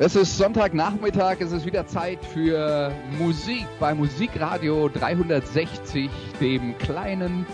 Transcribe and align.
Es 0.00 0.16
ist 0.16 0.36
Sonntagnachmittag, 0.36 1.36
es 1.38 1.52
ist 1.52 1.66
wieder 1.66 1.86
Zeit 1.86 2.24
für 2.24 2.90
Musik 3.16 3.64
bei 3.78 3.94
Musikradio 3.94 4.88
360, 4.88 6.10
dem 6.40 6.76
kleinen, 6.78 7.46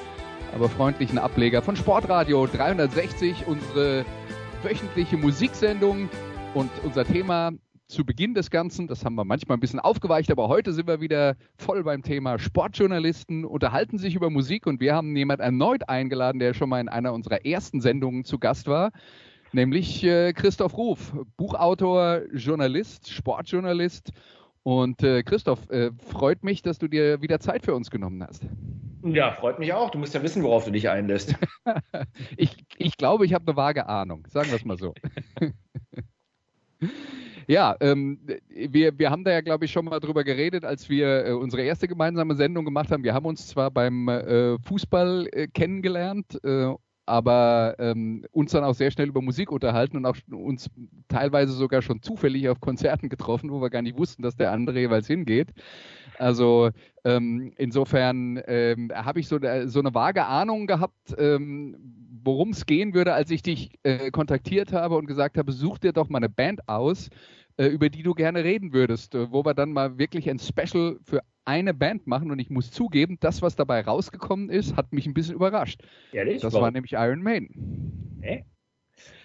aber 0.55 0.70
freundlichen 0.70 1.18
Ableger 1.18 1.60
von 1.60 1.77
Sportradio 1.77 2.46
360, 2.46 3.46
unsere 3.46 4.06
wöchentliche 4.62 5.18
Musiksendung. 5.18 6.09
Und 6.55 6.70
unser 6.82 7.05
Thema 7.05 7.51
zu 7.88 8.06
Beginn 8.06 8.32
des 8.32 8.51
Ganzen, 8.51 8.88
das 8.88 9.04
haben 9.04 9.16
wir 9.16 9.27
manchmal 9.27 9.59
ein 9.59 9.60
bisschen 9.60 9.79
aufgeweicht, 9.79 10.30
aber 10.30 10.48
heute 10.48 10.73
sind 10.73 10.88
wir 10.88 11.02
wieder 11.02 11.37
voll 11.59 11.84
beim 11.84 12.02
Thema 12.02 12.38
Sportjournalisten, 12.38 13.45
unterhalten 13.45 13.98
sich 13.98 14.15
über 14.15 14.30
Musik. 14.30 14.66
Und 14.66 14.80
wir 14.80 14.95
haben 14.95 15.15
jemand 15.15 15.41
erneut 15.41 15.91
eingeladen, 15.91 16.38
der 16.38 16.54
schon 16.54 16.70
mal 16.70 16.80
in 16.80 16.88
einer 16.88 17.12
unserer 17.12 17.45
ersten 17.45 17.82
Sendungen 17.82 18.24
zu 18.24 18.38
Gast 18.38 18.66
war 18.66 18.93
nämlich 19.52 20.04
äh, 20.04 20.32
Christoph 20.32 20.77
Ruf, 20.77 21.12
Buchautor, 21.36 22.22
Journalist, 22.32 23.10
Sportjournalist. 23.10 24.10
Und 24.62 25.02
äh, 25.02 25.23
Christoph, 25.23 25.70
äh, 25.70 25.90
freut 26.10 26.45
mich, 26.45 26.62
dass 26.62 26.78
du 26.78 26.86
dir 26.86 27.23
wieder 27.23 27.40
Zeit 27.40 27.64
für 27.64 27.74
uns 27.74 27.90
genommen 27.90 28.23
hast. 28.23 28.46
Ja, 29.02 29.32
freut 29.32 29.59
mich 29.59 29.73
auch. 29.73 29.90
Du 29.90 29.98
musst 29.98 30.15
ja 30.15 30.23
wissen, 30.23 30.42
worauf 30.42 30.66
du 30.66 30.73
dich 30.73 30.90
einlässt. 30.90 31.34
ich, 32.37 32.65
ich 32.76 32.96
glaube, 32.98 33.24
ich 33.24 33.32
habe 33.32 33.46
eine 33.46 33.57
vage 33.57 33.88
Ahnung. 33.88 34.26
Sagen 34.29 34.51
wir 34.51 34.57
es 34.57 34.65
mal 34.65 34.76
so. 34.76 34.95
Ja, 37.51 37.74
ähm, 37.80 38.20
wir, 38.48 38.96
wir 38.96 39.10
haben 39.10 39.24
da 39.24 39.32
ja, 39.32 39.40
glaube 39.40 39.64
ich, 39.64 39.73
schon 39.73 39.85
mal 39.87 39.98
drüber 39.98 40.23
geredet, 40.23 40.64
als 40.64 40.88
wir 40.88 41.26
äh, 41.26 41.32
unsere 41.32 41.62
erste 41.62 41.88
gemeinsame 41.88 42.37
Sendung 42.37 42.64
gemacht 42.64 42.92
haben. 42.92 43.02
Wir 43.02 43.12
haben 43.12 43.26
uns 43.26 43.48
zwar 43.48 43.73
beim 43.73 44.09
äh, 44.09 44.57
Fußball 44.60 45.29
äh, 45.32 45.48
kennengelernt 45.48 46.38
äh, 46.45 46.73
aber 47.06 47.76
ähm, 47.79 48.24
uns 48.32 48.52
dann 48.52 48.65
auch 48.65 48.74
sehr 48.74 48.90
schnell 48.90 49.09
über 49.09 49.23
Musik 49.23 49.51
unterhalten 49.51 49.96
und 49.96 50.06
auch 50.06 50.16
uns 50.30 50.70
teilweise 51.09 51.52
sogar 51.52 51.82
schon 51.82 52.02
zufällig 52.02 52.48
auf 52.48 52.60
Konzerten 52.60 53.09
getroffen, 53.09 53.51
wo 53.51 53.60
wir 53.60 53.70
gar 53.70 53.82
nicht 53.82 53.98
wussten, 53.98 54.23
dass 54.23 54.37
der 54.37 54.52
andere 54.52 54.79
jeweils 54.79 55.07
hingeht. 55.07 55.48
Also 56.18 56.70
ähm, 57.04 57.52
insofern 57.57 58.40
ähm, 58.46 58.90
habe 58.95 59.20
ich 59.20 59.29
so, 59.29 59.38
so, 59.65 59.80
eine 59.80 59.95
vage 59.95 60.26
Ahnung 60.26 60.66
gehabt, 60.66 61.15
ähm, 61.18 61.76
worum 62.23 62.51
es 62.51 62.66
gehen 62.66 62.95
würde, 62.95 63.14
als 63.14 63.30
ich 63.30 63.42
dich 63.42 63.79
äh, 63.82 64.10
kontaktiert 64.10 64.72
habe 64.72 64.97
und 64.97 65.06
gesagt 65.06 65.38
habe, 65.38 65.53
such 65.53 65.78
dir 65.78 65.92
doch 65.92 66.10
mal 66.10 66.19
eine 66.19 66.28
Band 66.28 66.69
aus, 66.69 67.09
über 67.69 67.89
die 67.89 68.03
du 68.03 68.15
gerne 68.15 68.44
reden 68.44 68.72
würdest, 68.72 69.15
äh, 69.15 69.31
wo 69.33 69.44
wir 69.44 69.55
dann 69.55 69.72
mal 69.72 69.99
wirklich 69.99 70.28
ein 70.28 70.39
Special 70.39 70.99
für 71.03 71.21
eine 71.44 71.75
Band 71.75 72.06
machen 72.06 72.31
und 72.31 72.39
ich 72.39 72.50
muss 72.50 72.71
zugeben, 72.71 73.16
das, 73.21 73.43
was 73.43 73.56
dabei 73.56 73.81
rausgekommen 73.81 74.50
ist, 74.50 74.77
hat 74.77 74.93
mich 74.93 75.06
ein 75.06 75.15
bisschen 75.15 75.34
überrascht. 75.34 75.83
Ehrlich? 76.12 76.43
Das 76.43 76.53
Warum? 76.53 76.65
war 76.65 76.71
nämlich 76.71 76.93
Iron 76.93 77.22
Maiden. 77.22 78.19
Hä? 78.21 78.44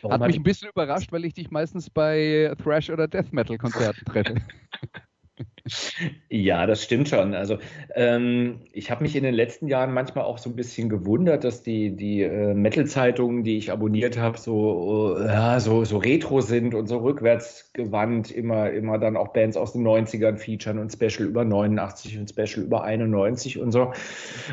hat 0.09 0.21
mich 0.21 0.37
ein 0.37 0.43
bisschen 0.43 0.69
überrascht, 0.69 1.11
weil 1.11 1.25
ich 1.25 1.33
dich 1.33 1.51
meistens 1.51 1.89
bei 1.89 2.53
Thrash- 2.63 2.89
oder 2.89 3.07
Death 3.07 3.33
Metal-Konzerten 3.33 4.05
treffe. 4.05 4.35
Ja, 6.29 6.65
das 6.65 6.83
stimmt 6.83 7.09
schon. 7.09 7.33
Also 7.33 7.57
ähm, 7.95 8.61
ich 8.73 8.91
habe 8.91 9.03
mich 9.03 9.15
in 9.15 9.23
den 9.23 9.33
letzten 9.33 9.67
Jahren 9.67 9.93
manchmal 9.93 10.25
auch 10.25 10.37
so 10.37 10.49
ein 10.49 10.55
bisschen 10.55 10.89
gewundert, 10.89 11.43
dass 11.43 11.63
die, 11.63 11.95
die 11.95 12.21
äh, 12.21 12.53
Metal-Zeitungen, 12.53 13.43
die 13.43 13.57
ich 13.57 13.71
abonniert 13.71 14.17
habe, 14.17 14.37
so, 14.37 15.17
äh, 15.17 15.25
ja, 15.25 15.59
so, 15.59 15.85
so 15.85 15.97
retro 15.97 16.41
sind 16.41 16.75
und 16.75 16.87
so 16.87 16.97
rückwärtsgewandt, 16.97 18.31
immer, 18.31 18.69
immer 18.71 18.99
dann 18.99 19.17
auch 19.17 19.29
Bands 19.29 19.57
aus 19.57 19.73
den 19.73 19.83
90ern 19.87 20.37
featuren 20.37 20.77
und 20.77 20.91
Special 20.91 21.27
über 21.27 21.45
89 21.45 22.17
und 22.19 22.29
Special 22.29 22.65
über 22.65 22.83
91 22.83 23.59
und 23.59 23.71
so. 23.71 23.93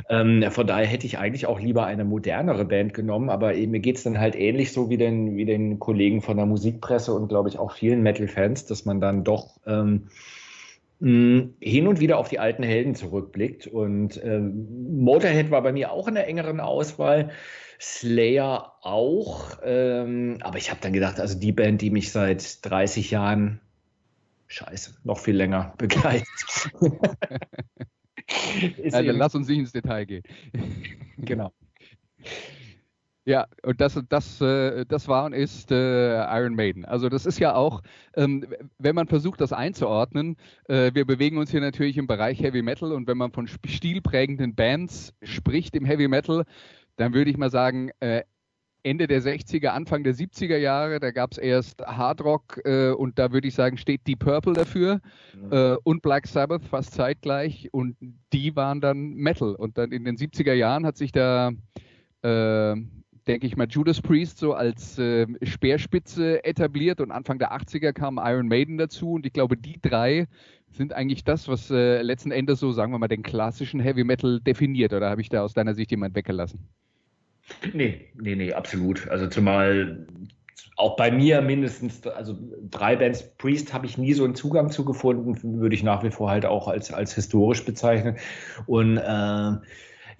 Ähm, 0.08 0.44
von 0.50 0.66
daher 0.66 0.86
hätte 0.86 1.06
ich 1.06 1.18
eigentlich 1.18 1.46
auch 1.46 1.60
lieber 1.60 1.84
eine 1.84 2.04
modernere 2.04 2.64
Band 2.64 2.94
genommen, 2.94 3.28
aber 3.28 3.54
mir 3.54 3.80
geht 3.80 3.96
es 3.96 4.04
dann 4.04 4.18
halt 4.18 4.36
ähnlich 4.36 4.72
so 4.72 4.88
wie 4.88 4.96
den, 4.96 5.36
wie 5.36 5.44
den 5.44 5.78
Kollegen 5.78 6.22
von 6.22 6.36
der 6.36 6.46
Musikpresse 6.46 7.12
und 7.12 7.28
glaube 7.28 7.48
ich 7.48 7.58
auch 7.58 7.72
vielen 7.72 8.02
Metal-Fans, 8.02 8.66
dass 8.66 8.84
man 8.84 9.00
dann 9.00 9.24
doch 9.24 9.58
ähm, 9.66 10.08
hin 11.02 11.88
und 11.88 11.98
wieder 11.98 12.18
auf 12.18 12.28
die 12.28 12.38
alten 12.38 12.62
Helden 12.62 12.94
zurückblickt. 12.94 13.66
Und 13.66 14.22
äh, 14.22 14.38
Motorhead 14.38 15.50
war 15.50 15.60
bei 15.62 15.72
mir 15.72 15.90
auch 15.90 16.06
in 16.06 16.14
der 16.14 16.28
engeren 16.28 16.60
Auswahl. 16.60 17.32
Slayer 17.80 18.74
auch. 18.82 19.58
Ähm, 19.64 20.38
aber 20.42 20.58
ich 20.58 20.70
habe 20.70 20.80
dann 20.80 20.92
gedacht, 20.92 21.18
also 21.18 21.36
die 21.36 21.50
Band, 21.50 21.82
die 21.82 21.90
mich 21.90 22.12
seit 22.12 22.64
30 22.64 23.10
Jahren, 23.10 23.60
scheiße, 24.46 24.98
noch 25.02 25.18
viel 25.18 25.34
länger 25.34 25.74
begleitet. 25.78 26.28
also, 28.92 29.10
lass 29.10 29.34
uns 29.34 29.48
nicht 29.48 29.58
ins 29.58 29.72
Detail 29.72 30.04
gehen. 30.04 30.22
genau. 31.18 31.52
Ja, 33.24 33.46
und 33.62 33.80
das, 33.80 34.00
das, 34.08 34.40
äh, 34.40 34.84
das 34.86 35.06
war 35.06 35.24
und 35.26 35.32
ist 35.32 35.70
äh, 35.70 36.16
Iron 36.36 36.54
Maiden. 36.54 36.84
Also 36.84 37.08
das 37.08 37.24
ist 37.24 37.38
ja 37.38 37.54
auch, 37.54 37.80
ähm, 38.16 38.44
wenn 38.78 38.96
man 38.96 39.06
versucht, 39.06 39.40
das 39.40 39.52
einzuordnen, 39.52 40.36
äh, 40.68 40.90
wir 40.92 41.04
bewegen 41.04 41.38
uns 41.38 41.52
hier 41.52 41.60
natürlich 41.60 41.98
im 41.98 42.08
Bereich 42.08 42.40
Heavy 42.40 42.62
Metal 42.62 42.90
und 42.90 43.06
wenn 43.06 43.18
man 43.18 43.30
von 43.30 43.46
stilprägenden 43.46 44.56
Bands 44.56 45.14
spricht 45.22 45.76
im 45.76 45.84
Heavy 45.84 46.08
Metal, 46.08 46.44
dann 46.96 47.14
würde 47.14 47.30
ich 47.30 47.36
mal 47.38 47.50
sagen, 47.50 47.90
Ende 48.84 49.06
der 49.06 49.22
60er, 49.22 49.68
Anfang 49.68 50.02
der 50.02 50.14
70er 50.14 50.56
Jahre, 50.56 50.98
da 50.98 51.12
gab 51.12 51.32
es 51.32 51.38
erst 51.38 51.82
Hard 51.82 52.22
Rock 52.22 52.60
äh, 52.64 52.90
und 52.90 53.18
da 53.18 53.32
würde 53.32 53.46
ich 53.46 53.54
sagen, 53.54 53.76
steht 53.76 54.06
Deep 54.06 54.20
Purple 54.20 54.54
dafür 54.54 55.00
mhm. 55.34 55.52
äh, 55.52 55.76
und 55.84 56.02
Black 56.02 56.26
Sabbath 56.26 56.64
fast 56.64 56.92
zeitgleich 56.94 57.68
und 57.72 57.96
die 58.32 58.56
waren 58.56 58.80
dann 58.80 59.14
Metal. 59.14 59.54
Und 59.54 59.78
dann 59.78 59.92
in 59.92 60.04
den 60.04 60.16
70er 60.16 60.52
Jahren 60.52 60.84
hat 60.84 60.96
sich 60.96 61.12
da 61.12 61.52
äh, 62.22 62.74
denke 63.26 63.46
ich 63.46 63.56
mal, 63.56 63.66
Judas 63.68 64.00
Priest 64.00 64.38
so 64.38 64.54
als 64.54 64.98
äh, 64.98 65.26
Speerspitze 65.42 66.44
etabliert 66.44 67.00
und 67.00 67.10
Anfang 67.10 67.38
der 67.38 67.52
80er 67.52 67.92
kam 67.92 68.18
Iron 68.22 68.48
Maiden 68.48 68.78
dazu 68.78 69.12
und 69.12 69.26
ich 69.26 69.32
glaube, 69.32 69.56
die 69.56 69.80
drei 69.80 70.26
sind 70.70 70.92
eigentlich 70.92 71.24
das, 71.24 71.48
was 71.48 71.70
äh, 71.70 72.02
letzten 72.02 72.30
Endes 72.30 72.60
so, 72.60 72.72
sagen 72.72 72.92
wir 72.92 72.98
mal, 72.98 73.08
den 73.08 73.22
klassischen 73.22 73.80
Heavy 73.80 74.04
Metal 74.04 74.40
definiert 74.40 74.92
oder 74.92 75.10
habe 75.10 75.20
ich 75.20 75.28
da 75.28 75.42
aus 75.42 75.54
deiner 75.54 75.74
Sicht 75.74 75.90
jemand 75.90 76.14
weggelassen? 76.14 76.68
Nee, 77.72 78.08
nee, 78.14 78.34
nee, 78.34 78.52
absolut. 78.52 79.08
Also 79.08 79.26
zumal 79.26 80.06
auch 80.76 80.96
bei 80.96 81.10
mir 81.10 81.42
mindestens, 81.42 82.06
also 82.06 82.36
drei 82.70 82.96
Bands 82.96 83.22
Priest 83.36 83.74
habe 83.74 83.86
ich 83.86 83.98
nie 83.98 84.14
so 84.14 84.24
einen 84.24 84.34
Zugang 84.34 84.70
zu 84.70 84.84
gefunden, 84.84 85.60
würde 85.60 85.74
ich 85.74 85.82
nach 85.82 86.02
wie 86.02 86.10
vor 86.10 86.30
halt 86.30 86.46
auch 86.46 86.66
als, 86.68 86.92
als 86.92 87.14
historisch 87.14 87.64
bezeichnen. 87.64 88.16
Und 88.66 88.96
äh, 88.96 89.52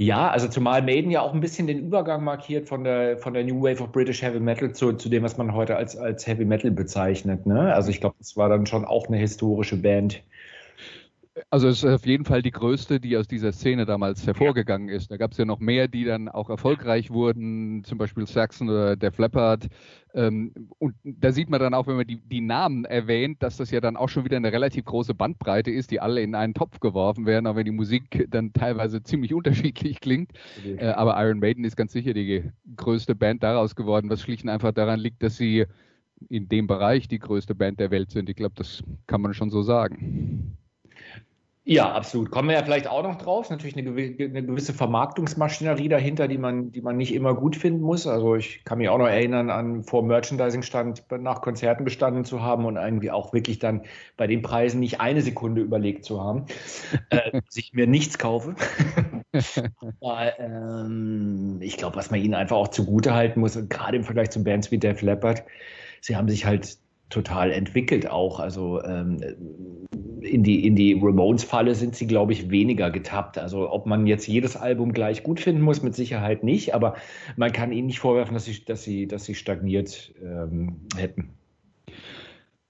ja, 0.02 0.30
also 0.30 0.48
zumal 0.48 0.82
Maiden 0.82 1.10
ja 1.10 1.20
auch 1.20 1.32
ein 1.32 1.40
bisschen 1.40 1.66
den 1.66 1.78
Übergang 1.78 2.24
markiert 2.24 2.68
von 2.68 2.84
der, 2.84 3.18
von 3.18 3.34
der 3.34 3.44
New 3.44 3.62
Wave 3.62 3.82
of 3.82 3.92
British 3.92 4.22
Heavy 4.22 4.40
Metal 4.40 4.72
zu, 4.72 4.92
zu 4.94 5.08
dem, 5.08 5.22
was 5.22 5.36
man 5.36 5.54
heute 5.54 5.76
als, 5.76 5.96
als 5.96 6.26
Heavy 6.26 6.44
Metal 6.44 6.70
bezeichnet. 6.70 7.46
Ne? 7.46 7.72
Also 7.74 7.90
ich 7.90 8.00
glaube, 8.00 8.16
das 8.18 8.36
war 8.36 8.48
dann 8.48 8.66
schon 8.66 8.84
auch 8.84 9.06
eine 9.08 9.16
historische 9.16 9.76
Band. 9.76 10.22
Also 11.48 11.68
es 11.68 11.82
ist 11.82 11.90
auf 11.90 12.06
jeden 12.06 12.26
Fall 12.26 12.42
die 12.42 12.50
größte, 12.50 13.00
die 13.00 13.16
aus 13.16 13.26
dieser 13.26 13.52
Szene 13.52 13.86
damals 13.86 14.26
hervorgegangen 14.26 14.90
ist. 14.90 15.10
Da 15.10 15.16
gab 15.16 15.32
es 15.32 15.38
ja 15.38 15.46
noch 15.46 15.60
mehr, 15.60 15.88
die 15.88 16.04
dann 16.04 16.28
auch 16.28 16.50
erfolgreich 16.50 17.10
wurden, 17.10 17.84
zum 17.84 17.96
Beispiel 17.96 18.26
Saxon 18.26 18.68
oder 18.68 18.96
Def 18.96 19.16
Leppard. 19.16 19.68
Ähm, 20.12 20.52
und 20.78 20.94
da 21.04 21.32
sieht 21.32 21.48
man 21.48 21.58
dann 21.60 21.72
auch, 21.72 21.86
wenn 21.86 21.96
man 21.96 22.06
die, 22.06 22.20
die 22.20 22.42
Namen 22.42 22.84
erwähnt, 22.84 23.42
dass 23.42 23.56
das 23.56 23.70
ja 23.70 23.80
dann 23.80 23.96
auch 23.96 24.10
schon 24.10 24.26
wieder 24.26 24.36
eine 24.36 24.52
relativ 24.52 24.84
große 24.84 25.14
Bandbreite 25.14 25.70
ist, 25.70 25.90
die 25.90 26.00
alle 26.00 26.20
in 26.20 26.34
einen 26.34 26.52
Topf 26.52 26.80
geworfen 26.80 27.24
werden, 27.24 27.46
auch 27.46 27.56
wenn 27.56 27.64
die 27.64 27.70
Musik 27.70 28.26
dann 28.28 28.52
teilweise 28.52 29.02
ziemlich 29.02 29.32
unterschiedlich 29.34 30.00
klingt. 30.00 30.32
Äh, 30.76 30.88
aber 30.88 31.18
Iron 31.22 31.38
Maiden 31.38 31.64
ist 31.64 31.76
ganz 31.76 31.92
sicher 31.92 32.12
die 32.12 32.44
größte 32.76 33.14
Band 33.14 33.42
daraus 33.42 33.74
geworden, 33.74 34.10
was 34.10 34.20
schlicht 34.20 34.44
und 34.44 34.50
einfach 34.50 34.72
daran 34.72 35.00
liegt, 35.00 35.22
dass 35.22 35.38
sie 35.38 35.64
in 36.28 36.48
dem 36.48 36.66
Bereich 36.66 37.08
die 37.08 37.18
größte 37.18 37.54
Band 37.54 37.80
der 37.80 37.90
Welt 37.90 38.10
sind. 38.10 38.28
Ich 38.28 38.36
glaube, 38.36 38.54
das 38.56 38.84
kann 39.06 39.22
man 39.22 39.32
schon 39.32 39.50
so 39.50 39.62
sagen. 39.62 40.58
Ja, 41.64 41.92
absolut. 41.92 42.32
Kommen 42.32 42.48
wir 42.48 42.56
ja 42.56 42.64
vielleicht 42.64 42.88
auch 42.88 43.04
noch 43.04 43.14
drauf. 43.18 43.48
Natürlich 43.48 43.76
eine, 43.76 43.92
gewisse 43.92 44.74
Vermarktungsmaschinerie 44.74 45.88
dahinter, 45.88 46.26
die 46.26 46.36
man, 46.36 46.72
die 46.72 46.82
man 46.82 46.96
nicht 46.96 47.14
immer 47.14 47.34
gut 47.34 47.54
finden 47.54 47.82
muss. 47.82 48.08
Also 48.08 48.34
ich 48.34 48.64
kann 48.64 48.78
mich 48.78 48.88
auch 48.88 48.98
noch 48.98 49.06
erinnern, 49.06 49.48
an 49.48 49.84
vor 49.84 50.02
Merchandising 50.02 50.62
stand, 50.62 51.04
nach 51.20 51.40
Konzerten 51.40 51.84
gestanden 51.84 52.24
zu 52.24 52.42
haben 52.42 52.64
und 52.64 52.76
irgendwie 52.76 53.12
auch 53.12 53.32
wirklich 53.32 53.60
dann 53.60 53.82
bei 54.16 54.26
den 54.26 54.42
Preisen 54.42 54.80
nicht 54.80 55.00
eine 55.00 55.22
Sekunde 55.22 55.60
überlegt 55.60 56.04
zu 56.04 56.20
haben, 56.20 56.46
äh, 57.10 57.40
sich 57.48 57.72
mir 57.72 57.86
nichts 57.86 58.18
kaufe. 58.18 58.56
Aber, 60.00 60.38
ähm, 60.40 61.58
ich 61.60 61.76
glaube, 61.76 61.94
was 61.94 62.10
man 62.10 62.20
ihnen 62.20 62.34
einfach 62.34 62.56
auch 62.56 62.68
zugute 62.68 63.14
halten 63.14 63.38
muss, 63.38 63.56
gerade 63.68 63.96
im 63.96 64.02
Vergleich 64.02 64.30
zu 64.30 64.42
Bands 64.42 64.72
wie 64.72 64.78
Def 64.78 65.00
Leppard, 65.00 65.44
sie 66.00 66.16
haben 66.16 66.28
sich 66.28 66.44
halt 66.44 66.81
total 67.12 67.52
entwickelt 67.52 68.10
auch. 68.10 68.40
Also 68.40 68.82
ähm, 68.82 69.20
in 70.20 70.42
die, 70.42 70.66
in 70.66 70.76
die 70.76 70.98
Ramones-Falle 71.00 71.74
sind 71.74 71.94
sie, 71.94 72.06
glaube 72.06 72.32
ich, 72.32 72.50
weniger 72.50 72.90
getappt. 72.90 73.38
Also 73.38 73.70
ob 73.70 73.86
man 73.86 74.06
jetzt 74.06 74.26
jedes 74.26 74.56
Album 74.56 74.92
gleich 74.92 75.22
gut 75.22 75.40
finden 75.40 75.62
muss, 75.62 75.82
mit 75.82 75.94
Sicherheit 75.94 76.42
nicht, 76.42 76.74
aber 76.74 76.94
man 77.36 77.52
kann 77.52 77.72
ihnen 77.72 77.86
nicht 77.86 78.00
vorwerfen, 78.00 78.34
dass 78.34 78.44
sie, 78.44 78.64
dass 78.64 78.82
sie, 78.82 79.06
dass 79.06 79.24
sie 79.24 79.34
stagniert 79.34 80.14
ähm, 80.22 80.86
hätten. 80.96 81.34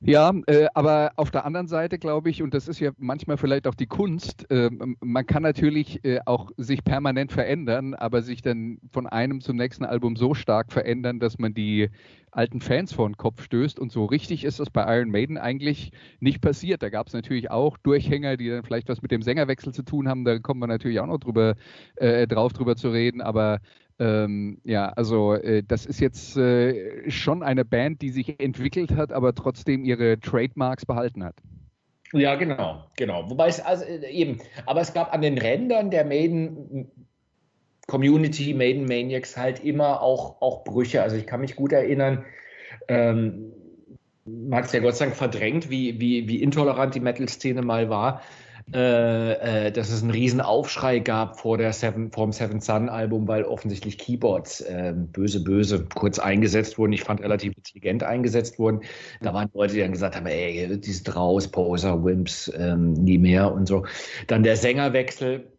Ja, 0.04 0.32
äh, 0.48 0.66
aber 0.74 1.12
auf 1.14 1.30
der 1.30 1.46
anderen 1.46 1.68
Seite 1.68 1.96
glaube 1.96 2.28
ich, 2.28 2.42
und 2.42 2.54
das 2.54 2.66
ist 2.66 2.80
ja 2.80 2.90
manchmal 2.98 3.36
vielleicht 3.36 3.68
auch 3.68 3.74
die 3.76 3.86
Kunst, 3.86 4.50
äh, 4.50 4.68
man 5.00 5.26
kann 5.26 5.44
natürlich 5.44 6.04
äh, 6.04 6.18
auch 6.26 6.50
sich 6.56 6.82
permanent 6.82 7.30
verändern, 7.30 7.94
aber 7.94 8.22
sich 8.22 8.42
dann 8.42 8.78
von 8.90 9.06
einem 9.06 9.40
zum 9.40 9.56
nächsten 9.56 9.84
Album 9.84 10.16
so 10.16 10.34
stark 10.34 10.72
verändern, 10.72 11.20
dass 11.20 11.38
man 11.38 11.54
die 11.54 11.88
alten 12.32 12.60
Fans 12.60 12.92
vor 12.92 13.08
den 13.08 13.16
Kopf 13.16 13.42
stößt. 13.44 13.78
Und 13.78 13.92
so 13.92 14.04
richtig 14.04 14.44
ist 14.44 14.58
das 14.58 14.70
bei 14.70 14.98
Iron 14.98 15.10
Maiden 15.10 15.38
eigentlich 15.38 15.92
nicht 16.20 16.40
passiert. 16.40 16.82
Da 16.82 16.88
gab 16.88 17.06
es 17.06 17.12
natürlich 17.12 17.50
auch 17.50 17.78
Durchhänger, 17.78 18.36
die 18.36 18.48
dann 18.48 18.64
vielleicht 18.64 18.88
was 18.88 19.02
mit 19.02 19.10
dem 19.10 19.22
Sängerwechsel 19.22 19.72
zu 19.72 19.82
tun 19.82 20.08
haben. 20.08 20.24
Da 20.24 20.38
kommen 20.38 20.60
wir 20.60 20.66
natürlich 20.66 20.98
auch 21.00 21.06
noch 21.06 21.18
drüber, 21.18 21.54
äh, 21.96 22.26
drauf 22.26 22.52
drüber 22.52 22.74
zu 22.74 22.90
reden. 22.90 23.20
Aber 23.20 23.60
ähm, 23.98 24.58
ja, 24.64 24.88
also 24.88 25.34
äh, 25.34 25.62
das 25.62 25.86
ist 25.86 26.00
jetzt 26.00 26.36
äh, 26.36 27.08
schon 27.10 27.42
eine 27.42 27.64
Band, 27.64 28.02
die 28.02 28.10
sich 28.10 28.40
entwickelt 28.40 28.96
hat, 28.96 29.12
aber 29.12 29.34
trotzdem 29.34 29.84
ihre 29.84 30.18
Trademarks 30.18 30.86
behalten 30.86 31.22
hat. 31.22 31.36
Ja, 32.12 32.34
genau, 32.34 32.84
genau. 32.96 33.30
Wobei 33.30 33.48
es 33.48 33.60
also 33.60 33.84
äh, 33.84 34.10
eben, 34.10 34.38
aber 34.66 34.80
es 34.80 34.92
gab 34.92 35.12
an 35.12 35.22
den 35.22 35.38
Rändern 35.38 35.90
der 35.90 36.04
Maiden 36.04 36.90
Community, 37.86 38.54
Maiden 38.54 38.84
Maniacs 38.84 39.36
halt 39.36 39.64
immer 39.64 40.00
auch, 40.02 40.40
auch 40.40 40.64
Brüche. 40.64 41.02
Also 41.02 41.16
ich 41.16 41.26
kann 41.26 41.40
mich 41.40 41.56
gut 41.56 41.72
erinnern, 41.72 42.24
ähm, 42.88 43.52
man 44.24 44.62
hat 44.62 44.72
ja 44.72 44.80
Gott 44.80 44.96
sei 44.96 45.06
Dank 45.06 45.16
verdrängt, 45.16 45.68
wie, 45.68 46.00
wie, 46.00 46.28
wie 46.28 46.42
intolerant 46.42 46.94
die 46.94 47.00
Metal-Szene 47.00 47.62
mal 47.62 47.90
war 47.90 48.22
äh, 48.74 49.66
äh, 49.66 49.72
dass 49.72 49.90
es 49.90 50.02
einen 50.02 50.12
riesen 50.12 50.40
Aufschrei 50.40 50.98
gab 51.00 51.38
vor, 51.38 51.58
der 51.58 51.72
Seven, 51.72 52.10
vor 52.10 52.26
dem 52.26 52.32
Seven 52.32 52.60
Sun 52.60 52.88
Album, 52.88 53.28
weil 53.28 53.44
offensichtlich 53.44 53.98
Keyboards 53.98 54.60
äh, 54.62 54.94
böse, 54.94 55.42
böse 55.42 55.86
kurz 55.94 56.18
eingesetzt 56.18 56.78
wurden. 56.78 56.92
Ich 56.92 57.02
fand 57.02 57.20
relativ 57.20 57.54
intelligent 57.56 58.02
eingesetzt 58.02 58.58
wurden. 58.58 58.80
Da 59.20 59.34
waren 59.34 59.50
Leute, 59.52 59.74
die 59.74 59.80
dann 59.80 59.92
gesagt 59.92 60.16
haben, 60.16 60.26
ey, 60.26 60.80
die 60.80 60.90
ist 60.90 61.14
raus, 61.14 61.48
Poser, 61.48 62.02
Wimps, 62.02 62.50
ähm, 62.56 62.94
nie 62.94 63.18
mehr 63.18 63.52
und 63.52 63.66
so. 63.66 63.84
Dann 64.28 64.42
der 64.42 64.56
Sängerwechsel, 64.56 65.51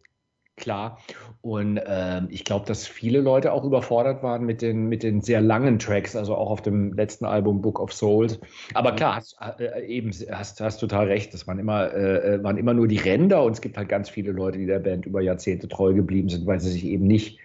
klar. 0.56 0.98
Und 1.42 1.76
äh, 1.76 2.22
ich 2.28 2.44
glaube, 2.44 2.66
dass 2.66 2.86
viele 2.86 3.20
Leute 3.20 3.52
auch 3.52 3.64
überfordert 3.64 4.22
waren 4.22 4.44
mit 4.44 4.62
den, 4.62 4.88
mit 4.88 5.02
den 5.02 5.20
sehr 5.20 5.40
langen 5.40 5.78
Tracks, 5.78 6.16
also 6.16 6.34
auch 6.34 6.50
auf 6.50 6.62
dem 6.62 6.92
letzten 6.94 7.24
Album 7.24 7.60
Book 7.60 7.80
of 7.80 7.92
Souls. 7.92 8.40
Aber 8.72 8.92
klar, 8.92 9.16
hast, 9.16 9.36
äh, 9.60 9.84
eben, 9.86 10.10
hast, 10.30 10.60
hast 10.60 10.78
total 10.78 11.06
recht, 11.06 11.34
das 11.34 11.46
waren 11.46 11.58
immer, 11.58 11.92
äh, 11.92 12.42
waren 12.42 12.56
immer 12.56 12.74
nur 12.74 12.88
die 12.88 12.98
Ränder 12.98 13.42
und 13.42 13.52
es 13.52 13.60
gibt 13.60 13.76
halt 13.76 13.88
ganz 13.88 14.08
viele 14.08 14.32
Leute, 14.32 14.58
die 14.58 14.66
der 14.66 14.78
Band 14.78 15.06
über 15.06 15.20
Jahrzehnte 15.20 15.68
treu 15.68 15.92
geblieben 15.92 16.28
sind, 16.28 16.46
weil 16.46 16.60
sie 16.60 16.70
sich 16.70 16.84
eben 16.84 17.06
nicht, 17.06 17.38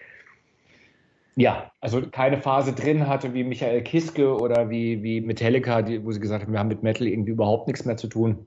ja, 1.36 1.70
also 1.80 2.02
keine 2.02 2.38
Phase 2.38 2.72
drin 2.72 3.06
hatte 3.06 3.34
wie 3.34 3.44
Michael 3.44 3.82
Kiske 3.82 4.36
oder 4.36 4.70
wie, 4.70 5.02
wie 5.02 5.20
Metallica, 5.20 5.82
die, 5.82 6.04
wo 6.04 6.12
sie 6.12 6.20
gesagt 6.20 6.44
haben, 6.44 6.52
wir 6.52 6.58
haben 6.58 6.68
mit 6.68 6.82
Metal 6.82 7.06
irgendwie 7.06 7.32
überhaupt 7.32 7.66
nichts 7.66 7.84
mehr 7.84 7.96
zu 7.96 8.08
tun 8.08 8.46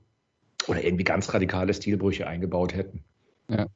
oder 0.68 0.82
irgendwie 0.82 1.04
ganz 1.04 1.32
radikale 1.32 1.74
Stilbrüche 1.74 2.26
eingebaut 2.26 2.74
hätten. 2.74 3.04
Ja. 3.48 3.66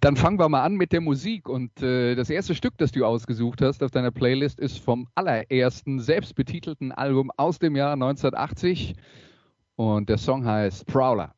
Dann 0.00 0.16
fangen 0.16 0.38
wir 0.38 0.48
mal 0.48 0.62
an 0.62 0.74
mit 0.74 0.92
der 0.92 1.00
Musik. 1.00 1.48
Und 1.48 1.82
äh, 1.82 2.14
das 2.14 2.30
erste 2.30 2.54
Stück, 2.54 2.76
das 2.78 2.92
du 2.92 3.04
ausgesucht 3.04 3.62
hast 3.62 3.82
auf 3.82 3.90
deiner 3.90 4.10
Playlist, 4.10 4.60
ist 4.60 4.78
vom 4.78 5.08
allerersten 5.14 6.00
selbstbetitelten 6.00 6.92
Album 6.92 7.30
aus 7.36 7.58
dem 7.58 7.76
Jahr 7.76 7.92
1980. 7.92 8.94
Und 9.76 10.08
der 10.08 10.18
Song 10.18 10.44
heißt 10.44 10.86
Prowler. 10.86 11.34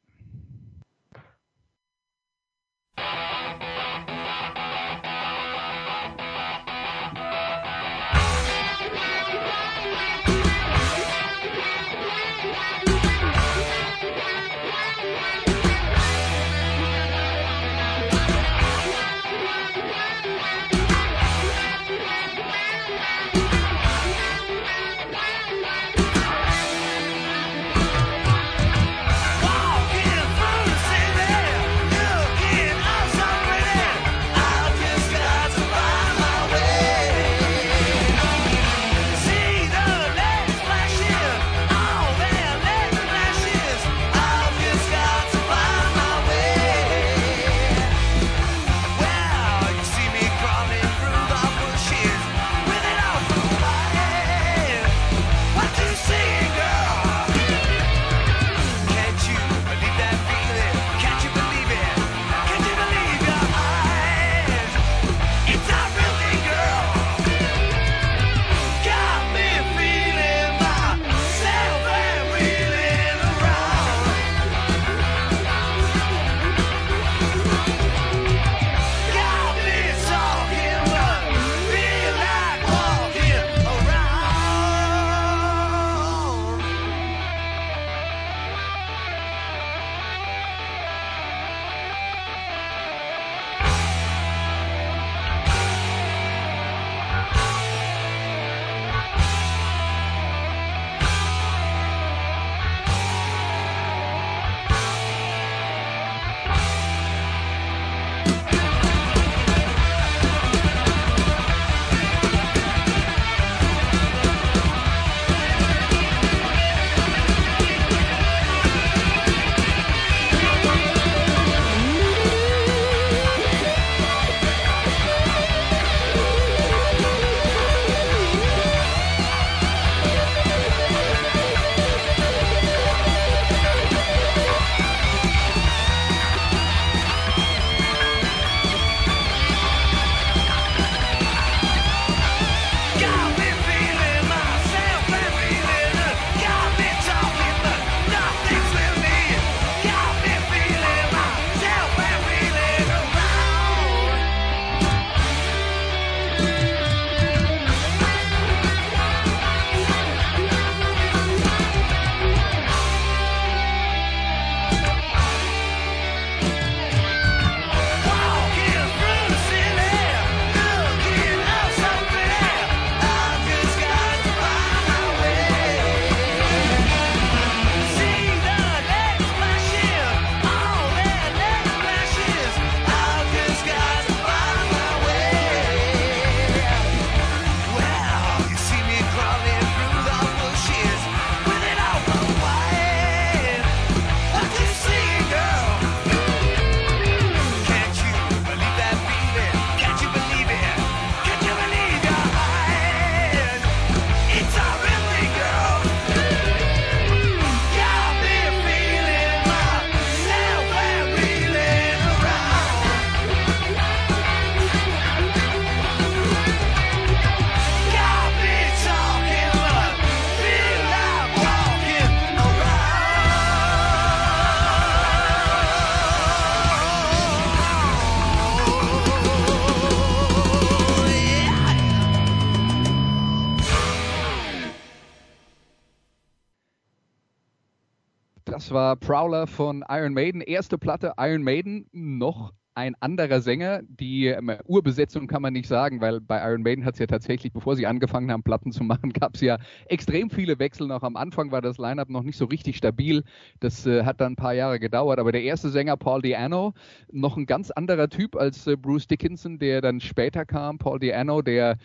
Prowler 238.96 239.46
von 239.46 239.84
Iron 239.89 240.15
Maiden, 240.15 240.41
erste 240.41 240.79
Platte 240.79 241.15
Iron 241.19 241.43
Maiden, 241.43 241.89
noch 241.93 242.53
ein 242.74 242.94
anderer 243.00 243.40
Sänger. 243.40 243.82
Die 243.82 244.26
ähm, 244.26 244.52
Urbesetzung 244.66 245.26
kann 245.26 245.43
man 245.43 245.52
nicht 245.52 245.69
sagen, 245.69 246.00
weil 246.00 246.20
bei 246.20 246.44
Iron 246.48 246.62
Maiden 246.62 246.84
hat 246.84 246.94
es 246.94 247.00
ja 247.00 247.06
tatsächlich, 247.06 247.52
bevor 247.52 247.76
sie 247.76 247.86
angefangen 247.86 248.31
haben, 248.31 248.43
Platten 248.43 248.72
zu 248.72 248.84
machen, 248.84 249.12
gab 249.12 249.36
es 249.36 249.40
ja 249.40 249.58
extrem 249.86 250.31
viele 250.31 250.58
Wechsel. 250.58 250.88
Noch 250.88 251.02
am 251.02 251.16
Anfang 251.16 251.50
war 251.50 251.62
das 251.62 251.78
Line-Up 251.78 252.10
noch 252.10 252.22
nicht 252.22 252.36
so 252.36 252.46
richtig 252.46 252.76
stabil. 252.76 253.22
Das 253.60 253.86
äh, 253.86 254.04
hat 254.04 254.20
dann 254.20 254.32
ein 254.32 254.36
paar 254.36 254.54
Jahre 254.54 254.81
gedauert. 254.81 255.19
Aber 255.19 255.32
der 255.32 255.43
erste 255.43 255.70
Sänger, 255.70 255.96
Paul 255.96 256.22
Diano, 256.22 256.74
noch 257.12 257.36
ein 257.36 257.46
ganz 257.46 257.70
anderer 257.70 258.08
Typ 258.08 258.36
als 258.36 258.66
äh, 258.66 258.76
Bruce 258.76 259.06
Dickinson, 259.06 259.58
der 259.58 259.81
dann 259.81 260.00
später 260.00 260.44
kam. 260.44 260.78
Paul 260.78 260.98
Diano, 260.98 261.43
der 261.43 261.76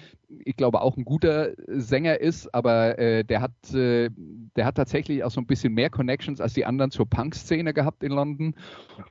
ich 0.46 0.56
glaube 0.56 0.82
auch 0.82 0.96
ein 0.96 1.06
guter 1.06 1.54
Sänger 1.68 2.20
ist, 2.20 2.54
aber 2.54 3.00
äh, 3.00 3.24
der 3.24 3.42
hat 3.42 3.74
äh, 3.74 4.10
der 4.56 4.66
hat 4.66 4.76
tatsächlich 4.76 5.24
auch 5.24 5.32
so 5.32 5.42
ein 5.42 5.48
bisschen 5.48 5.74
mehr 5.74 5.90
Connections 5.90 6.40
als 6.40 6.54
die 6.54 6.66
anderen 6.66 6.92
zur 6.92 7.10
Punk-Szene 7.10 7.74
gehabt 7.74 8.04
in 8.04 8.12
London 8.12 8.54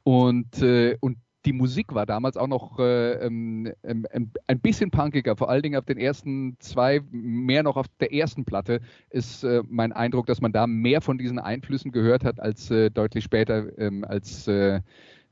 und 0.04 0.62
äh, 0.62 0.96
und 1.00 1.18
die 1.48 1.54
Musik 1.54 1.94
war 1.94 2.04
damals 2.04 2.36
auch 2.36 2.46
noch 2.46 2.78
äh, 2.78 3.12
ähm, 3.24 3.72
ähm, 3.82 4.06
ein 4.46 4.60
bisschen 4.60 4.90
punkiger, 4.90 5.34
vor 5.34 5.48
allen 5.48 5.62
Dingen 5.62 5.78
auf 5.78 5.86
den 5.86 5.96
ersten 5.96 6.58
zwei, 6.60 7.00
mehr 7.10 7.62
noch 7.62 7.78
auf 7.78 7.86
der 8.00 8.12
ersten 8.12 8.44
Platte 8.44 8.82
ist 9.08 9.44
äh, 9.44 9.62
mein 9.66 9.94
Eindruck, 9.94 10.26
dass 10.26 10.42
man 10.42 10.52
da 10.52 10.66
mehr 10.66 11.00
von 11.00 11.16
diesen 11.16 11.38
Einflüssen 11.38 11.90
gehört 11.90 12.22
hat 12.22 12.38
als 12.38 12.70
äh, 12.70 12.90
deutlich 12.90 13.24
später, 13.24 13.66
ähm, 13.78 14.04
als, 14.04 14.46
äh, 14.46 14.82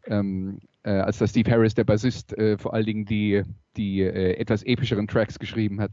ähm, 0.06 0.60
äh, 0.84 0.92
als 0.92 1.18
der 1.18 1.26
Steve 1.26 1.50
Harris, 1.50 1.74
der 1.74 1.84
Bassist, 1.84 2.32
äh, 2.38 2.56
vor 2.56 2.72
allen 2.72 2.86
Dingen 2.86 3.04
die, 3.04 3.42
die 3.76 4.00
etwas 4.02 4.62
epischeren 4.62 5.08
Tracks 5.08 5.38
geschrieben 5.38 5.82
hat. 5.82 5.92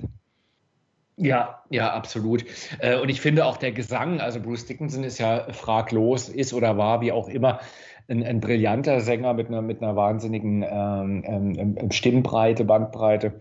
Ja, 1.18 1.62
ja, 1.70 1.92
absolut. 1.94 2.46
Und 3.02 3.10
ich 3.10 3.22
finde 3.22 3.46
auch 3.46 3.58
der 3.58 3.72
Gesang, 3.72 4.20
also 4.20 4.40
Bruce 4.40 4.66
Dickinson 4.66 5.04
ist 5.04 5.20
ja 5.20 5.52
fraglos, 5.52 6.30
ist 6.30 6.54
oder 6.54 6.78
war, 6.78 7.02
wie 7.02 7.12
auch 7.12 7.28
immer, 7.28 7.60
ein, 8.08 8.24
ein 8.24 8.40
brillanter 8.40 9.00
Sänger 9.00 9.34
mit 9.34 9.48
einer, 9.48 9.62
mit 9.62 9.82
einer 9.82 9.96
wahnsinnigen 9.96 10.64
ähm, 10.68 11.24
ähm, 11.26 11.78
ähm 11.78 11.92
Stimmbreite, 11.92 12.66
Bandbreite. 12.66 13.40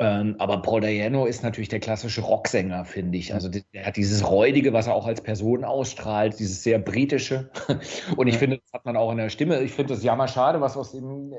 Ähm, 0.00 0.36
aber 0.38 0.62
Paul 0.62 0.80
Dayano 0.80 1.26
ist 1.26 1.42
natürlich 1.42 1.70
der 1.70 1.80
klassische 1.80 2.20
Rocksänger, 2.20 2.84
finde 2.84 3.18
ich. 3.18 3.34
Also 3.34 3.48
der 3.48 3.64
hat 3.84 3.96
dieses 3.96 4.30
Räudige, 4.30 4.72
was 4.72 4.86
er 4.86 4.94
auch 4.94 5.08
als 5.08 5.20
Person 5.20 5.64
ausstrahlt, 5.64 6.38
dieses 6.38 6.62
sehr 6.62 6.78
britische. 6.78 7.50
Und 8.16 8.28
ich 8.28 8.34
ja. 8.34 8.38
finde, 8.38 8.58
das 8.58 8.72
hat 8.72 8.84
man 8.84 8.96
auch 8.96 9.10
in 9.10 9.18
der 9.18 9.28
Stimme. 9.28 9.60
Ich 9.62 9.72
finde 9.72 9.94
das 9.94 10.04
jammer 10.04 10.28
schade, 10.28 10.60
was 10.60 10.76
aus 10.76 10.92
dem, 10.92 11.34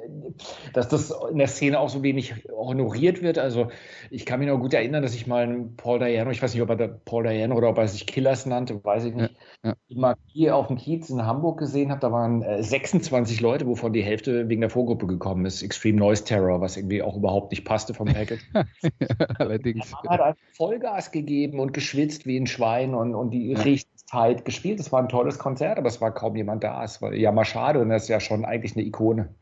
dass 0.73 0.89
das 0.89 1.13
in 1.31 1.37
der 1.37 1.47
Szene 1.47 1.79
auch 1.79 1.87
so 1.87 2.03
wenig 2.03 2.33
honoriert 2.51 3.21
wird. 3.21 3.37
Also 3.37 3.69
ich 4.09 4.25
kann 4.25 4.39
mich 4.39 4.49
noch 4.49 4.59
gut 4.59 4.73
erinnern, 4.73 5.03
dass 5.03 5.15
ich 5.15 5.25
mal 5.25 5.43
einen 5.43 5.77
Paul 5.77 5.99
Dayano, 5.99 6.29
ich 6.31 6.41
weiß 6.41 6.53
nicht, 6.53 6.61
ob 6.61 6.69
er 6.69 6.87
Paul 6.89 7.23
Dayano 7.23 7.55
oder 7.55 7.69
ob 7.69 7.77
er 7.77 7.87
sich 7.87 8.07
Killers 8.07 8.45
nannte, 8.45 8.83
weiß 8.83 9.05
ich 9.05 9.15
nicht, 9.15 9.35
ja. 9.63 9.69
Ja. 9.69 9.75
mal 9.97 10.15
hier 10.27 10.57
auf 10.57 10.67
dem 10.67 10.75
Kiez 10.75 11.09
in 11.09 11.25
Hamburg 11.25 11.59
gesehen 11.59 11.91
habe. 11.91 12.01
Da 12.01 12.11
waren 12.11 12.43
26 12.61 13.39
äh, 13.39 13.41
Leute, 13.41 13.67
wovon 13.67 13.93
die 13.93 14.03
Hälfte 14.03 14.49
wegen 14.49 14.59
der 14.59 14.69
Vorgruppe 14.69 15.07
gekommen 15.07 15.45
ist. 15.45 15.63
Extreme 15.63 15.97
Noise 15.97 16.25
Terror, 16.25 16.59
was 16.59 16.75
irgendwie 16.75 17.01
auch 17.01 17.15
überhaupt 17.15 17.51
nicht 17.51 17.63
passte 17.63 17.93
vom 17.93 18.07
Package. 18.07 18.48
Allerdings. 19.39 19.91
Er 20.03 20.09
hat 20.09 20.21
einfach 20.21 20.41
Vollgas 20.53 21.11
gegeben 21.11 21.59
und 21.59 21.73
geschwitzt 21.73 22.25
wie 22.25 22.37
ein 22.37 22.47
Schwein 22.47 22.93
und, 22.93 23.15
und 23.15 23.31
die 23.31 23.51
ja. 23.51 23.59
richtig 23.59 24.05
tight 24.09 24.45
gespielt. 24.45 24.79
Es 24.79 24.91
war 24.91 25.01
ein 25.01 25.09
tolles 25.09 25.37
Konzert, 25.37 25.77
aber 25.77 25.87
es 25.87 26.01
war 26.01 26.13
kaum 26.13 26.35
jemand 26.35 26.63
da. 26.63 26.83
Es 26.83 27.01
war 27.01 27.13
ja 27.13 27.31
mal 27.31 27.45
schade 27.45 27.79
und 27.79 27.91
er 27.91 27.97
ist 27.97 28.09
ja 28.09 28.19
schon 28.19 28.45
eigentlich 28.45 28.75
eine 28.75 28.85
Ikone. 28.85 29.33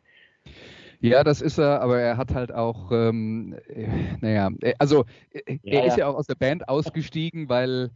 Ja, 1.00 1.24
das 1.24 1.42
ist 1.42 1.60
er, 1.60 1.82
aber 1.82 2.00
er 2.00 2.18
hat 2.18 2.34
halt 2.34 2.52
auch, 2.52 2.92
ähm, 2.92 3.56
äh, 3.68 3.88
naja, 4.20 4.50
äh, 4.62 4.74
also 4.80 5.06
äh, 5.32 5.60
er 5.64 5.82
ja, 5.82 5.86
ist 5.86 5.98
ja 5.98 6.08
auch 6.08 6.16
aus 6.16 6.26
der 6.26 6.36
Band 6.36 6.68
ausgestiegen, 6.68 7.50
weil 7.50 7.92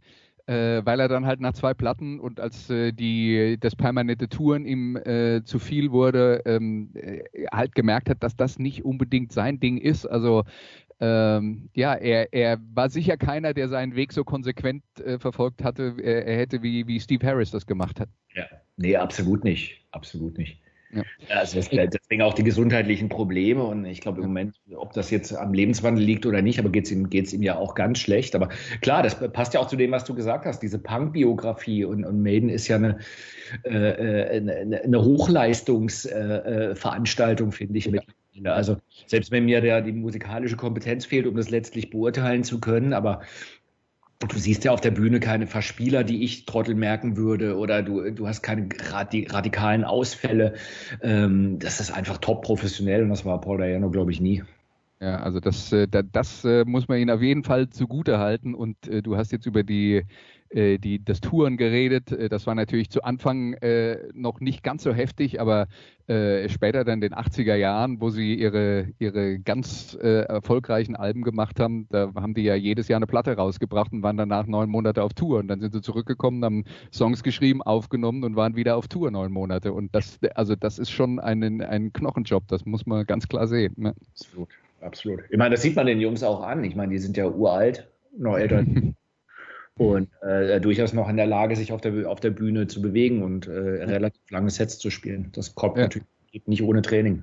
äh, 0.46 0.82
weil 0.84 1.00
er 1.00 1.08
dann 1.08 1.26
halt 1.26 1.40
nach 1.40 1.52
zwei 1.52 1.72
Platten 1.74 2.18
und 2.18 2.40
als 2.40 2.68
äh, 2.68 2.92
die, 2.92 3.56
das 3.60 3.76
permanente 3.76 4.28
Touren 4.28 4.66
ihm 4.66 4.96
äh, 4.96 5.42
zu 5.44 5.58
viel 5.58 5.92
wurde, 5.92 6.42
ähm, 6.46 6.90
äh, 6.94 7.22
halt 7.52 7.74
gemerkt 7.74 8.10
hat, 8.10 8.22
dass 8.22 8.36
das 8.36 8.58
nicht 8.58 8.84
unbedingt 8.84 9.32
sein 9.32 9.60
Ding 9.60 9.78
ist. 9.78 10.04
Also 10.04 10.44
ähm, 11.04 11.68
ja, 11.74 11.94
er, 11.94 12.32
er 12.32 12.60
war 12.74 12.88
sicher 12.88 13.16
keiner, 13.16 13.54
der 13.54 13.68
seinen 13.68 13.96
Weg 13.96 14.12
so 14.12 14.22
konsequent 14.22 14.84
äh, 15.04 15.18
verfolgt 15.18 15.64
hatte, 15.64 15.96
er, 16.00 16.26
er, 16.26 16.36
hätte, 16.36 16.62
wie, 16.62 16.86
wie 16.86 17.00
Steve 17.00 17.26
Harris 17.26 17.50
das 17.50 17.66
gemacht 17.66 17.98
hat. 17.98 18.08
Ja, 18.34 18.44
nee, 18.76 18.94
absolut 18.94 19.42
nicht. 19.42 19.84
Absolut 19.90 20.38
nicht. 20.38 20.60
Ja. 20.92 21.02
Also 21.30 21.58
deswegen 21.58 22.22
auch 22.22 22.34
die 22.34 22.44
gesundheitlichen 22.44 23.08
Probleme 23.08 23.64
und 23.64 23.84
ich 23.84 24.00
glaube 24.00 24.20
im 24.20 24.28
Moment, 24.28 24.54
ob 24.76 24.92
das 24.92 25.10
jetzt 25.10 25.34
am 25.34 25.52
Lebenswandel 25.52 26.04
liegt 26.04 26.24
oder 26.24 26.40
nicht, 26.40 26.60
aber 26.60 26.68
geht 26.68 26.84
es 26.84 26.92
ihm, 26.92 27.10
geht's 27.10 27.32
ihm 27.32 27.42
ja 27.42 27.56
auch 27.56 27.74
ganz 27.74 27.98
schlecht. 27.98 28.36
Aber 28.36 28.48
klar, 28.80 29.02
das 29.02 29.18
passt 29.32 29.54
ja 29.54 29.60
auch 29.60 29.66
zu 29.66 29.74
dem, 29.74 29.90
was 29.90 30.04
du 30.04 30.14
gesagt 30.14 30.44
hast, 30.44 30.60
diese 30.60 30.78
Punk-Biografie 30.78 31.84
und, 31.84 32.04
und 32.04 32.22
Maiden 32.22 32.48
ist 32.48 32.68
ja 32.68 32.76
eine, 32.76 32.98
äh, 33.64 34.36
eine, 34.36 34.82
eine 34.84 35.02
Hochleistungsveranstaltung, 35.02 37.48
äh, 37.48 37.52
finde 37.52 37.78
ich. 37.78 37.90
Ja. 38.32 38.52
Also 38.54 38.78
selbst 39.06 39.30
wenn 39.30 39.44
mir 39.44 39.60
der, 39.60 39.82
die 39.82 39.92
musikalische 39.92 40.56
Kompetenz 40.56 41.04
fehlt, 41.04 41.26
um 41.26 41.36
das 41.36 41.50
letztlich 41.50 41.90
beurteilen 41.90 42.44
zu 42.44 42.60
können, 42.60 42.92
aber 42.92 43.20
du 44.28 44.38
siehst 44.38 44.64
ja 44.64 44.72
auf 44.72 44.80
der 44.80 44.90
Bühne 44.90 45.20
keine 45.20 45.46
Verspieler, 45.46 46.04
die 46.04 46.24
ich 46.24 46.44
Trottel 46.44 46.74
merken 46.74 47.16
würde, 47.16 47.56
oder 47.56 47.82
du, 47.82 48.10
du 48.10 48.26
hast 48.26 48.42
keine 48.42 48.68
radikalen 48.90 49.84
Ausfälle. 49.84 50.54
Ähm, 51.02 51.58
das 51.58 51.80
ist 51.80 51.90
einfach 51.90 52.18
top 52.18 52.42
professionell 52.42 53.02
und 53.02 53.10
das 53.10 53.24
war 53.24 53.40
Paul 53.40 53.58
Dayano, 53.58 53.90
glaube 53.90 54.12
ich, 54.12 54.20
nie. 54.20 54.42
Ja, 55.00 55.16
also 55.16 55.40
das, 55.40 55.72
äh, 55.72 55.88
das, 55.88 56.44
äh, 56.44 56.64
muss 56.64 56.86
man 56.86 56.98
ihnen 56.98 57.10
auf 57.10 57.22
jeden 57.22 57.42
Fall 57.42 57.68
zugute 57.70 58.18
halten. 58.18 58.54
Und 58.54 58.86
äh, 58.86 59.02
du 59.02 59.16
hast 59.16 59.32
jetzt 59.32 59.46
über 59.46 59.64
die 59.64 60.04
die, 60.54 61.04
das 61.04 61.20
Touren 61.20 61.56
geredet. 61.56 62.12
Äh, 62.12 62.28
das 62.28 62.46
war 62.46 62.54
natürlich 62.54 62.90
zu 62.90 63.02
Anfang 63.02 63.54
äh, 63.54 63.98
noch 64.12 64.40
nicht 64.40 64.62
ganz 64.62 64.82
so 64.82 64.92
heftig, 64.92 65.40
aber 65.40 65.66
äh, 66.08 66.48
später 66.48 66.84
dann 66.84 66.94
in 66.94 67.00
den 67.00 67.14
80er 67.14 67.54
Jahren, 67.54 68.00
wo 68.00 68.10
sie 68.10 68.34
ihre, 68.34 68.88
ihre 68.98 69.38
ganz 69.38 69.96
äh, 70.02 70.22
erfolgreichen 70.24 70.96
Alben 70.96 71.22
gemacht 71.22 71.60
haben, 71.60 71.86
da 71.90 72.12
haben 72.14 72.34
die 72.34 72.42
ja 72.42 72.54
jedes 72.54 72.88
Jahr 72.88 72.98
eine 72.98 73.06
Platte 73.06 73.36
rausgebracht 73.36 73.92
und 73.92 74.02
waren 74.02 74.16
danach 74.16 74.46
neun 74.46 74.68
Monate 74.68 75.02
auf 75.02 75.14
Tour. 75.14 75.38
Und 75.38 75.48
dann 75.48 75.60
sind 75.60 75.72
sie 75.72 75.80
zurückgekommen, 75.80 76.44
haben 76.44 76.64
Songs 76.92 77.22
geschrieben, 77.22 77.62
aufgenommen 77.62 78.24
und 78.24 78.36
waren 78.36 78.56
wieder 78.56 78.76
auf 78.76 78.88
Tour 78.88 79.10
neun 79.10 79.32
Monate. 79.32 79.72
Und 79.72 79.94
das, 79.94 80.18
also 80.34 80.56
das 80.56 80.78
ist 80.78 80.90
schon 80.90 81.18
ein, 81.18 81.62
ein 81.62 81.92
Knochenjob, 81.92 82.48
das 82.48 82.66
muss 82.66 82.84
man 82.84 83.06
ganz 83.06 83.28
klar 83.28 83.46
sehen. 83.46 83.74
Ne? 83.76 83.94
Absolut, 84.10 84.48
absolut. 84.80 85.20
Ich 85.30 85.38
meine, 85.38 85.54
das 85.54 85.62
sieht 85.62 85.76
man 85.76 85.86
den 85.86 86.00
Jungs 86.00 86.22
auch 86.22 86.42
an. 86.42 86.64
Ich 86.64 86.74
meine, 86.74 86.92
die 86.92 86.98
sind 86.98 87.16
ja 87.16 87.26
uralt, 87.26 87.88
noch 88.18 88.36
älter 88.36 88.64
und 89.78 90.08
äh, 90.22 90.60
durchaus 90.60 90.92
noch 90.92 91.08
in 91.08 91.16
der 91.16 91.26
Lage, 91.26 91.56
sich 91.56 91.72
auf 91.72 91.80
der, 91.80 92.08
auf 92.08 92.20
der 92.20 92.30
Bühne 92.30 92.66
zu 92.66 92.82
bewegen 92.82 93.22
und 93.22 93.46
äh, 93.46 93.50
relativ 93.50 94.22
lange 94.30 94.50
Sets 94.50 94.78
zu 94.78 94.90
spielen. 94.90 95.30
Das 95.32 95.54
kommt 95.54 95.76
ja. 95.76 95.84
natürlich 95.84 96.06
nicht 96.46 96.62
ohne 96.62 96.82
Training. 96.82 97.22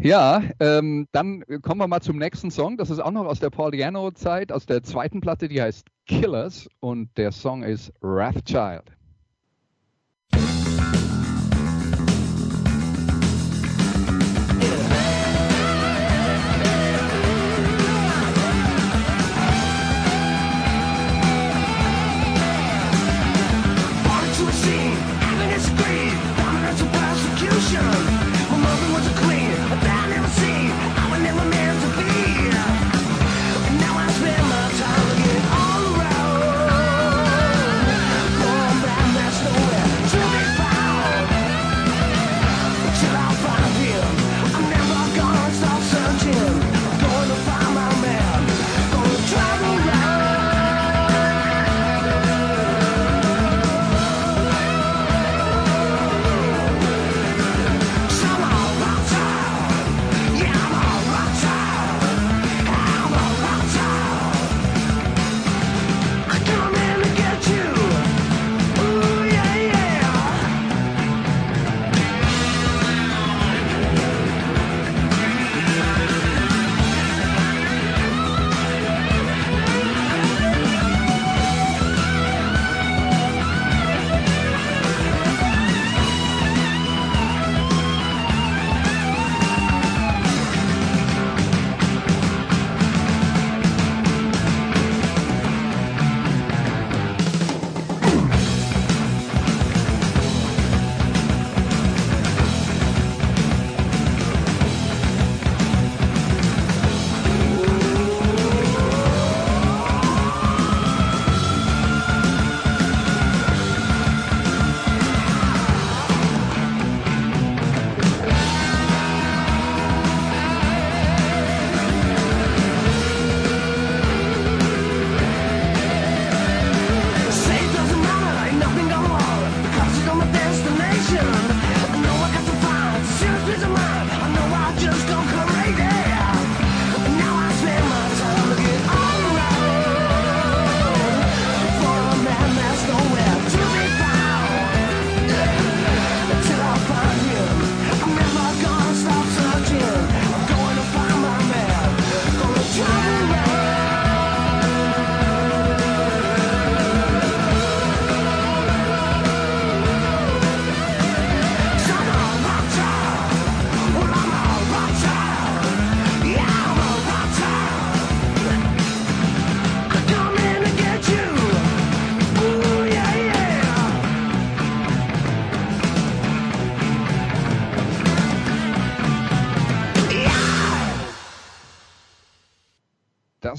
Ja, 0.00 0.42
ähm, 0.60 1.08
dann 1.12 1.42
kommen 1.62 1.80
wir 1.80 1.88
mal 1.88 2.00
zum 2.00 2.18
nächsten 2.18 2.50
Song. 2.50 2.76
Das 2.76 2.90
ist 2.90 3.00
auch 3.00 3.10
noch 3.10 3.26
aus 3.26 3.40
der 3.40 3.50
Paul 3.50 3.72
Diano-Zeit, 3.72 4.52
aus 4.52 4.64
der 4.64 4.82
zweiten 4.82 5.20
Platte, 5.20 5.48
die 5.48 5.60
heißt 5.60 5.86
Killers 6.06 6.68
und 6.80 7.10
der 7.16 7.32
Song 7.32 7.64
ist 7.64 7.92
Wrathchild. 8.00 8.84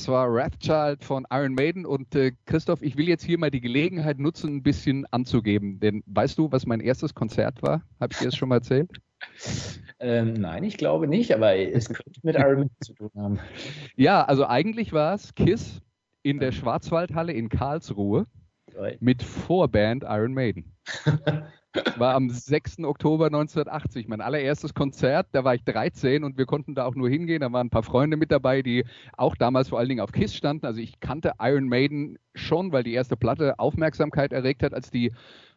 War 0.10 0.32
Wrathchild 0.34 1.04
von 1.04 1.26
Iron 1.32 1.54
Maiden. 1.54 1.86
Und 1.86 2.16
äh, 2.16 2.34
Christoph, 2.46 2.82
ich 2.82 2.98
will 2.98 3.08
jetzt 3.08 3.24
hier 3.24 3.38
mal 3.38 3.52
die 3.52 3.62
Gelegenheit 3.62 4.20
nutzen, 4.20 4.58
ein 4.58 4.64
bisschen 4.64 5.06
anzugeben. 5.12 5.80
Denn 5.80 6.04
weißt 6.08 6.38
du, 6.38 6.52
was 6.52 6.66
mein 6.66 6.80
erstes 6.80 7.14
Konzert 7.14 7.62
war? 7.62 7.82
Habe 8.00 8.14
ich 8.14 8.20
dir 8.20 8.26
das 8.26 8.36
schon 8.36 8.50
mal 8.50 8.56
erzählt? 8.56 8.92
Ähm, 10.02 10.32
nein, 10.32 10.64
ich 10.64 10.78
glaube 10.78 11.10
nicht, 11.10 11.34
aber 11.34 11.58
es 11.58 11.90
könnte 11.90 12.22
mit 12.24 12.38
Iron 12.38 12.60
Maiden 12.60 12.72
zu 12.80 12.94
tun 12.94 13.12
haben. 13.18 13.40
Ja, 13.98 14.24
also 14.24 14.48
eigentlich 14.48 14.94
war 14.94 15.14
es 15.14 15.36
Kiss 15.36 15.82
in 16.24 16.40
der 16.40 16.54
Schwarzwaldhalle 16.54 17.34
in 17.34 17.50
Karlsruhe 17.50 18.26
mit 19.02 19.22
Vorband 19.22 20.06
Iron 20.08 20.34
Maiden. 20.34 20.72
war 21.98 22.16
am 22.16 22.30
6. 22.30 22.80
Oktober 22.80 23.28
1980 23.28 24.08
mein 24.08 24.22
allererstes 24.22 24.74
Konzert. 24.74 25.28
Da 25.32 25.44
war 25.44 25.56
ich 25.56 25.64
13 25.64 26.24
und 26.24 26.38
wir 26.38 26.46
konnten 26.46 26.76
da 26.76 26.86
auch 26.86 26.96
nur 26.96 27.10
hingehen. 27.10 27.42
Da 27.42 27.52
waren 27.52 27.68
ein 27.68 27.70
paar 27.70 27.84
Freunde 27.84 28.18
mit 28.18 28.32
dabei, 28.32 28.62
die 28.62 28.86
auch 29.18 29.36
damals 29.36 29.70
vor 29.70 29.80
allen 29.80 29.90
Dingen 29.90 30.02
auf 30.02 30.12
KISS 30.12 30.36
standen. 30.36 30.66
Also 30.66 30.80
ich 30.82 31.00
kannte 31.00 31.34
Iron 31.40 31.68
Maiden 31.68 32.18
schon, 32.34 32.72
weil 32.72 32.84
die 32.84 32.94
erste 32.94 33.18
Platte 33.18 33.60
Aufmerksamkeit 33.60 34.34
erregt 34.34 34.64
hat, 34.64 34.74
als 34.74 34.90
die 34.90 35.12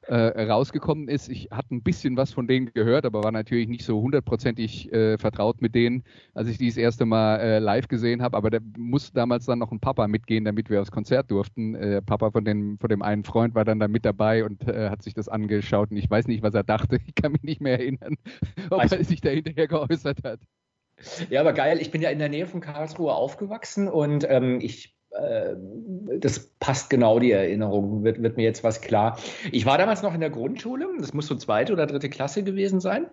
äh, 0.07 0.43
rausgekommen 0.43 1.09
ist. 1.09 1.29
Ich 1.29 1.49
hatte 1.51 1.75
ein 1.75 1.83
bisschen 1.83 2.17
was 2.17 2.33
von 2.33 2.47
denen 2.47 2.73
gehört, 2.73 3.07
aber 3.07 3.23
war 3.23 3.33
natürlich 3.33 3.69
nicht 3.69 3.85
so 3.85 4.01
hundertprozentig 4.01 4.93
äh, 4.93 5.19
vertraut 5.19 5.61
mit 5.61 5.75
denen, 5.75 6.05
als 6.35 6.49
ich 6.49 6.59
die 6.59 6.69
das 6.69 6.77
erste 6.77 7.05
Mal 7.05 7.37
äh, 7.37 7.59
live 7.59 7.89
gesehen 7.89 8.23
habe. 8.23 8.37
Aber 8.37 8.51
da 8.51 8.59
musste 8.77 9.15
damals 9.15 9.47
dann 9.47 9.59
noch 9.59 9.73
ein 9.73 9.81
Papa 9.81 10.09
mitgehen, 10.09 10.45
damit 10.45 10.71
wir 10.71 10.81
aufs 10.81 10.91
Konzert 10.91 11.31
durften. 11.31 11.75
Äh, 11.75 12.03
Papa 12.03 12.31
von 12.31 12.45
dem, 12.45 12.79
von 12.79 12.89
dem 12.89 13.03
einen 13.03 13.25
Freund 13.25 13.55
war 13.55 13.65
dann 13.65 13.79
da 13.79 13.89
mit 13.89 14.05
dabei 14.05 14.45
und 14.45 14.67
äh, 14.69 14.91
hat 14.91 15.03
sich 15.03 15.15
das 15.15 15.29
angeschaut. 15.29 15.91
Und 15.91 15.97
ich 15.97 16.11
weiß 16.11 16.27
nicht, 16.27 16.43
was 16.43 16.55
er 16.55 16.65
dachte. 16.65 16.99
Ich 17.07 17.15
kann 17.15 17.33
mich 17.33 17.43
nicht 17.43 17.61
mehr 17.61 17.79
erinnern, 17.79 18.17
ob 18.71 18.81
er 18.81 19.05
sich 19.05 19.21
da 19.21 19.31
hinterher 19.31 19.69
geäußert 19.69 20.25
hat. 20.25 20.41
Ja, 21.31 21.41
aber 21.41 21.53
geil. 21.53 21.81
Ich 21.81 21.91
bin 21.91 22.01
ja 22.01 22.11
in 22.11 22.19
der 22.19 22.29
Nähe 22.29 22.47
von 22.47 22.61
Karlsruhe 22.61 23.13
aufgewachsen 23.13 23.89
und 23.89 24.27
ähm, 24.29 24.61
ich 24.61 24.97
das 26.19 26.39
passt 26.59 26.89
genau 26.89 27.19
die 27.19 27.33
Erinnerung, 27.33 28.03
wird, 28.03 28.23
wird, 28.23 28.37
mir 28.37 28.45
jetzt 28.45 28.65
was 28.65 28.81
klar. 28.81 29.19
Ich 29.51 29.67
war 29.67 29.77
damals 29.77 30.03
noch 30.03 30.15
in 30.15 30.21
der 30.21 30.31
Grundschule, 30.31 30.87
das 30.99 31.13
muss 31.13 31.27
so 31.27 31.35
zweite 31.35 31.73
oder 31.75 31.87
dritte 31.87 32.09
Klasse 32.09 32.43
gewesen 32.43 32.81
sein. 32.81 33.07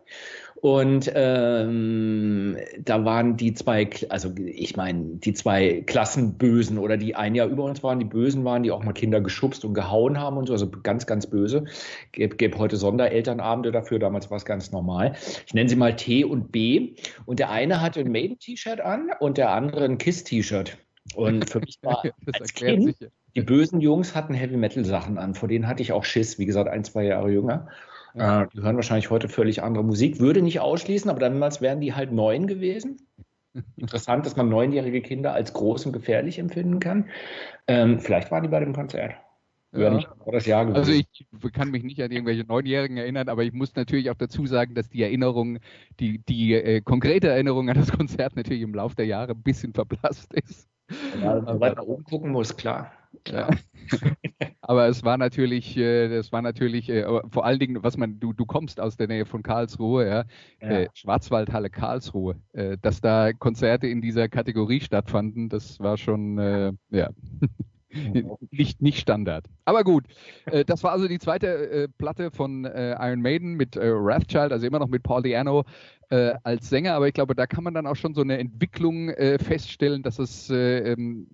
Und 0.61 1.11
ähm, 1.13 2.57
da 2.79 3.03
waren 3.05 3.37
die 3.37 3.53
zwei, 3.53 3.89
also 4.09 4.31
ich 4.37 4.77
meine, 4.77 5.15
die 5.15 5.33
zwei 5.33 5.83
Klassenbösen 5.85 6.77
oder 6.77 6.97
die 6.97 7.15
ein 7.15 7.35
Jahr 7.35 7.47
über 7.47 7.63
uns 7.63 7.83
waren, 7.83 7.99
die 7.99 8.05
Bösen 8.05 8.45
waren, 8.45 8.63
die 8.63 8.71
auch 8.71 8.83
mal 8.83 8.93
Kinder 8.93 9.19
geschubst 9.21 9.65
und 9.65 9.73
gehauen 9.73 10.19
haben 10.19 10.37
und 10.37 10.47
so, 10.47 10.53
also 10.53 10.69
ganz, 10.69 11.05
ganz 11.05 11.27
böse. 11.27 11.65
Gäbe 12.11 12.35
gäb 12.37 12.57
heute 12.57 12.77
Sonderelternabende 12.77 13.71
dafür, 13.71 13.99
damals 13.99 14.29
war 14.29 14.37
es 14.37 14.45
ganz 14.45 14.71
normal. 14.71 15.15
Ich 15.45 15.53
nenne 15.53 15.69
sie 15.69 15.75
mal 15.75 15.95
T 15.95 16.23
und 16.23 16.51
B. 16.51 16.95
Und 17.25 17.39
der 17.39 17.49
eine 17.49 17.81
hatte 17.81 17.99
ein 17.99 18.11
Maiden-T-Shirt 18.11 18.79
an 18.81 19.09
und 19.19 19.37
der 19.37 19.51
andere 19.51 19.85
ein 19.85 19.97
Kiss-T-Shirt. 19.97 20.77
Und 21.15 21.49
für 21.49 21.59
mich 21.59 21.79
war 21.81 22.03
als 22.39 22.53
Kind, 22.53 22.95
die 23.35 23.41
bösen 23.41 23.81
Jungs 23.81 24.15
hatten 24.15 24.33
Heavy 24.33 24.57
Metal 24.57 24.85
Sachen 24.85 25.17
an, 25.17 25.33
vor 25.35 25.49
denen 25.49 25.67
hatte 25.67 25.81
ich 25.81 25.91
auch 25.91 26.05
Schiss, 26.05 26.39
wie 26.39 26.45
gesagt, 26.45 26.69
ein, 26.69 26.83
zwei 26.83 27.05
Jahre 27.05 27.31
jünger. 27.31 27.67
Ja. 28.13 28.43
Äh, 28.43 28.47
die 28.53 28.61
hören 28.61 28.75
wahrscheinlich 28.75 29.09
heute 29.09 29.29
völlig 29.29 29.63
andere 29.63 29.83
Musik, 29.83 30.19
würde 30.19 30.41
nicht 30.41 30.59
ausschließen, 30.59 31.09
aber 31.09 31.19
damals 31.19 31.61
wären 31.61 31.81
die 31.81 31.93
halt 31.93 32.11
neun 32.11 32.47
gewesen. 32.47 32.97
Interessant, 33.77 34.25
dass 34.25 34.35
man 34.35 34.49
neunjährige 34.49 35.01
Kinder 35.01 35.33
als 35.33 35.53
groß 35.53 35.87
und 35.87 35.93
gefährlich 35.93 36.39
empfinden 36.39 36.79
kann. 36.79 37.09
Ähm, 37.67 37.99
vielleicht 37.99 38.31
waren 38.31 38.43
die 38.43 38.49
bei 38.49 38.59
dem 38.59 38.73
Konzert. 38.73 39.15
Ja. 39.71 39.89
Gewesen. 39.91 40.75
Also 40.75 40.91
ich 40.91 41.53
kann 41.53 41.69
mich 41.69 41.83
nicht 41.83 42.01
an 42.01 42.09
irgendwelche 42.09 42.43
Neunjährigen 42.43 42.97
erinnern, 42.97 43.29
aber 43.29 43.43
ich 43.43 43.53
muss 43.53 43.75
natürlich 43.75 44.09
auch 44.09 44.15
dazu 44.15 44.47
sagen, 44.47 44.73
dass 44.73 44.89
die 44.89 45.03
Erinnerung, 45.03 45.59
die, 45.99 46.19
die 46.25 46.53
äh, 46.53 46.81
konkrete 46.81 47.27
Erinnerung 47.27 47.69
an 47.69 47.77
das 47.77 47.91
Konzert 47.91 48.35
natürlich 48.35 48.63
im 48.63 48.73
Laufe 48.73 48.95
der 48.95 49.05
Jahre 49.05 49.33
ein 49.33 49.43
bisschen 49.43 49.73
verblasst 49.73 50.33
ist. 50.33 50.67
Ja, 51.21 51.39
man 51.41 51.59
weiter 51.59 51.87
oben 51.87 52.03
gucken 52.03 52.31
muss, 52.31 52.55
klar. 52.55 52.91
Ja. 53.27 53.49
aber 54.61 54.87
es 54.87 55.03
war 55.03 55.17
natürlich, 55.17 55.75
äh, 55.77 56.21
war 56.31 56.41
natürlich, 56.41 56.89
äh, 56.89 57.05
vor 57.29 57.45
allen 57.45 57.59
Dingen, 57.59 57.83
was 57.83 57.97
man, 57.97 58.19
du, 58.19 58.33
du 58.33 58.45
kommst 58.45 58.79
aus 58.79 58.97
der 58.97 59.07
Nähe 59.07 59.25
von 59.25 59.43
Karlsruhe, 59.43 60.07
ja, 60.07 60.23
ja. 60.61 60.79
Äh, 60.81 60.89
Schwarzwaldhalle 60.93 61.69
Karlsruhe, 61.69 62.35
dass 62.81 63.01
da 63.01 63.33
Konzerte 63.33 63.87
in 63.87 64.01
dieser 64.01 64.29
Kategorie 64.29 64.81
stattfanden, 64.81 65.49
das 65.49 65.79
war 65.79 65.97
schon, 65.97 66.37
äh, 66.37 66.71
ja. 66.91 67.09
Nicht, 68.51 68.81
nicht 68.81 68.99
Standard. 68.99 69.45
Aber 69.65 69.83
gut, 69.83 70.05
äh, 70.45 70.63
das 70.65 70.83
war 70.83 70.91
also 70.91 71.07
die 71.07 71.19
zweite 71.19 71.47
äh, 71.47 71.87
Platte 71.87 72.31
von 72.31 72.65
äh, 72.65 72.91
Iron 72.99 73.21
Maiden 73.21 73.55
mit 73.55 73.75
äh, 73.75 73.91
Wrathchild, 73.93 74.51
also 74.51 74.65
immer 74.65 74.79
noch 74.79 74.87
mit 74.87 75.03
Paul 75.03 75.23
Diano 75.23 75.65
äh, 76.09 76.33
als 76.43 76.69
Sänger, 76.69 76.93
aber 76.93 77.07
ich 77.07 77.13
glaube, 77.13 77.35
da 77.35 77.47
kann 77.47 77.63
man 77.63 77.73
dann 77.73 77.87
auch 77.87 77.95
schon 77.95 78.13
so 78.13 78.21
eine 78.21 78.37
Entwicklung 78.37 79.09
äh, 79.09 79.39
feststellen, 79.39 80.03
dass 80.03 80.19
es, 80.19 80.49
äh, 80.49 80.91
ähm, 80.91 81.27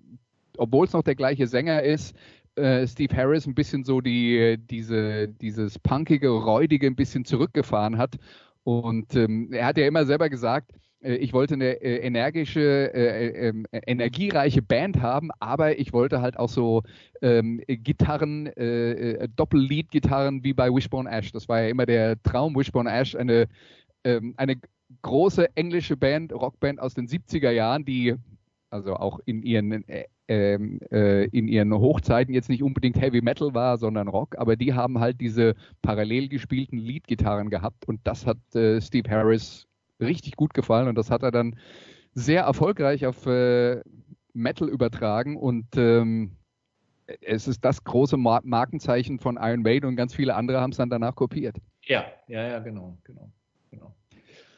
obwohl 0.58 0.86
es 0.86 0.94
noch 0.94 1.04
der 1.04 1.15
gleiche 1.15 1.48
Sänger 1.48 1.84
ist, 1.84 2.15
äh, 2.56 2.88
Steve 2.88 3.15
Harris 3.15 3.46
ein 3.46 3.56
bisschen 3.56 3.84
so 3.84 4.02
die, 4.02 4.58
diese, 4.58 5.28
dieses 5.28 5.78
punkige, 5.80 6.30
räudige 6.30 6.88
ein 6.88 6.96
bisschen 6.96 7.26
zurückgefahren 7.26 7.98
hat. 7.98 8.15
Und 8.63 9.15
ähm, 9.15 9.52
er 9.52 9.68
hat 9.68 9.78
ja 9.78 9.86
immer 9.86 10.06
selber 10.06 10.30
gesagt, 10.30 10.72
äh, 10.72 10.78
ich 11.13 11.34
wollte 11.34 11.56
eine 11.56 11.82
äh, 11.82 11.98
energische, 11.98 12.94
äh, 12.94 13.48
ähm, 13.50 13.65
energiereiche 13.72 14.62
Band 14.62 15.02
haben, 15.02 15.30
aber 15.39 15.80
ich 15.80 15.94
wollte 15.94 16.22
halt 16.22 16.38
auch 16.38 16.50
so 16.50 16.84
ähm, 17.22 17.62
Gitarren, 17.68 18.48
äh, 18.48 19.28
Doppellead-Gitarren 19.36 20.44
wie 20.44 20.54
bei 20.54 20.74
Wishbone 20.74 21.10
Ash. 21.10 21.32
Das 21.32 21.48
war 21.48 21.62
ja 21.62 21.70
immer 21.70 21.86
der 21.86 22.22
Traum, 22.24 22.56
Wishbone 22.56 22.91
Ash, 22.91 23.15
eine 23.15 23.48
ähm, 24.06 24.34
eine 24.38 24.56
große 25.02 25.56
englische 25.56 25.98
Band, 25.98 26.32
Rockband 26.32 26.80
aus 26.80 26.94
den 26.94 27.08
70er 27.08 27.52
Jahren, 27.52 27.86
die 27.86 28.15
also 28.70 28.96
auch 28.96 29.20
in 29.26 29.41
ihren, 29.44 29.88
äh, 29.88 30.06
äh, 30.28 31.26
in 31.26 31.48
ihren 31.48 31.74
Hochzeiten 31.74 32.34
jetzt 32.34 32.50
nicht 32.50 32.63
unbedingt 32.63 33.00
Heavy 33.00 33.22
Metal 33.22 33.54
war, 33.54 33.78
sondern 33.78 34.08
Rock, 34.08 34.38
aber 34.38 34.56
die 34.56 34.74
haben 34.74 35.00
halt 35.00 35.22
diese 35.22 35.56
parallel 35.82 36.30
gespielten 36.30 36.78
Leadgitarren 36.78 37.50
gehabt 37.50 37.88
und 37.88 38.00
das 38.04 38.26
hat 38.26 38.38
äh, 38.54 38.82
Steve 38.82 39.10
Harris 39.10 39.65
richtig 39.99 40.36
gut 40.36 40.53
gefallen 40.53 40.88
und 40.88 40.95
das 40.95 41.12
hat 41.12 41.23
er 41.23 41.31
dann 41.31 41.58
sehr 42.13 42.43
erfolgreich 42.43 43.05
auf 43.05 43.25
äh, 43.25 43.81
Metal 44.34 44.69
übertragen 44.69 45.38
und 45.38 45.65
ähm, 45.77 46.38
es 47.21 47.47
ist 47.47 47.63
das 47.63 47.84
große 47.84 48.17
Markenzeichen 48.17 49.19
von 49.19 49.38
Iron 49.39 49.62
Maiden 49.62 49.88
und 49.88 49.95
ganz 49.95 50.13
viele 50.15 50.36
andere 50.36 50.60
haben 50.60 50.71
es 50.71 50.77
dann 50.77 50.89
danach 50.89 51.15
kopiert. 51.15 51.58
Ja, 51.84 52.05
ja, 52.27 52.47
ja, 52.47 52.60
genau, 52.60 52.97
genau. 53.03 53.29
Genau. 53.69 53.95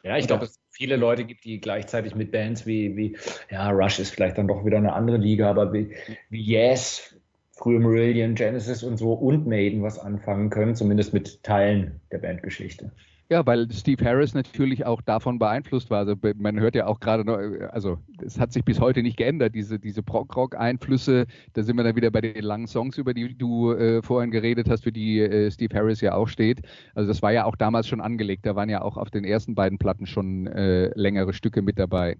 Ja, 0.04 0.18
ich 0.18 0.28
glaube, 0.28 0.46
es 0.46 0.60
viele 0.70 0.96
Leute 0.96 1.26
gibt, 1.26 1.44
die 1.44 1.60
gleichzeitig 1.60 2.16
mit 2.16 2.32
Bands 2.32 2.66
wie, 2.66 2.96
wie, 2.96 3.18
ja, 3.50 3.70
Rush 3.72 4.00
ist 4.00 4.12
vielleicht 4.12 4.38
dann 4.38 4.48
doch 4.48 4.64
wieder 4.64 4.78
eine 4.78 4.94
andere 4.94 5.18
Liga, 5.18 5.50
aber 5.50 5.74
wie, 5.74 5.96
wie 6.30 6.42
Yes, 6.42 7.20
frühe 7.52 7.80
Marillion, 7.80 8.36
Genesis 8.36 8.84
und 8.84 8.98
so 8.98 9.14
und 9.14 9.48
Maiden 9.48 9.82
was 9.82 10.00
anfangen 10.00 10.50
können, 10.50 10.76
zumindest 10.76 11.14
mit 11.14 11.44
Teilen 11.44 12.00
der 12.12 12.20
Bandgeschichte. 12.20 12.92
Ja, 13.30 13.46
weil 13.46 13.70
Steve 13.74 14.06
Harris 14.06 14.34
natürlich 14.34 14.86
auch 14.86 15.02
davon 15.02 15.38
beeinflusst 15.38 15.90
war. 15.90 16.00
Also 16.00 16.16
man 16.38 16.58
hört 16.62 16.76
ja 16.76 16.88
auch 16.88 17.02
gerade 17.02 17.26
noch, 17.26 17.38
also 17.72 17.98
es 18.22 18.40
hat 18.40 18.54
sich 18.54 18.64
bis 18.64 18.80
heute 18.80 19.04
nicht 19.04 19.18
geändert, 19.18 19.54
diese, 19.54 19.80
diese 19.80 20.02
Prog-Rock-Einflüsse. 20.02 21.26
Da 21.52 21.64
sind 21.64 21.76
wir 21.76 21.84
dann 21.84 21.98
wieder 21.98 22.10
bei 22.10 22.22
den 22.22 22.42
langen 22.42 22.68
Songs, 22.68 22.98
über 22.98 23.14
die 23.14 23.38
du 23.38 23.74
äh, 23.74 24.02
vorhin 24.02 24.32
geredet 24.32 24.70
hast, 24.70 24.86
für 24.86 24.94
die 24.94 25.20
äh, 25.20 25.52
Steve 25.52 25.76
Harris 25.76 26.00
ja 26.00 26.14
auch 26.14 26.30
steht. 26.30 26.62
Also 26.96 27.10
das 27.10 27.22
war 27.22 27.34
ja 27.34 27.44
auch 27.44 27.58
damals 27.58 27.88
schon 27.90 28.00
angelegt. 28.00 28.46
Da 28.46 28.56
waren 28.56 28.70
ja 28.70 28.82
auch 28.82 28.96
auf 28.96 29.10
den 29.10 29.26
ersten 29.26 29.56
beiden 29.56 29.78
Platten 29.78 30.06
schon 30.06 30.48
äh, 30.48 30.92
längere 30.96 31.34
Stücke 31.34 31.62
mit 31.62 31.78
dabei. 31.78 32.16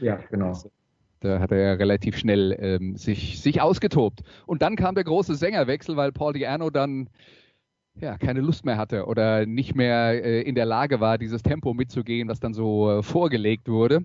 Ja, 0.00 0.20
genau. 0.30 0.50
Also, 0.50 0.70
da 1.18 1.40
hat 1.40 1.50
er 1.50 1.58
ja 1.58 1.72
relativ 1.72 2.16
schnell 2.16 2.56
ähm, 2.60 2.96
sich, 2.96 3.40
sich 3.40 3.60
ausgetobt. 3.60 4.20
Und 4.46 4.62
dann 4.62 4.76
kam 4.76 4.94
der 4.94 5.04
große 5.04 5.34
Sängerwechsel, 5.34 5.96
weil 5.96 6.12
Paul 6.12 6.34
Diano 6.34 6.70
dann 6.70 7.08
ja, 7.94 8.18
keine 8.18 8.40
Lust 8.40 8.64
mehr 8.64 8.78
hatte 8.78 9.06
oder 9.06 9.46
nicht 9.46 9.74
mehr 9.74 10.24
äh, 10.24 10.42
in 10.42 10.54
der 10.54 10.66
Lage 10.66 11.00
war, 11.00 11.18
dieses 11.18 11.42
Tempo 11.42 11.74
mitzugehen, 11.74 12.28
was 12.28 12.40
dann 12.40 12.54
so 12.54 12.90
äh, 12.90 13.02
vorgelegt 13.02 13.68
wurde. 13.68 14.04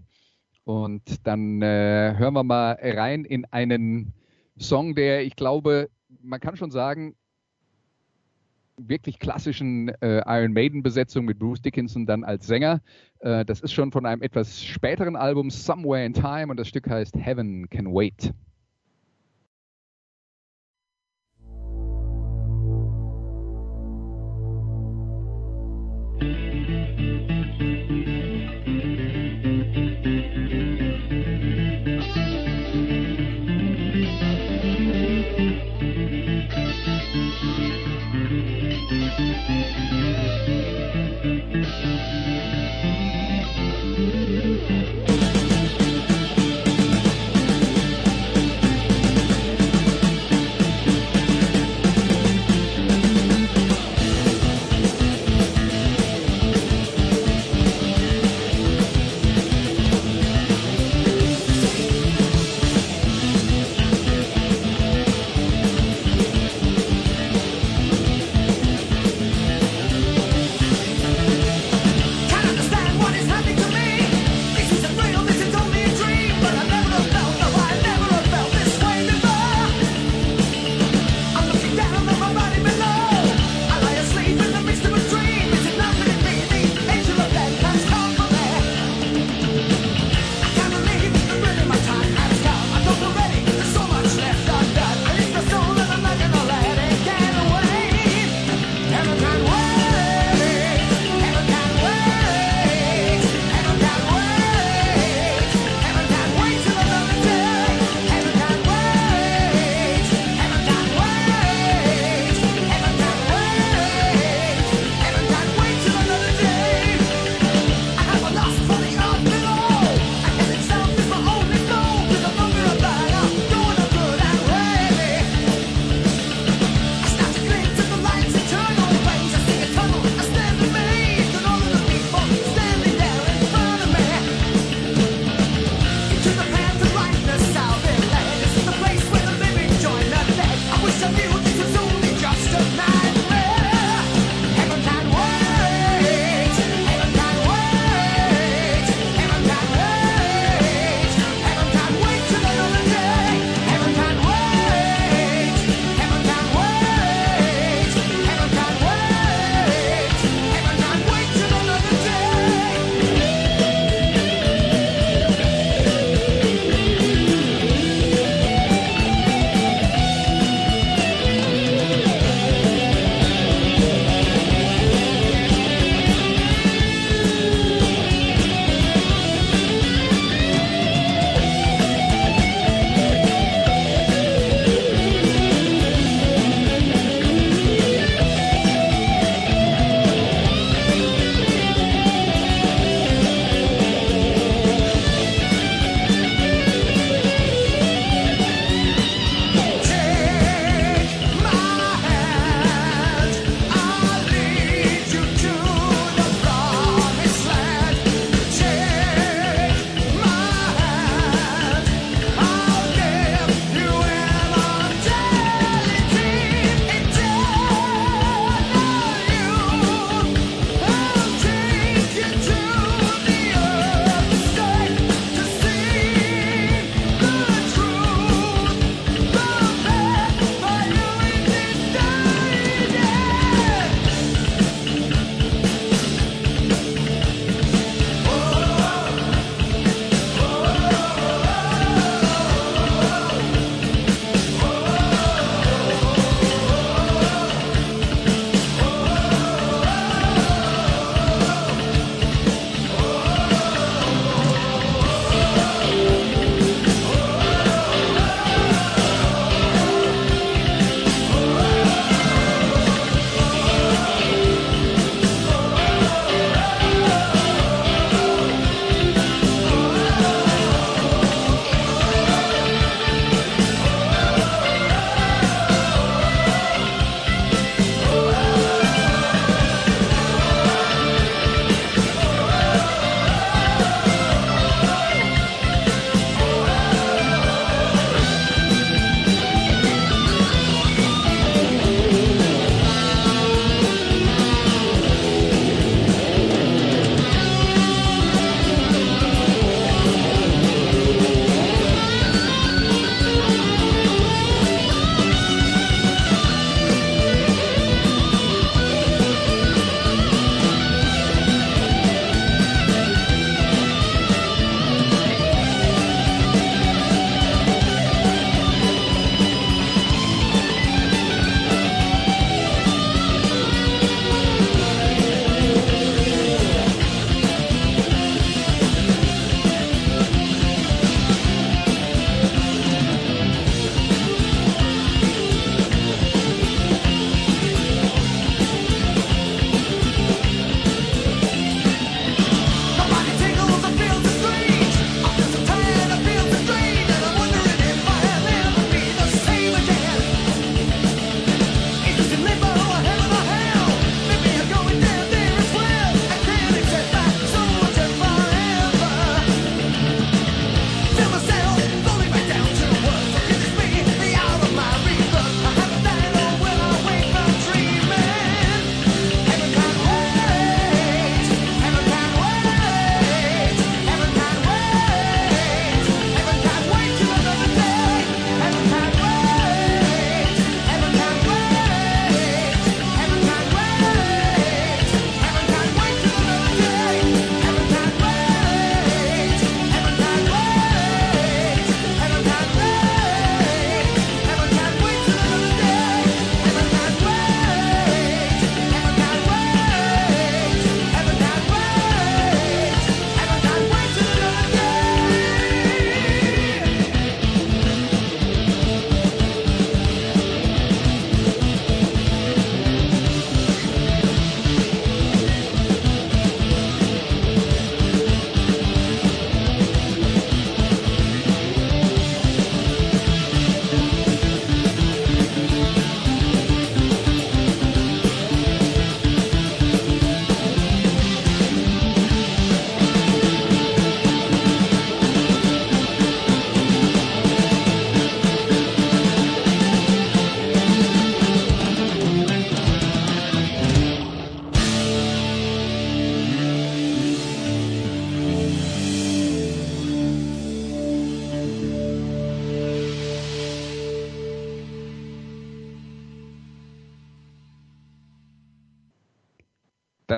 Und 0.64 1.26
dann 1.26 1.62
äh, 1.62 2.16
hören 2.18 2.34
wir 2.34 2.44
mal 2.44 2.78
rein 2.82 3.24
in 3.24 3.46
einen 3.46 4.14
Song, 4.60 4.96
der, 4.96 5.24
ich 5.24 5.36
glaube, 5.36 5.90
man 6.22 6.40
kann 6.40 6.58
schon 6.58 6.72
sagen, 6.72 7.16
wirklich 8.78 9.20
klassischen 9.20 9.90
äh, 10.02 10.22
Iron 10.28 10.54
Maiden-Besetzung 10.54 11.26
mit 11.26 11.40
Bruce 11.40 11.62
Dickinson 11.62 12.06
dann 12.06 12.24
als 12.24 12.46
Sänger. 12.46 12.82
Äh, 13.20 13.46
das 13.46 13.62
ist 13.62 13.74
schon 13.74 13.92
von 13.92 14.06
einem 14.06 14.22
etwas 14.22 14.64
späteren 14.64 15.16
Album 15.16 15.50
Somewhere 15.50 16.06
in 16.06 16.14
Time 16.14 16.48
und 16.48 16.58
das 16.58 16.68
Stück 16.68 16.90
heißt 16.90 17.16
Heaven 17.18 17.70
Can 17.70 17.88
Wait. 17.94 18.34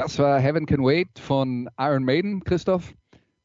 Das 0.10 0.18
war 0.18 0.40
Heaven 0.40 0.66
Can 0.66 0.84
Wait 0.84 1.20
von 1.20 1.70
Iron 1.78 2.04
Maiden, 2.04 2.44
Christoph. 2.44 2.96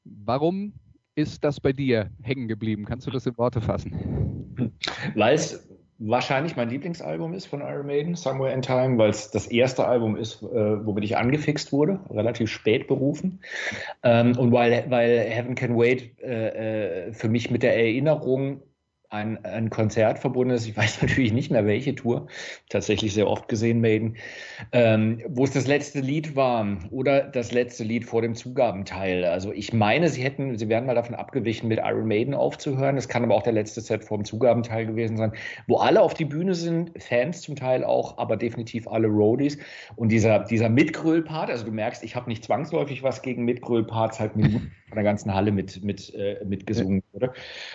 Warum 0.05 0.73
ist 1.15 1.45
das 1.45 1.61
bei 1.61 1.75
dir 1.75 2.09
hängen 2.23 2.49
geblieben? 2.49 2.87
Kannst 2.87 3.07
du 3.07 3.11
das 3.11 3.27
in 3.27 3.37
Worte 3.37 3.61
fassen? 3.61 4.73
Weil 5.15 5.35
es 5.35 5.69
wahrscheinlich 5.99 6.57
mein 6.57 6.71
Lieblingsalbum 6.71 7.35
ist 7.35 7.45
von 7.45 7.61
Iron 7.61 7.85
Maiden, 7.87 8.15
Somewhere 8.15 8.55
in 8.55 8.63
Time, 8.63 8.97
weil 8.97 9.11
es 9.11 9.31
das 9.31 9.47
erste 9.49 9.87
Album 9.87 10.17
ist, 10.17 10.43
äh, 10.43 10.87
womit 10.87 11.05
ich 11.05 11.19
angefixt 11.19 11.71
wurde, 11.71 12.01
relativ 12.09 12.49
spät 12.49 12.87
berufen. 12.87 13.41
Ähm, 14.03 14.35
und 14.39 14.51
weil, 14.51 14.87
weil 14.89 15.19
Heaven 15.19 15.55
Can 15.55 15.77
Wait 15.77 16.19
äh, 16.23 17.09
äh 17.09 17.13
für 17.13 17.29
mich 17.29 17.51
mit 17.51 17.63
der 17.63 17.77
Erinnerung 17.77 18.63
ein, 19.15 19.43
ein 19.45 19.71
Konzert 19.71 20.19
verbunden 20.19 20.55
ist. 20.55 20.67
Ich 20.67 20.77
weiß 20.85 21.03
natürlich 21.03 21.33
nicht 21.33 21.51
mehr, 21.51 21.67
welche 21.67 21.95
Tour. 21.95 22.27
Tatsächlich 22.69 23.15
sehr 23.15 23.29
oft 23.29 23.49
gesehen, 23.49 23.81
Maiden. 23.81 24.17
Ähm, 24.73 25.23
wo 25.29 25.45
es 25.45 25.53
das 25.53 25.67
letzte 25.67 26.01
Lied 26.01 26.37
war 26.37 26.67
oder 26.91 27.23
das 27.23 27.53
letzte 27.53 27.85
Lied 27.85 28.05
vor 28.05 28.23
dem 28.23 28.35
Zugabenteil. 28.35 29.25
Also 29.25 29.53
ich 29.53 29.73
meine, 29.73 30.09
sie 30.09 30.23
hätten, 30.23 30.59
sie 30.59 30.69
wären 30.69 30.87
mal 30.87 30.95
davon 30.95 31.15
abgewichen, 31.15 31.69
mit 31.69 31.79
Iron 31.79 32.09
Maiden 32.09 32.35
aufzuhören. 32.35 32.97
Das 32.97 33.09
kann 33.09 33.25
aber 33.25 33.35
auch 33.35 33.43
der 33.43 33.53
letzte 33.53 33.81
Set 33.81 34.05
vor 34.05 34.19
dem 34.19 34.25
Zugabenteil 34.25 34.87
gewesen 34.87 35.17
sein, 35.17 35.33
wo 35.67 35.77
alle 35.79 36.03
auf 36.03 36.15
die 36.15 36.25
Bühne 36.25 36.55
sind, 36.55 36.91
Fans 37.03 37.43
zum 37.43 37.57
Teil 37.57 37.85
auch, 37.85 38.19
aber 38.19 38.37
definitiv 38.37 38.89
alle 38.89 39.07
Roadies. 39.07 39.59
Und 39.97 40.11
dieser, 40.11 40.41
dieser 40.41 40.69
Mitgröl-Part, 40.69 41.51
also 41.51 41.65
du 41.65 41.73
merkst, 41.73 42.03
ich 42.03 42.17
habe 42.17 42.29
nicht 42.29 42.45
zwangsläufig 42.45 43.03
was 43.03 43.23
gegen 43.23 43.45
Mitgröl-Parts, 43.45 44.19
halt 44.19 44.37
Minuten 44.37 44.73
von 44.89 44.97
der 44.97 45.05
ganzen 45.05 45.35
Halle 45.35 45.51
mit, 45.51 45.83
mit, 45.83 46.15
äh, 46.15 46.45
mitgesungen 46.45 47.03
wurde. 47.13 47.33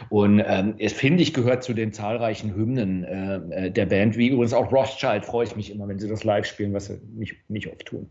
Und 0.10 0.42
ähm, 0.46 0.76
es 0.80 0.94
finde 0.94 1.22
ich 1.22 1.29
gehört 1.34 1.64
zu 1.64 1.74
den 1.74 1.94
zahlreichen 1.94 2.56
Hymnen 2.56 3.04
äh, 3.04 3.68
äh, 3.68 3.72
der 3.72 3.86
Band, 3.86 4.18
wie 4.18 4.30
übrigens 4.30 4.54
auch 4.54 4.72
Rothschild 4.72 5.26
freue 5.26 5.46
ich 5.46 5.56
mich 5.56 5.72
immer, 5.72 5.88
wenn 5.88 6.00
sie 6.00 6.08
das 6.08 6.24
live 6.24 6.46
spielen, 6.46 6.74
was 6.74 6.88
sie 6.88 7.00
nicht, 7.16 7.36
nicht 7.50 7.68
oft 7.68 7.86
tun. 7.86 8.10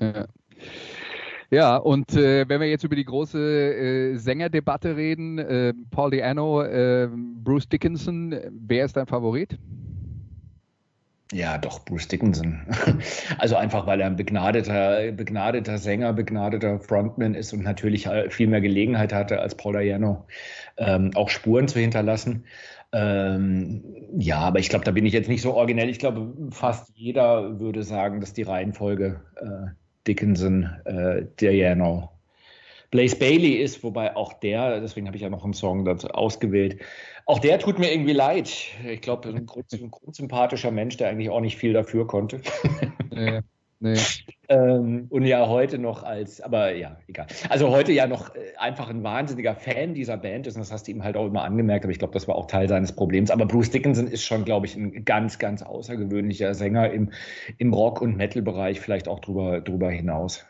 Ja. 0.00 0.26
Ja, 1.50 1.78
und 1.78 2.14
äh, 2.14 2.46
wenn 2.46 2.60
wir 2.60 2.68
jetzt 2.68 2.84
über 2.84 2.94
die 2.94 3.06
große 3.06 3.38
äh, 3.38 4.16
Sängerdebatte 4.16 4.96
reden, 4.96 5.38
äh, 5.38 5.72
Paul 5.90 6.10
Diano, 6.10 6.62
äh, 6.62 7.08
Bruce 7.10 7.66
Dickinson, 7.66 8.34
wer 8.50 8.84
ist 8.84 8.98
dein 8.98 9.06
Favorit? 9.06 9.58
Ja, 11.32 11.58
doch, 11.58 11.84
Bruce 11.84 12.08
Dickinson. 12.08 12.62
Also 13.38 13.56
einfach, 13.56 13.86
weil 13.86 14.00
er 14.00 14.06
ein 14.06 14.16
begnadeter, 14.16 15.12
begnadeter 15.12 15.78
Sänger, 15.78 16.12
begnadeter 16.12 16.80
Frontman 16.80 17.34
ist 17.34 17.52
und 17.52 17.62
natürlich 17.62 18.08
viel 18.30 18.46
mehr 18.46 18.60
Gelegenheit 18.60 19.12
hatte, 19.12 19.40
als 19.40 19.54
Paul 19.54 19.74
Dayano 19.74 20.26
ähm, 20.78 21.10
auch 21.14 21.28
Spuren 21.28 21.68
zu 21.68 21.78
hinterlassen. 21.78 22.44
Ähm, 22.92 23.84
ja, 24.16 24.38
aber 24.38 24.58
ich 24.60 24.70
glaube, 24.70 24.86
da 24.86 24.92
bin 24.92 25.04
ich 25.04 25.12
jetzt 25.12 25.28
nicht 25.28 25.42
so 25.42 25.54
originell. 25.54 25.90
Ich 25.90 25.98
glaube, 25.98 26.32
fast 26.50 26.90
jeder 26.94 27.60
würde 27.60 27.82
sagen, 27.82 28.20
dass 28.20 28.32
die 28.32 28.42
Reihenfolge 28.42 29.20
äh, 29.36 29.70
Dickinson, 30.06 30.70
äh, 30.86 31.26
Dayano, 31.36 32.10
Blaze 32.90 33.16
Bailey 33.16 33.56
ist, 33.56 33.82
wobei 33.82 34.16
auch 34.16 34.32
der, 34.34 34.80
deswegen 34.80 35.06
habe 35.06 35.16
ich 35.16 35.22
ja 35.22 35.28
noch 35.28 35.44
einen 35.44 35.52
Song 35.52 35.84
dazu 35.84 36.08
ausgewählt, 36.08 36.80
auch 37.26 37.38
der 37.38 37.58
tut 37.58 37.78
mir 37.78 37.92
irgendwie 37.92 38.14
leid. 38.14 38.50
Ich 38.86 39.02
glaube, 39.02 39.28
ein, 39.28 39.36
ein 39.36 39.90
grundsympathischer 39.90 40.70
Mensch, 40.70 40.96
der 40.96 41.10
eigentlich 41.10 41.28
auch 41.28 41.40
nicht 41.40 41.58
viel 41.58 41.72
dafür 41.72 42.06
konnte. 42.06 42.40
Nee, 43.10 43.40
nee. 43.80 43.96
ähm, 44.48 45.06
und 45.10 45.24
ja, 45.24 45.48
heute 45.48 45.76
noch 45.76 46.04
als, 46.04 46.40
aber 46.40 46.72
ja, 46.76 46.98
egal. 47.08 47.26
Also 47.48 47.70
heute 47.70 47.90
ja 47.90 48.06
noch 48.06 48.32
äh, 48.36 48.56
einfach 48.56 48.88
ein 48.90 49.02
wahnsinniger 49.02 49.56
Fan 49.56 49.94
dieser 49.94 50.16
Band 50.16 50.46
ist 50.46 50.54
und 50.54 50.60
das 50.60 50.70
hast 50.70 50.86
du 50.86 50.92
ihm 50.92 51.02
halt 51.02 51.16
auch 51.16 51.26
immer 51.26 51.42
angemerkt, 51.42 51.84
aber 51.84 51.90
ich 51.90 51.98
glaube, 51.98 52.14
das 52.14 52.28
war 52.28 52.36
auch 52.36 52.46
Teil 52.46 52.68
seines 52.68 52.92
Problems. 52.92 53.32
Aber 53.32 53.44
Bruce 53.44 53.70
Dickinson 53.70 54.06
ist 54.06 54.24
schon, 54.24 54.44
glaube 54.44 54.66
ich, 54.66 54.76
ein 54.76 55.04
ganz, 55.04 55.40
ganz 55.40 55.62
außergewöhnlicher 55.62 56.54
Sänger 56.54 56.92
im, 56.92 57.10
im 57.56 57.74
Rock- 57.74 58.00
und 58.02 58.16
Metal-Bereich, 58.16 58.78
vielleicht 58.78 59.08
auch 59.08 59.18
drüber, 59.18 59.60
drüber 59.60 59.90
hinaus. 59.90 60.44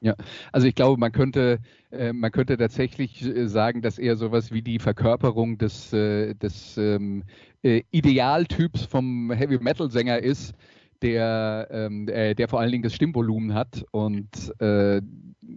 Ja, 0.00 0.14
also 0.52 0.66
ich 0.68 0.76
glaube, 0.76 0.98
man 1.00 1.10
könnte, 1.10 1.58
äh, 1.90 2.12
man 2.12 2.30
könnte 2.30 2.56
tatsächlich 2.56 3.22
äh, 3.24 3.48
sagen, 3.48 3.82
dass 3.82 3.98
er 3.98 4.14
sowas 4.16 4.52
wie 4.52 4.62
die 4.62 4.78
Verkörperung 4.78 5.58
des, 5.58 5.92
äh, 5.92 6.34
des 6.34 6.76
ähm, 6.78 7.24
äh, 7.62 7.82
Idealtyps 7.90 8.84
vom 8.84 9.32
Heavy 9.32 9.58
Metal 9.58 9.90
Sänger 9.90 10.20
ist, 10.20 10.54
der, 11.02 11.68
ähm, 11.72 12.06
äh, 12.08 12.34
der 12.34 12.46
vor 12.48 12.60
allen 12.60 12.70
Dingen 12.70 12.84
das 12.84 12.94
Stimmvolumen 12.94 13.54
hat 13.54 13.84
und 13.90 14.52
äh, 14.60 15.00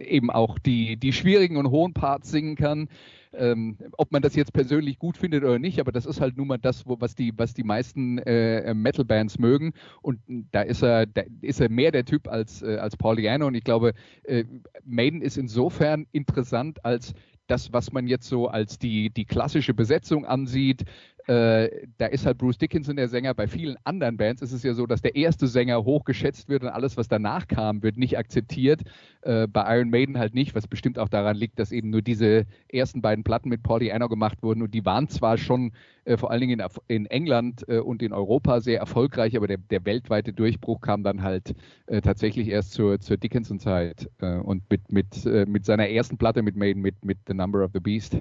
eben 0.00 0.30
auch 0.30 0.58
die, 0.58 0.96
die 0.96 1.12
schwierigen 1.12 1.56
und 1.56 1.70
hohen 1.70 1.92
Parts 1.94 2.30
singen 2.30 2.56
kann, 2.56 2.88
ähm, 3.34 3.76
ob 3.96 4.12
man 4.12 4.22
das 4.22 4.34
jetzt 4.34 4.52
persönlich 4.52 4.98
gut 4.98 5.16
findet 5.16 5.44
oder 5.44 5.58
nicht, 5.58 5.80
aber 5.80 5.92
das 5.92 6.06
ist 6.06 6.20
halt 6.20 6.36
nun 6.36 6.48
mal 6.48 6.58
das, 6.58 6.86
wo, 6.86 7.00
was, 7.00 7.14
die, 7.14 7.32
was 7.36 7.54
die 7.54 7.64
meisten 7.64 8.18
äh, 8.18 8.74
Metal-Bands 8.74 9.38
mögen. 9.38 9.72
Und 10.02 10.20
da 10.50 10.62
ist 10.62 10.82
er, 10.82 11.06
da 11.06 11.22
ist 11.40 11.60
er 11.60 11.68
mehr 11.68 11.92
der 11.92 12.04
Typ 12.04 12.28
als, 12.28 12.62
äh, 12.62 12.76
als 12.76 12.96
Pauliano. 12.96 13.46
Und 13.46 13.54
ich 13.54 13.64
glaube, 13.64 13.94
äh, 14.24 14.44
Maiden 14.84 15.22
ist 15.22 15.38
insofern 15.38 16.06
interessant 16.12 16.84
als 16.84 17.14
das, 17.46 17.72
was 17.72 17.92
man 17.92 18.06
jetzt 18.06 18.28
so 18.28 18.48
als 18.48 18.78
die, 18.78 19.10
die 19.10 19.24
klassische 19.24 19.74
Besetzung 19.74 20.24
ansieht, 20.24 20.84
äh, 21.26 21.86
da 21.98 22.06
ist 22.06 22.26
halt 22.26 22.38
Bruce 22.38 22.58
Dickinson 22.58 22.96
der 22.96 23.08
Sänger. 23.08 23.34
Bei 23.34 23.46
vielen 23.46 23.76
anderen 23.84 24.16
Bands 24.16 24.42
ist 24.42 24.52
es 24.52 24.62
ja 24.62 24.74
so, 24.74 24.86
dass 24.86 25.02
der 25.02 25.14
erste 25.14 25.46
Sänger 25.46 25.84
hochgeschätzt 25.84 26.48
wird 26.48 26.62
und 26.62 26.68
alles, 26.68 26.96
was 26.96 27.08
danach 27.08 27.46
kam, 27.46 27.82
wird 27.82 27.96
nicht 27.96 28.18
akzeptiert. 28.18 28.82
Äh, 29.22 29.46
bei 29.46 29.76
Iron 29.76 29.90
Maiden 29.90 30.18
halt 30.18 30.34
nicht, 30.34 30.54
was 30.54 30.66
bestimmt 30.66 30.98
auch 30.98 31.08
daran 31.08 31.36
liegt, 31.36 31.58
dass 31.58 31.70
eben 31.70 31.90
nur 31.90 32.02
diese 32.02 32.44
ersten 32.68 33.02
beiden 33.02 33.22
Platten 33.22 33.48
mit 33.48 33.62
Pauli 33.62 33.92
Anno 33.92 34.08
gemacht 34.08 34.42
wurden 34.42 34.62
und 34.62 34.74
die 34.74 34.84
waren 34.84 35.08
zwar 35.08 35.38
schon 35.38 35.72
äh, 36.04 36.16
vor 36.16 36.30
allen 36.32 36.40
Dingen 36.40 36.60
in, 36.60 36.66
in 36.88 37.06
England 37.06 37.64
äh, 37.68 37.78
und 37.78 38.02
in 38.02 38.12
Europa 38.12 38.60
sehr 38.60 38.80
erfolgreich, 38.80 39.36
aber 39.36 39.46
der, 39.46 39.58
der 39.58 39.84
weltweite 39.84 40.32
Durchbruch 40.32 40.80
kam 40.80 41.04
dann 41.04 41.22
halt 41.22 41.54
äh, 41.86 42.00
tatsächlich 42.00 42.48
erst 42.48 42.72
zur, 42.72 42.98
zur 42.98 43.16
Dickinson-Zeit 43.16 44.10
und 44.42 44.62
mit, 44.70 44.92
mit, 44.92 45.24
mit 45.24 45.64
seiner 45.64 45.88
ersten 45.88 46.16
Platte 46.16 46.42
mit 46.42 46.56
Maiden, 46.56 46.82
mit, 46.82 47.04
mit 47.04 47.18
The 47.26 47.34
Number 47.34 47.64
of 47.64 47.70
the 47.72 47.80
Beast. 47.80 48.18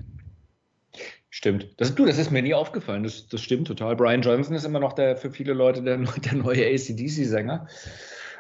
Stimmt. 1.30 1.80
Das, 1.80 1.95
du, 1.95 2.06
das 2.06 2.17
ist 2.17 2.32
mir 2.32 2.41
nie 2.41 2.54
aufgefallen. 2.54 3.04
Das, 3.04 3.27
das 3.27 3.41
stimmt 3.41 3.67
total. 3.67 3.95
Brian 3.95 4.21
Johnson 4.21 4.56
ist 4.56 4.65
immer 4.65 4.80
noch 4.80 4.93
der 4.93 5.15
für 5.15 5.32
viele 5.32 5.54
Leute 5.54 5.82
der, 5.82 5.97
der 5.97 6.34
neue 6.34 6.65
ACDC-Sänger. 6.65 7.67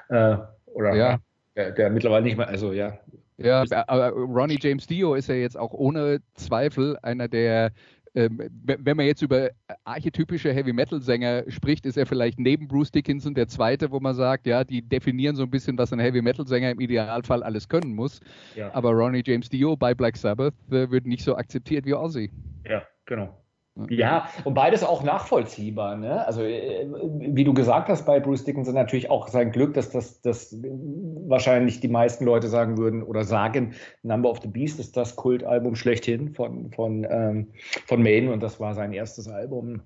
Äh, 0.09 0.37
oder 0.65 0.95
ja. 0.95 1.19
Der, 1.55 1.71
der, 1.71 1.89
mittlerweile 1.89 2.23
nicht 2.23 2.37
mehr, 2.37 2.47
also 2.47 2.73
ja. 2.73 2.97
Ja, 3.37 3.65
aber 3.87 4.11
Ronnie 4.11 4.59
James 4.61 4.87
Dio 4.87 5.15
ist 5.15 5.27
ja 5.27 5.35
jetzt 5.35 5.57
auch 5.57 5.73
ohne 5.73 6.19
Zweifel 6.35 6.97
einer 7.01 7.27
der 7.27 7.71
wenn 8.13 8.97
man 8.97 9.05
jetzt 9.05 9.21
über 9.21 9.51
archetypische 9.85 10.53
Heavy 10.53 10.73
Metal 10.73 11.01
Sänger 11.01 11.43
spricht, 11.47 11.85
ist 11.85 11.97
er 11.97 12.05
vielleicht 12.05 12.39
neben 12.39 12.67
Bruce 12.67 12.91
Dickinson 12.91 13.33
der 13.33 13.47
zweite, 13.47 13.91
wo 13.91 13.99
man 13.99 14.15
sagt, 14.15 14.47
ja, 14.47 14.63
die 14.63 14.81
definieren 14.81 15.35
so 15.35 15.43
ein 15.43 15.49
bisschen, 15.49 15.77
was 15.77 15.93
ein 15.93 15.99
Heavy 15.99 16.21
Metal 16.21 16.45
Sänger 16.45 16.71
im 16.71 16.79
Idealfall 16.81 17.41
alles 17.41 17.69
können 17.69 17.93
muss. 17.93 18.19
Ja. 18.55 18.73
Aber 18.73 18.91
Ronnie 18.91 19.23
James 19.25 19.49
Dio 19.49 19.77
bei 19.77 19.93
Black 19.93 20.17
Sabbath 20.17 20.53
äh, 20.71 20.91
wird 20.91 21.05
nicht 21.05 21.23
so 21.23 21.35
akzeptiert 21.35 21.85
wie 21.85 21.93
Ozzy. 21.93 22.31
Ja, 22.65 22.83
genau. 23.05 23.40
Ja, 23.89 24.27
und 24.43 24.53
beides 24.53 24.83
auch 24.83 25.01
nachvollziehbar. 25.01 25.95
Ne? 25.95 26.25
Also, 26.27 26.43
äh, 26.43 26.87
wie 26.89 27.45
du 27.45 27.53
gesagt 27.53 27.87
hast, 27.87 28.05
bei 28.05 28.19
Bruce 28.19 28.43
Dickinson 28.43 28.73
natürlich 28.73 29.09
auch 29.09 29.29
sein 29.29 29.51
Glück, 29.51 29.73
dass 29.73 29.89
das, 29.89 30.21
das 30.21 30.57
wahrscheinlich 30.61 31.79
die 31.79 31.87
meisten 31.87 32.25
Leute 32.25 32.49
sagen 32.49 32.77
würden 32.77 33.01
oder 33.01 33.23
sagen, 33.23 33.73
Number 34.03 34.29
of 34.29 34.41
the 34.41 34.49
Beast 34.49 34.79
ist 34.79 34.97
das 34.97 35.15
Kultalbum 35.15 35.75
schlechthin 35.75 36.33
von, 36.33 36.71
von, 36.71 37.07
ähm, 37.09 37.47
von 37.85 38.03
Maiden 38.03 38.29
und 38.29 38.43
das 38.43 38.59
war 38.59 38.73
sein 38.73 38.91
erstes 38.91 39.29
Album. 39.29 39.81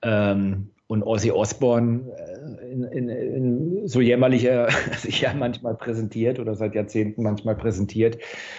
Ähm, 0.00 0.70
und 0.92 1.02
Ozzy 1.02 1.30
Osbourne 1.30 2.12
äh, 2.18 2.70
in, 2.70 2.84
in, 2.84 3.08
in, 3.08 3.88
so 3.88 4.02
jämmerlich 4.02 4.44
er 4.44 4.70
sich 4.94 5.20
ja 5.22 5.32
manchmal 5.32 5.74
präsentiert 5.74 6.38
oder 6.38 6.54
seit 6.54 6.74
Jahrzehnten 6.74 7.22
manchmal 7.22 7.56
präsentiert, 7.56 8.18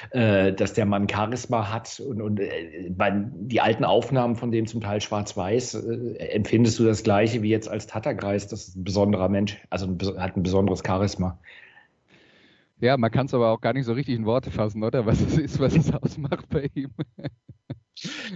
äh, 0.10 0.52
dass 0.52 0.74
der 0.74 0.88
Mann 0.88 1.08
Charisma 1.08 1.72
hat 1.72 2.00
und, 2.00 2.24
und 2.24 2.40
äh, 2.40 2.90
bei 2.90 3.14
die 3.14 3.62
alten 3.62 3.86
Aufnahmen 3.86 4.36
von 4.36 4.52
dem 4.52 4.66
zum 4.66 4.82
Teil 4.82 5.00
schwarz-weiß 5.00 5.76
äh, 5.76 6.16
empfindest 6.30 6.80
du 6.80 6.86
das 6.86 7.04
gleiche 7.04 7.44
wie 7.44 7.50
jetzt 7.50 7.70
als 7.70 7.86
Tatterkreis, 7.86 8.48
das 8.48 8.68
ist 8.70 8.78
ein 8.78 8.84
besonderer 8.84 9.30
Mensch, 9.30 9.62
also 9.70 9.86
ein, 9.86 10.00
hat 10.20 10.36
ein 10.36 10.42
besonderes 10.42 10.82
Charisma. 10.84 11.40
Ja, 12.80 12.98
man 12.98 13.12
kann 13.12 13.28
es 13.28 13.34
aber 13.36 13.52
auch 13.52 13.62
gar 13.62 13.74
nicht 13.74 13.86
so 13.86 13.94
richtig 13.94 14.16
in 14.16 14.26
Worte 14.26 14.50
fassen, 14.50 14.84
oder? 14.84 15.06
Was 15.06 15.22
es 15.22 15.38
ist, 15.38 15.60
was 15.60 15.76
es 15.76 15.94
ausmacht 15.94 16.50
bei 16.50 16.68
ihm. 16.74 16.90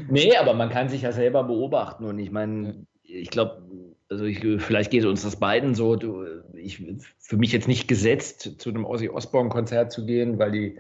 nee, 0.08 0.38
aber 0.38 0.54
man 0.54 0.70
kann 0.70 0.88
sich 0.88 1.02
ja 1.02 1.12
selber 1.12 1.44
beobachten 1.44 2.06
und 2.06 2.20
ich 2.20 2.32
meine, 2.32 2.86
ich 3.08 3.30
glaube, 3.30 3.62
also 4.10 4.26
ich, 4.26 4.40
vielleicht 4.60 4.92
geht 4.92 5.06
uns 5.06 5.24
das 5.24 5.38
beiden 5.38 5.76
so. 5.76 5.96
Du, 5.96 6.26
ich, 6.54 6.84
für 7.20 7.38
mich 7.38 7.52
jetzt 7.52 7.68
nicht 7.68 7.88
gesetzt, 7.88 8.60
zu 8.60 8.70
einem 8.70 8.86
Ozzy 8.86 9.10
Osbourne-Konzert 9.10 9.92
zu 9.92 10.06
gehen, 10.06 10.40
weil 10.40 10.52
die, 10.52 10.78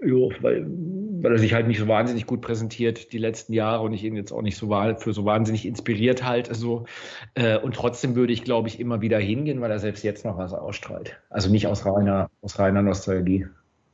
jo, 0.00 0.32
weil, 0.40 0.66
weil 0.66 1.32
er 1.32 1.38
sich 1.38 1.52
halt 1.52 1.66
nicht 1.66 1.78
so 1.78 1.88
wahnsinnig 1.88 2.26
gut 2.26 2.40
präsentiert 2.40 3.12
die 3.12 3.18
letzten 3.18 3.52
Jahre 3.52 3.84
und 3.84 3.92
ich 3.92 4.04
ihn 4.04 4.16
jetzt 4.16 4.32
auch 4.32 4.42
nicht 4.42 4.56
so 4.56 4.68
für 4.98 5.12
so 5.12 5.24
wahnsinnig 5.24 5.66
inspiriert 5.66 6.24
halt. 6.24 6.54
So. 6.54 6.86
Äh, 7.34 7.58
und 7.58 7.74
trotzdem 7.74 8.14
würde 8.14 8.32
ich, 8.32 8.44
glaube 8.44 8.68
ich, 8.68 8.80
immer 8.80 9.00
wieder 9.00 9.18
hingehen, 9.18 9.60
weil 9.60 9.70
er 9.70 9.78
selbst 9.78 10.04
jetzt 10.04 10.24
noch 10.24 10.38
was 10.38 10.54
ausstrahlt. 10.54 11.20
Also 11.28 11.50
nicht 11.50 11.66
aus 11.66 11.84
reiner, 11.84 12.30
aus 12.40 12.58
reiner 12.58 12.82
Nostalgie. 12.82 13.46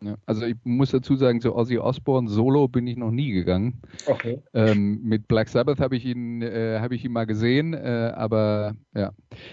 Ja, 0.04 0.16
also 0.26 0.44
ich 0.44 0.56
muss 0.64 0.90
dazu 0.90 1.16
sagen, 1.16 1.40
zu 1.40 1.56
Ozzy 1.56 1.78
Osbourne 1.78 2.28
solo 2.28 2.68
bin 2.68 2.86
ich 2.86 2.96
noch 2.96 3.10
nie 3.10 3.32
gegangen. 3.32 3.80
Okay. 4.06 4.42
Ähm, 4.52 5.00
mit 5.02 5.26
Black 5.28 5.48
Sabbath 5.48 5.80
habe 5.80 5.96
ich 5.96 6.04
ihn, 6.04 6.42
äh, 6.42 6.78
habe 6.80 6.94
ich 6.94 7.04
ihn 7.06 7.12
mal 7.12 7.24
gesehen, 7.24 7.72
äh, 7.72 8.12
aber 8.14 8.74
ja. 8.94 9.12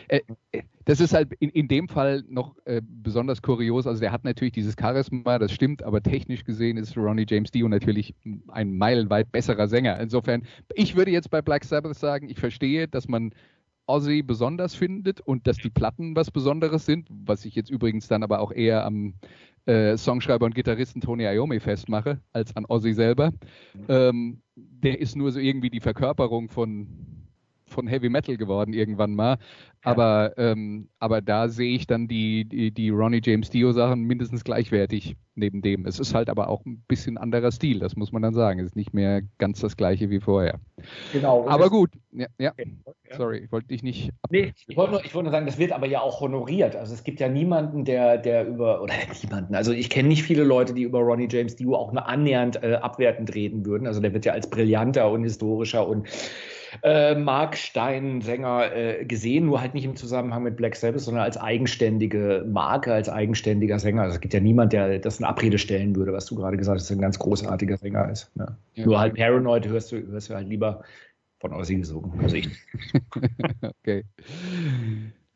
Äh, 0.09 0.19
äh, 0.51 0.63
das 0.83 0.99
ist 0.99 1.13
halt 1.13 1.31
in, 1.39 1.49
in 1.51 1.67
dem 1.67 1.87
Fall 1.87 2.23
noch 2.27 2.57
äh, 2.65 2.81
besonders 2.83 3.41
kurios. 3.41 3.87
Also 3.87 4.01
der 4.01 4.11
hat 4.11 4.25
natürlich 4.25 4.51
dieses 4.51 4.75
Charisma, 4.77 5.39
das 5.39 5.53
stimmt, 5.53 5.83
aber 5.83 6.01
technisch 6.01 6.43
gesehen 6.43 6.75
ist 6.75 6.97
Ronnie 6.97 7.25
James 7.29 7.51
Dio 7.51 7.69
natürlich 7.69 8.13
ein 8.49 8.77
meilenweit 8.77 9.31
besserer 9.31 9.67
Sänger. 9.67 9.99
Insofern, 9.99 10.43
ich 10.73 10.97
würde 10.97 11.11
jetzt 11.11 11.29
bei 11.29 11.41
Black 11.41 11.63
Sabbath 11.63 11.95
sagen, 11.95 12.29
ich 12.29 12.39
verstehe, 12.39 12.87
dass 12.87 13.07
man 13.07 13.31
Ozzy 13.87 14.21
besonders 14.21 14.75
findet 14.75 15.21
und 15.21 15.47
dass 15.47 15.57
die 15.57 15.69
Platten 15.69 16.15
was 16.15 16.31
Besonderes 16.31 16.85
sind, 16.85 17.07
was 17.09 17.45
ich 17.45 17.55
jetzt 17.55 17.69
übrigens 17.69 18.07
dann 18.07 18.23
aber 18.23 18.39
auch 18.39 18.51
eher 18.51 18.85
am 18.85 19.13
äh, 19.65 19.97
Songschreiber 19.97 20.45
und 20.45 20.55
Gitarristen 20.55 21.01
Tony 21.01 21.23
Iommi 21.23 21.59
festmache, 21.59 22.21
als 22.33 22.55
an 22.55 22.65
Ozzy 22.65 22.93
selber. 22.93 23.31
Ähm, 23.87 24.41
der 24.55 24.99
ist 24.99 25.15
nur 25.15 25.31
so 25.31 25.39
irgendwie 25.39 25.69
die 25.69 25.79
Verkörperung 25.79 26.49
von, 26.49 26.87
von 27.71 27.87
Heavy 27.87 28.09
Metal 28.09 28.37
geworden 28.37 28.73
irgendwann 28.73 29.15
mal. 29.15 29.37
Aber, 29.83 30.33
ähm, 30.37 30.89
aber 30.99 31.21
da 31.21 31.49
sehe 31.49 31.75
ich 31.75 31.87
dann 31.87 32.07
die, 32.07 32.45
die, 32.45 32.71
die 32.71 32.89
Ronnie 32.89 33.21
James 33.23 33.49
Dio 33.49 33.71
Sachen 33.71 34.03
mindestens 34.03 34.43
gleichwertig 34.43 35.15
neben 35.33 35.63
dem. 35.63 35.85
Es 35.87 35.99
ist 35.99 36.13
halt 36.13 36.29
aber 36.29 36.49
auch 36.49 36.63
ein 36.65 36.83
bisschen 36.87 37.17
anderer 37.17 37.51
Stil, 37.51 37.79
das 37.79 37.95
muss 37.95 38.11
man 38.11 38.21
dann 38.21 38.35
sagen. 38.35 38.59
Es 38.59 38.67
ist 38.67 38.75
nicht 38.75 38.93
mehr 38.93 39.21
ganz 39.39 39.59
das 39.59 39.75
gleiche 39.75 40.11
wie 40.11 40.19
vorher. 40.19 40.59
Genau. 41.13 41.47
Aber 41.47 41.69
gut, 41.69 41.89
ja, 42.11 42.27
ja. 42.37 42.51
sorry, 43.17 43.39
ich 43.39 43.51
wollte 43.51 43.69
dich 43.69 43.81
nicht. 43.81 44.11
Nee, 44.29 44.53
ich 44.67 44.77
wollte 44.77 44.91
nur, 44.91 45.01
wollt 45.01 45.23
nur 45.23 45.31
sagen, 45.31 45.47
das 45.47 45.57
wird 45.57 45.71
aber 45.71 45.87
ja 45.87 46.01
auch 46.01 46.21
honoriert. 46.21 46.75
Also 46.75 46.93
es 46.93 47.03
gibt 47.03 47.19
ja 47.19 47.27
niemanden, 47.27 47.83
der, 47.83 48.17
der 48.17 48.45
über, 48.45 48.83
oder 48.83 48.93
niemanden, 49.23 49.55
also 49.55 49.71
ich 49.71 49.89
kenne 49.89 50.09
nicht 50.09 50.23
viele 50.23 50.43
Leute, 50.43 50.75
die 50.75 50.83
über 50.83 50.99
Ronnie 50.99 51.27
James 51.29 51.55
Dio 51.55 51.75
auch 51.75 51.91
nur 51.91 52.07
annähernd 52.07 52.61
äh, 52.61 52.75
abwertend 52.75 53.33
reden 53.33 53.65
würden. 53.65 53.87
Also 53.87 53.99
der 53.99 54.13
wird 54.13 54.25
ja 54.25 54.33
als 54.33 54.47
brillanter 54.47 55.09
und 55.09 55.23
historischer 55.23 55.87
und 55.87 56.07
äh, 56.83 57.15
Mark 57.15 57.57
Stein 57.57 58.21
Sänger 58.21 58.75
äh, 58.75 59.05
gesehen, 59.05 59.45
nur 59.45 59.61
halt 59.61 59.73
nicht 59.73 59.85
im 59.85 59.95
Zusammenhang 59.95 60.43
mit 60.43 60.55
Black 60.55 60.75
Sabbath, 60.75 61.01
sondern 61.01 61.23
als 61.23 61.37
eigenständige 61.37 62.45
Marke, 62.47 62.93
als 62.93 63.09
eigenständiger 63.09 63.79
Sänger. 63.79 64.03
Also 64.03 64.15
es 64.15 64.21
gibt 64.21 64.33
ja 64.33 64.39
niemand, 64.39 64.73
der 64.73 64.99
das 64.99 65.19
in 65.19 65.25
Abrede 65.25 65.57
stellen 65.57 65.95
würde, 65.95 66.13
was 66.13 66.25
du 66.25 66.35
gerade 66.35 66.57
gesagt 66.57 66.79
hast, 66.79 66.89
dass 66.89 66.91
er 66.91 66.97
ein 66.97 67.01
ganz 67.01 67.19
großartiger 67.19 67.77
Sänger 67.77 68.09
ist. 68.09 68.35
Ne? 68.35 68.55
Ja. 68.75 68.85
Nur 68.85 68.99
halt 68.99 69.15
Paranoid 69.15 69.67
hörst 69.67 69.91
du, 69.91 70.05
hörst 70.07 70.29
du 70.29 70.35
halt 70.35 70.47
lieber 70.47 70.83
von 71.39 71.53
Aussie 71.53 71.77
gesungen. 71.77 72.19
Also 72.21 72.35
ich. 72.35 72.49
okay. 73.61 74.05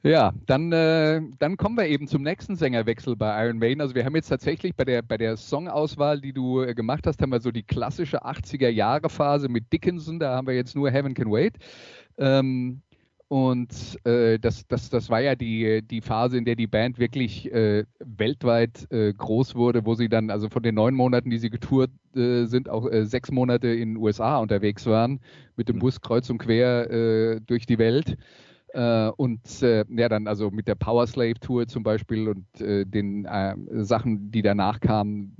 Ja, 0.06 0.34
dann, 0.46 0.72
äh, 0.72 1.20
dann 1.40 1.58
kommen 1.58 1.78
wir 1.78 1.88
eben 1.88 2.08
zum 2.08 2.22
nächsten 2.22 2.56
Sängerwechsel 2.56 3.16
bei 3.16 3.44
Iron 3.44 3.58
Maiden. 3.58 3.82
Also 3.82 3.96
wir 3.96 4.06
haben 4.06 4.16
jetzt 4.16 4.28
tatsächlich 4.28 4.76
bei 4.76 4.86
der, 4.86 5.02
bei 5.02 5.18
der 5.18 5.36
Songauswahl, 5.36 6.22
die 6.22 6.32
du 6.32 6.62
äh, 6.62 6.76
gemacht 6.76 7.08
hast, 7.08 7.24
haben 7.24 7.32
wir 7.32 7.40
so 7.40 7.50
die 7.50 7.64
klassische 7.64 8.24
80er-Jahre-Phase 8.24 9.50
mit 9.50 9.74
Dickinson. 9.74 10.20
Da 10.20 10.36
haben 10.36 10.46
wir 10.46 10.54
jetzt 10.54 10.76
nur 10.76 10.92
Heaven 10.92 11.16
Can 11.16 11.32
Wait. 11.32 11.56
Ähm, 12.20 12.84
und 13.30 13.98
äh, 14.06 14.38
das, 14.38 14.68
das, 14.68 14.92
das 14.92 15.10
war 15.10 15.22
ja 15.22 15.34
die, 15.34 15.82
die 15.82 16.02
Phase, 16.02 16.38
in 16.38 16.46
der 16.46 16.56
die 16.56 16.68
Band 16.68 17.00
wirklich 17.00 17.52
äh, 17.52 17.86
weltweit 17.98 18.86
äh, 18.92 19.12
groß 19.12 19.56
wurde, 19.56 19.88
wo 19.88 19.96
sie 19.96 20.08
dann, 20.08 20.30
also 20.30 20.50
von 20.50 20.62
den 20.62 20.76
neun 20.76 20.94
Monaten, 20.94 21.32
die 21.32 21.40
sie 21.40 21.50
getourt 21.50 21.90
äh, 22.16 22.46
sind, 22.46 22.70
auch 22.70 22.88
äh, 22.92 23.06
sechs 23.06 23.32
Monate 23.32 23.70
in 23.70 23.96
den 23.96 23.98
USA 23.98 24.38
unterwegs 24.38 24.86
waren, 24.86 25.20
mit 25.56 25.68
dem 25.68 25.78
mhm. 25.78 25.80
Bus 25.80 26.00
kreuz 26.00 26.30
und 26.30 26.38
quer 26.38 26.92
äh, 26.92 27.42
durch 27.42 27.66
die 27.66 27.80
Welt. 27.80 28.20
Äh, 28.76 29.10
und 29.16 29.40
äh, 29.64 29.86
ja, 29.90 30.10
dann 30.10 30.28
also 30.28 30.52
mit 30.52 30.68
der 30.68 30.76
Power 30.76 31.08
Slave 31.08 31.36
Tour 31.36 31.66
zum 31.66 31.84
Beispiel 31.84 32.28
und 32.28 32.60
äh, 32.60 32.86
den 32.86 33.24
äh, 33.24 33.56
Sachen, 33.86 34.32
die 34.32 34.42
danach 34.42 34.82
kamen, 34.82 35.34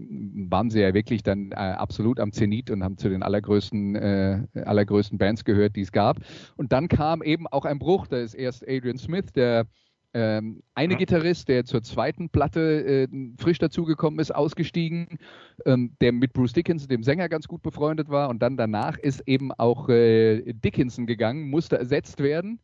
waren 0.50 0.70
sie 0.70 0.80
ja 0.80 0.94
wirklich 0.94 1.22
dann 1.22 1.52
äh, 1.52 1.56
absolut 1.56 2.22
am 2.22 2.32
Zenit 2.32 2.72
und 2.72 2.82
haben 2.82 2.98
zu 2.98 3.10
den 3.10 3.24
allergrößten, 3.24 3.96
äh, 3.96 4.44
allergrößten 4.64 5.18
Bands 5.18 5.44
gehört, 5.44 5.76
die 5.76 5.82
es 5.82 5.92
gab. 5.92 6.20
Und 6.56 6.72
dann 6.72 6.88
kam 6.88 7.22
eben 7.22 7.46
auch 7.48 7.66
ein 7.66 7.78
Bruch. 7.78 8.08
Da 8.08 8.20
ist 8.20 8.36
erst 8.36 8.64
Adrian 8.70 8.98
Smith, 8.98 9.34
der 9.36 9.66
ähm, 10.14 10.64
eine. 10.74 10.96
Gitarrist, 10.96 11.50
der 11.50 11.66
zur 11.66 11.84
zweiten 11.84 12.30
Platte 12.30 13.10
frisch 13.38 13.60
dazugekommen 13.60 14.22
ist, 14.22 14.34
ausgestiegen, 14.34 15.20
ähm, 15.66 15.92
der 16.00 16.14
mit 16.14 16.32
Bruce 16.32 16.54
Dickinson, 16.54 16.88
dem 16.88 17.04
Sänger, 17.04 17.28
ganz 17.28 17.50
gut 17.50 17.62
befreundet 17.64 18.08
war. 18.08 18.30
Und 18.30 18.42
dann 18.42 18.56
danach 18.56 18.98
ist 18.98 19.28
eben 19.28 19.52
auch 19.52 19.88
Dickinson 19.90 21.06
gegangen, 21.06 21.50
musste 21.50 21.78
ersetzt 21.78 22.24
werden. 22.24 22.62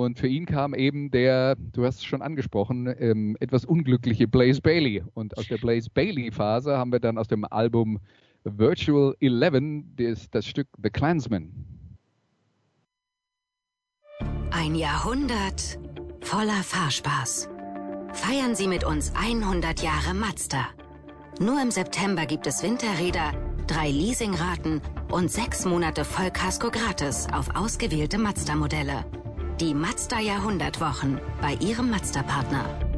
Und 0.00 0.18
für 0.18 0.26
ihn 0.26 0.46
kam 0.46 0.74
eben 0.74 1.10
der, 1.10 1.54
du 1.56 1.84
hast 1.84 1.96
es 1.96 2.04
schon 2.04 2.22
angesprochen, 2.22 2.92
ähm, 2.98 3.36
etwas 3.40 3.66
unglückliche 3.66 4.26
Blaze 4.26 4.60
Bailey. 4.60 5.02
Und 5.12 5.36
aus 5.36 5.46
der 5.48 5.58
Blaze 5.58 5.90
Bailey-Phase 5.92 6.78
haben 6.78 6.92
wir 6.92 7.00
dann 7.00 7.18
aus 7.18 7.28
dem 7.28 7.44
Album 7.44 7.98
Virtual 8.44 9.14
Eleven 9.20 9.94
das, 9.96 10.30
das 10.30 10.46
Stück 10.46 10.68
The 10.82 10.88
Clansman. 10.88 11.52
Ein 14.50 14.74
Jahrhundert 14.74 15.78
voller 16.22 16.62
Fahrspaß. 16.62 17.50
Feiern 18.12 18.54
Sie 18.54 18.68
mit 18.68 18.84
uns 18.84 19.12
100 19.14 19.82
Jahre 19.82 20.14
Mazda. 20.14 20.68
Nur 21.38 21.60
im 21.60 21.70
September 21.70 22.26
gibt 22.26 22.46
es 22.46 22.62
Winterräder, 22.62 23.32
drei 23.66 23.90
Leasingraten 23.90 24.80
und 25.10 25.30
sechs 25.30 25.64
Monate 25.64 26.04
Vollkasko 26.04 26.70
gratis 26.70 27.26
auf 27.32 27.54
ausgewählte 27.54 28.18
Mazda-Modelle. 28.18 29.04
Die 29.62 29.74
Mazda 29.74 30.18
Jahrhundertwochen 30.18 31.20
bei 31.40 31.54
Ihrem 31.64 31.88
Mazda-Partner. 31.88 32.91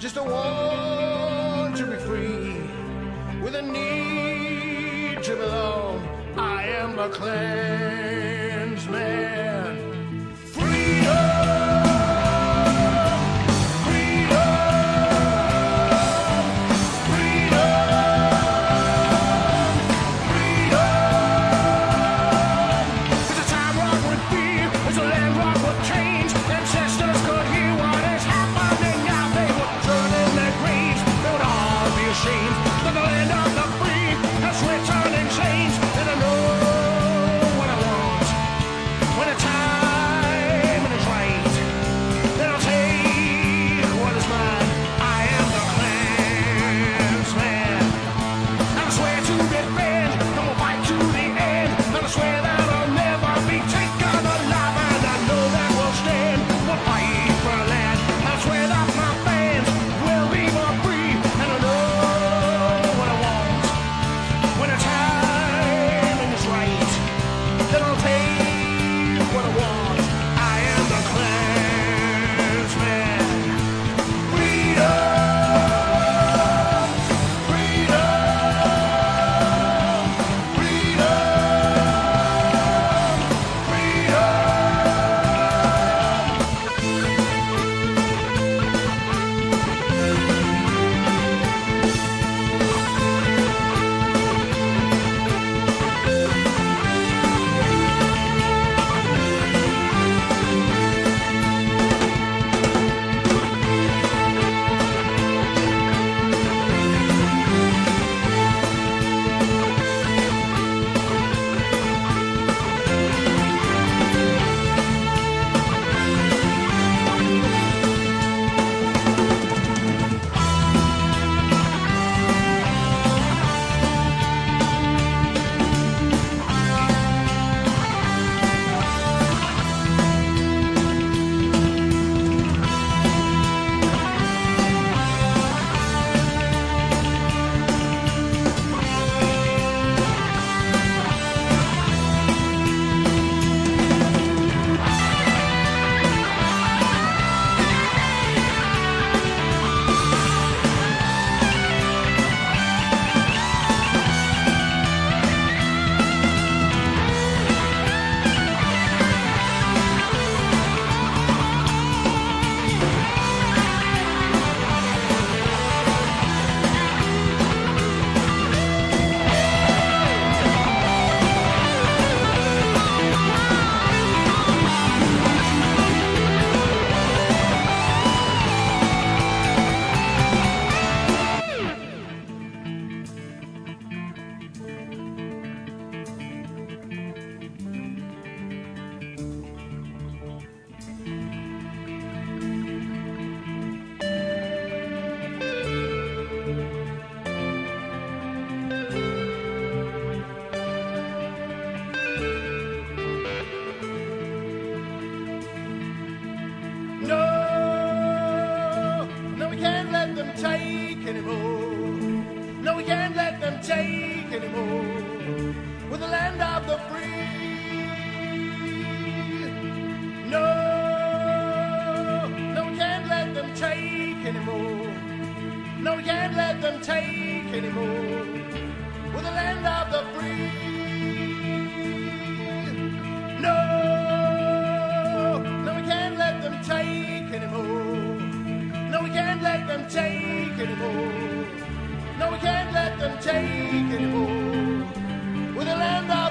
Just 0.00 0.16
a 0.16 0.22
want 0.22 1.76
to 1.76 1.84
be 1.84 1.96
free. 1.96 2.56
With 3.42 3.54
a 3.54 3.60
need 3.60 5.22
to 5.22 5.36
belong, 5.36 6.00
I 6.38 6.62
am 6.68 6.98
a 6.98 7.10
clansman. 7.10 7.99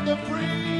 the 0.10 0.18
free. 0.26 0.79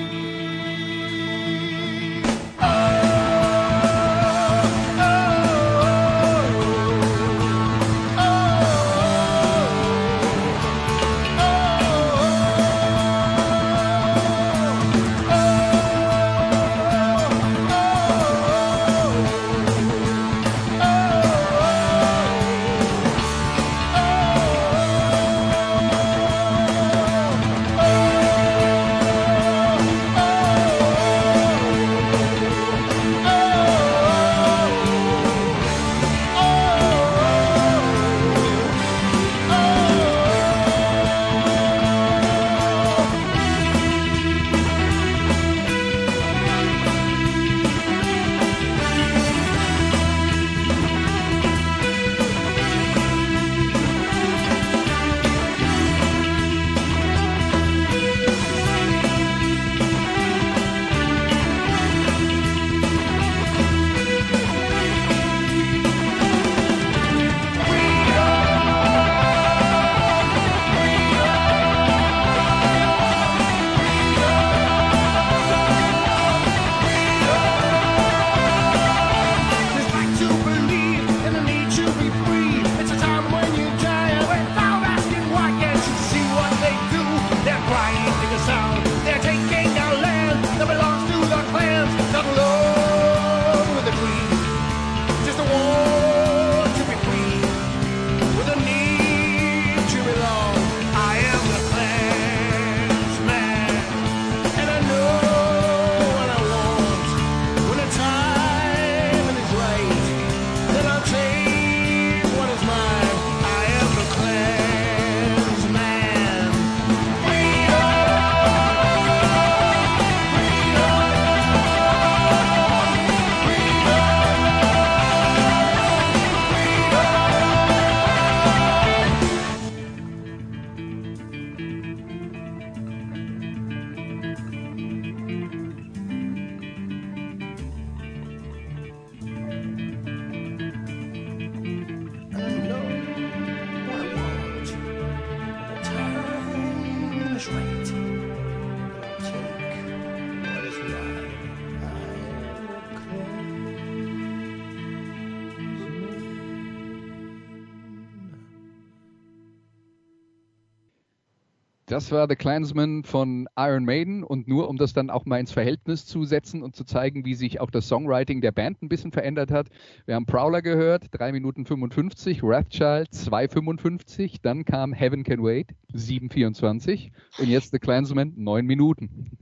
Das 162.00 162.14
war 162.14 162.30
The 162.30 162.38
Clansman 162.38 163.04
von 163.04 163.50
Iron 163.58 163.84
Maiden 163.84 164.24
und 164.24 164.48
nur 164.48 164.70
um 164.70 164.78
das 164.78 164.94
dann 164.94 165.10
auch 165.10 165.26
mal 165.26 165.38
ins 165.38 165.52
Verhältnis 165.52 166.06
zu 166.06 166.24
setzen 166.24 166.64
und 166.64 166.74
zu 166.74 166.86
zeigen, 166.86 167.26
wie 167.26 167.36
sich 167.36 167.60
auch 167.60 167.70
das 167.70 167.90
Songwriting 167.90 168.40
der 168.40 168.54
Band 168.54 168.82
ein 168.82 168.88
bisschen 168.88 169.12
verändert 169.12 169.52
hat. 169.52 169.68
Wir 170.06 170.16
haben 170.16 170.26
Prowler 170.26 170.62
gehört, 170.62 171.08
3 171.12 171.34
Minuten 171.34 171.66
55, 171.66 172.42
Wrathchild 172.42 173.10
2,55, 173.10 174.38
dann 174.42 174.64
kam 174.64 174.94
Heaven 174.94 175.26
Can 175.26 175.44
Wait, 175.44 175.72
7,24 175.94 177.12
und 177.38 177.50
jetzt 177.50 177.74
The 177.74 177.80
Clansman, 177.80 178.32
9 178.38 178.66
Minuten. 178.66 179.38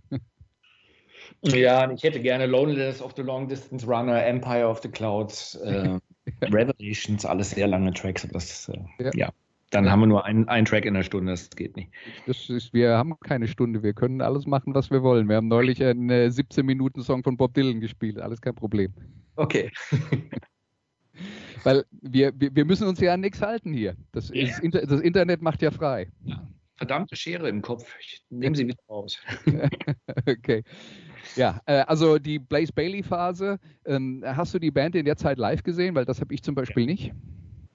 Ja, 1.43 1.91
ich 1.91 2.01
hätte 2.01 2.20
gerne 2.20 2.47
Loneliness 2.47 3.03
of 3.03 3.14
the 3.16 3.22
Long 3.22 3.47
Distance 3.47 3.86
Runner, 3.86 4.26
Empire 4.26 4.68
of 4.68 4.82
the 4.82 4.89
Clouds, 4.89 5.53
äh, 5.64 5.99
Revelations, 6.41 7.24
alles 7.24 7.51
sehr 7.51 7.68
lange 7.68 7.93
Tracks. 7.93 8.28
Das, 8.32 8.68
äh, 8.70 9.03
ja. 9.03 9.12
ja. 9.14 9.30
Dann 9.70 9.86
ja. 9.86 9.91
haben 9.91 9.99
wir 9.99 10.07
nur 10.07 10.24
einen, 10.26 10.47
einen 10.47 10.65
Track 10.65 10.86
in 10.86 10.93
der 10.93 11.03
Stunde, 11.03 11.32
das 11.32 11.49
geht 11.49 11.76
nicht. 11.76 11.91
Das 12.26 12.49
ist, 12.49 12.74
wir 12.74 12.97
haben 12.97 13.20
keine 13.20 13.47
Stunde, 13.47 13.84
wir 13.84 13.93
können 13.93 14.22
alles 14.22 14.45
machen, 14.45 14.74
was 14.74 14.89
wir 14.91 15.03
wollen. 15.03 15.28
Wir 15.28 15.36
haben 15.36 15.49
neulich 15.49 15.84
einen 15.84 16.09
17-Minuten-Song 16.09 17.24
von 17.24 17.36
Bob 17.36 17.53
Dylan 17.53 17.82
gespielt, 17.82 18.20
alles 18.20 18.39
kein 18.39 18.55
Problem. 18.55 18.93
Okay. 19.36 19.72
Weil 21.63 21.84
wir, 21.91 22.32
wir, 22.39 22.55
wir, 22.55 22.65
müssen 22.65 22.88
uns 22.88 22.99
ja 22.99 23.13
an 23.13 23.22
nichts 23.22 23.41
halten 23.41 23.74
hier. 23.74 23.95
Das, 24.11 24.30
yeah. 24.34 24.57
ist, 24.61 24.74
das 24.74 25.01
Internet 25.01 25.41
macht 25.41 25.61
ja 25.61 25.72
frei. 25.72 26.09
Ja. 26.24 26.47
Verdammte 26.78 27.15
Schere 27.15 27.49
im 27.49 27.61
Kopf. 27.61 27.93
Ich 27.99 28.24
nehme 28.30 28.55
sie 28.55 28.68
wieder 28.68 28.80
raus. 28.88 29.20
okay. 30.28 30.63
Ja, 31.36 31.59
äh, 31.65 31.84
also 31.88 32.20
die 32.20 32.39
Blaze 32.39 32.72
Bailey-Phase, 32.72 33.59
ähm, 33.86 34.24
hast 34.26 34.53
du 34.53 34.59
die 34.59 34.72
Band 34.72 34.95
in 34.95 35.05
der 35.05 35.18
Zeit 35.18 35.39
live 35.39 35.63
gesehen? 35.63 35.95
Weil 35.95 36.05
das 36.05 36.22
habe 36.22 36.34
ich 36.34 36.43
zum 36.43 36.55
Beispiel 36.55 36.86
nicht. 36.86 37.13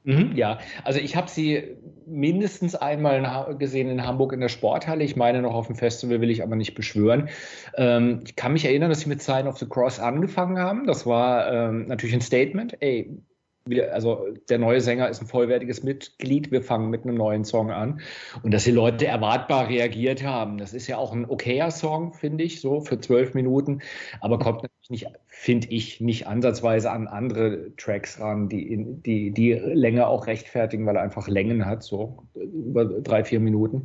Mhm, 0.04 0.32
ja, 0.34 0.58
also 0.82 0.98
ich 0.98 1.14
habe 1.14 1.30
sie 1.30 1.76
mindestens 2.06 2.74
einmal 2.74 3.56
gesehen 3.56 3.88
in 3.88 4.04
Hamburg 4.04 4.32
in 4.32 4.40
der 4.40 4.48
Sporthalle. 4.48 5.04
Ich 5.04 5.14
meine 5.14 5.42
noch 5.42 5.54
auf 5.54 5.68
dem 5.68 5.76
Festival, 5.76 6.20
will 6.20 6.30
ich 6.30 6.42
aber 6.42 6.56
nicht 6.56 6.74
beschwören. 6.74 7.28
Ähm, 7.76 8.20
ich 8.26 8.34
kann 8.34 8.52
mich 8.52 8.64
erinnern, 8.64 8.90
dass 8.90 9.00
sie 9.00 9.08
mit 9.08 9.22
Sign 9.22 9.46
of 9.46 9.58
the 9.58 9.68
Cross 9.68 10.00
angefangen 10.00 10.58
haben. 10.58 10.86
Das 10.86 11.06
war 11.06 11.52
ähm, 11.52 11.86
natürlich 11.86 12.14
ein 12.14 12.20
Statement. 12.20 12.76
Ey, 12.80 13.16
wieder, 13.64 13.92
also 13.92 14.26
der 14.48 14.58
neue 14.58 14.80
Sänger 14.80 15.08
ist 15.08 15.20
ein 15.20 15.26
vollwertiges 15.26 15.82
Mitglied, 15.82 16.50
wir 16.50 16.62
fangen 16.62 16.90
mit 16.90 17.04
einem 17.04 17.14
neuen 17.14 17.44
Song 17.44 17.70
an. 17.70 18.00
Und 18.42 18.52
dass 18.52 18.64
die 18.64 18.70
Leute 18.70 19.06
erwartbar 19.06 19.68
reagiert 19.68 20.22
haben. 20.24 20.58
Das 20.58 20.74
ist 20.74 20.86
ja 20.86 20.98
auch 20.98 21.12
ein 21.12 21.28
okayer 21.28 21.70
Song, 21.70 22.14
finde 22.14 22.44
ich, 22.44 22.60
so 22.60 22.80
für 22.80 23.00
zwölf 23.00 23.34
Minuten, 23.34 23.80
aber 24.20 24.38
kommt 24.38 24.62
natürlich 24.62 24.90
nicht, 24.90 25.06
finde 25.26 25.68
ich, 25.68 26.00
nicht 26.00 26.26
ansatzweise 26.26 26.90
an 26.90 27.08
andere 27.08 27.74
Tracks 27.76 28.20
ran, 28.20 28.48
die, 28.48 28.84
die 29.04 29.30
die 29.30 29.52
Länge 29.52 30.06
auch 30.06 30.26
rechtfertigen, 30.26 30.86
weil 30.86 30.96
er 30.96 31.02
einfach 31.02 31.28
Längen 31.28 31.66
hat, 31.66 31.82
so 31.82 32.24
über 32.52 32.84
drei, 32.84 33.24
vier 33.24 33.40
Minuten. 33.40 33.84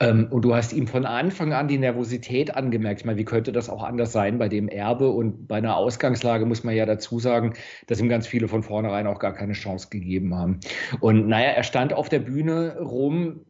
Ähm, 0.00 0.28
und 0.30 0.42
du 0.42 0.54
hast 0.54 0.72
ihm 0.72 0.86
von 0.86 1.04
Anfang 1.04 1.52
an 1.52 1.68
die 1.68 1.78
Nervosität 1.78 2.54
angemerkt. 2.56 3.00
Ich 3.00 3.06
meine, 3.06 3.18
wie 3.18 3.24
könnte 3.24 3.52
das 3.52 3.68
auch 3.68 3.82
anders 3.82 4.12
sein 4.12 4.38
bei 4.38 4.48
dem 4.48 4.68
Erbe? 4.68 5.10
Und 5.10 5.48
bei 5.48 5.56
einer 5.56 5.76
Ausgangslage 5.76 6.46
muss 6.46 6.64
man 6.64 6.74
ja 6.74 6.86
dazu 6.86 7.18
sagen, 7.18 7.54
dass 7.86 8.00
ihm 8.00 8.08
ganz 8.08 8.26
viele 8.26 8.48
von 8.48 8.62
vornherein 8.62 9.06
auch 9.06 9.18
gar 9.18 9.34
keine 9.34 9.52
Chance 9.52 9.88
gegeben 9.90 10.34
haben. 10.34 10.60
Und 11.00 11.28
naja, 11.28 11.50
er 11.50 11.62
stand 11.62 11.92
auf 11.92 12.08
der 12.08 12.20
Bühne 12.20 12.78
rum 12.80 13.40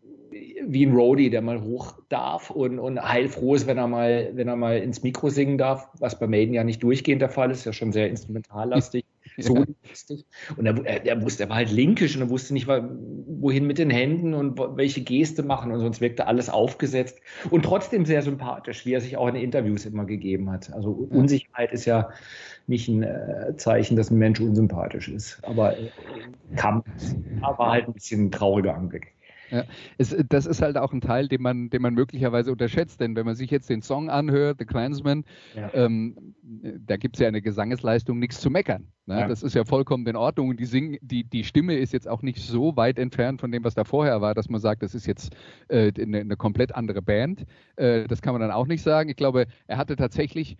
wie 0.68 0.84
ein 0.84 0.94
Roadie, 0.94 1.30
der 1.30 1.42
mal 1.42 1.62
hoch 1.62 1.94
darf 2.08 2.50
und, 2.50 2.78
und 2.78 3.00
heilfroh 3.00 3.54
ist, 3.54 3.66
wenn 3.66 3.78
er 3.78 3.86
mal, 3.86 4.30
wenn 4.34 4.48
er 4.48 4.56
mal 4.56 4.78
ins 4.78 5.02
Mikro 5.02 5.28
singen 5.28 5.58
darf, 5.58 5.88
was 5.98 6.18
bei 6.18 6.26
Maiden 6.26 6.54
ja 6.54 6.64
nicht 6.64 6.82
durchgehend 6.82 7.22
der 7.22 7.28
Fall 7.28 7.50
ist, 7.50 7.64
ja 7.64 7.72
schon 7.72 7.92
sehr 7.92 8.08
instrumentallastig, 8.08 9.04
so 9.42 9.64
lastig. 9.88 10.24
Und 10.56 10.66
er, 10.66 10.84
er, 10.84 11.04
er, 11.04 11.22
wusste, 11.22 11.44
er 11.44 11.48
war 11.48 11.56
halt 11.56 11.70
linkisch 11.70 12.16
und 12.16 12.22
er 12.22 12.30
wusste 12.30 12.54
nicht, 12.54 12.66
wohin 12.66 13.66
mit 13.66 13.78
den 13.78 13.90
Händen 13.90 14.34
und 14.34 14.58
welche 14.76 15.02
Geste 15.02 15.42
machen 15.42 15.72
und 15.72 15.80
sonst 15.80 16.00
wirkte 16.00 16.26
alles 16.26 16.48
aufgesetzt 16.48 17.20
und 17.50 17.64
trotzdem 17.64 18.06
sehr 18.06 18.22
sympathisch, 18.22 18.86
wie 18.86 18.94
er 18.94 19.00
sich 19.00 19.16
auch 19.16 19.28
in 19.28 19.34
Interviews 19.34 19.84
immer 19.84 20.04
gegeben 20.04 20.50
hat. 20.50 20.72
Also 20.72 20.90
Unsicherheit 20.90 21.72
ist 21.72 21.84
ja 21.84 22.10
nicht 22.66 22.88
ein 22.88 23.02
äh, 23.02 23.56
Zeichen, 23.56 23.96
dass 23.96 24.10
ein 24.10 24.18
Mensch 24.18 24.40
unsympathisch 24.40 25.08
ist. 25.08 25.38
Aber 25.42 25.78
äh, 25.78 25.90
Kampf 26.56 26.86
war 27.40 27.70
halt 27.70 27.86
ein 27.86 27.92
bisschen 27.92 28.26
ein 28.26 28.32
trauriger 28.32 28.74
Anblick. 28.74 29.15
Ja, 29.50 29.64
es, 29.98 30.16
das 30.28 30.46
ist 30.46 30.62
halt 30.62 30.76
auch 30.76 30.92
ein 30.92 31.00
Teil, 31.00 31.28
den 31.28 31.42
man, 31.42 31.70
den 31.70 31.82
man 31.82 31.94
möglicherweise 31.94 32.50
unterschätzt, 32.52 33.00
denn 33.00 33.16
wenn 33.16 33.26
man 33.26 33.36
sich 33.36 33.50
jetzt 33.50 33.70
den 33.70 33.82
Song 33.82 34.10
anhört, 34.10 34.56
The 34.58 34.64
Clansman, 34.64 35.24
ja. 35.54 35.70
ähm, 35.74 36.34
da 36.42 36.96
gibt 36.96 37.16
es 37.16 37.20
ja 37.20 37.28
eine 37.28 37.42
Gesangesleistung, 37.42 38.18
nichts 38.18 38.40
zu 38.40 38.50
meckern. 38.50 38.88
Ne? 39.06 39.20
Ja. 39.20 39.28
Das 39.28 39.42
ist 39.42 39.54
ja 39.54 39.64
vollkommen 39.64 40.06
in 40.06 40.16
Ordnung 40.16 40.48
und 40.48 40.60
die, 40.60 40.64
Sing 40.64 40.98
die, 41.00 41.24
die 41.24 41.44
Stimme 41.44 41.76
ist 41.76 41.92
jetzt 41.92 42.08
auch 42.08 42.22
nicht 42.22 42.38
so 42.38 42.76
weit 42.76 42.98
entfernt 42.98 43.40
von 43.40 43.52
dem, 43.52 43.62
was 43.62 43.74
da 43.74 43.84
vorher 43.84 44.20
war, 44.20 44.34
dass 44.34 44.48
man 44.48 44.60
sagt, 44.60 44.82
das 44.82 44.94
ist 44.94 45.06
jetzt 45.06 45.34
äh, 45.68 45.92
eine, 46.00 46.20
eine, 46.20 46.36
komplett 46.36 46.74
andere 46.74 47.02
Band. 47.02 47.46
Äh, 47.76 48.06
das 48.08 48.20
kann 48.20 48.34
man 48.34 48.40
dann 48.40 48.50
auch 48.50 48.66
nicht 48.66 48.82
sagen. 48.82 49.08
Ich 49.08 49.16
glaube, 49.16 49.46
er 49.68 49.78
hatte 49.78 49.96
tatsächlich 49.96 50.56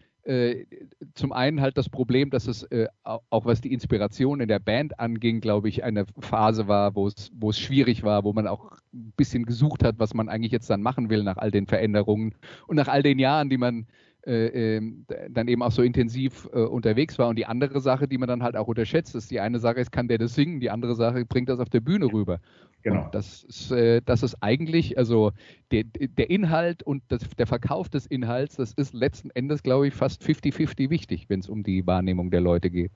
zum 1.15 1.33
einen 1.33 1.61
halt 1.61 1.79
das 1.79 1.89
Problem, 1.89 2.31
dass 2.31 2.49
es 2.49 2.65
äh, 2.65 2.89
auch 3.05 3.45
was 3.45 3.61
die 3.61 3.73
Inspiration 3.73 4.41
in 4.41 4.49
der 4.49 4.59
Band 4.59 4.99
anging, 4.99 5.41
glaube 5.41 5.69
ich, 5.69 5.85
eine 5.85 6.05
Phase 6.19 6.67
war, 6.67 6.97
wo 6.97 7.07
es, 7.07 7.31
wo 7.33 7.51
es 7.51 7.59
schwierig 7.59 8.03
war, 8.03 8.25
wo 8.25 8.33
man 8.33 8.49
auch 8.49 8.73
ein 8.93 9.13
bisschen 9.17 9.47
gesucht 9.47 9.85
hat, 9.85 10.01
was 10.01 10.15
man 10.15 10.29
eigentlich 10.29 10.51
jetzt 10.51 10.69
dann 10.69 10.83
machen 10.83 11.11
will 11.11 11.23
nach 11.23 11.37
all 11.37 11.53
den 11.53 11.67
Veränderungen 11.67 12.35
und 12.67 12.75
nach 12.75 12.89
all 12.89 13.05
den 13.05 13.21
Jahren, 13.21 13.51
die 13.51 13.59
man 13.59 13.87
äh, 14.27 14.77
ähm, 14.77 15.07
dann 15.31 15.47
eben 15.47 15.63
auch 15.63 15.71
so 15.71 15.83
intensiv 15.83 16.49
äh, 16.53 16.59
unterwegs 16.59 17.19
war. 17.19 17.29
Und 17.29 17.37
die 17.37 17.47
andere 17.47 17.81
Sache, 17.81 18.09
die 18.09 18.19
man 18.19 18.29
dann 18.29 18.43
halt 18.43 18.57
auch 18.57 18.67
unterschätzt, 18.67 19.15
ist, 19.15 19.31
die 19.31 19.41
eine 19.41 19.61
Sache 19.61 19.81
ist, 19.81 19.93
kann 19.93 20.09
der 20.09 20.19
das 20.19 20.35
singen, 20.35 20.59
die 20.59 20.71
andere 20.71 20.97
Sache 20.97 21.25
bringt 21.25 21.49
das 21.49 21.61
auf 21.61 21.69
der 21.69 21.81
Bühne 21.81 22.13
rüber. 22.13 22.41
Genau. 22.83 23.05
Und 23.05 23.15
das 23.15 23.45
ist, 23.45 23.71
äh, 23.71 24.03
das 24.05 24.23
ist 24.23 24.37
eigentlich, 24.41 24.99
also 24.99 25.33
der, 25.71 25.85
der 25.85 26.31
Inhalt 26.31 26.83
und 26.83 27.03
das, 27.09 27.23
der 27.39 27.47
Verkauf 27.47 27.89
des 27.89 28.07
Inhalts, 28.07 28.57
das 28.57 28.73
ist 28.73 28.95
letzten 28.95 29.31
Endes, 29.31 29.63
glaube 29.63 29.89
ich, 29.89 29.95
fast 29.95 30.23
50-50 30.23 30.91
wichtig, 30.91 31.27
wenn 31.29 31.41
es 31.41 31.49
um 31.49 31.63
die 31.63 31.87
Wahrnehmung 31.87 32.31
der 32.31 32.41
Leute 32.41 32.71
geht. 32.71 32.91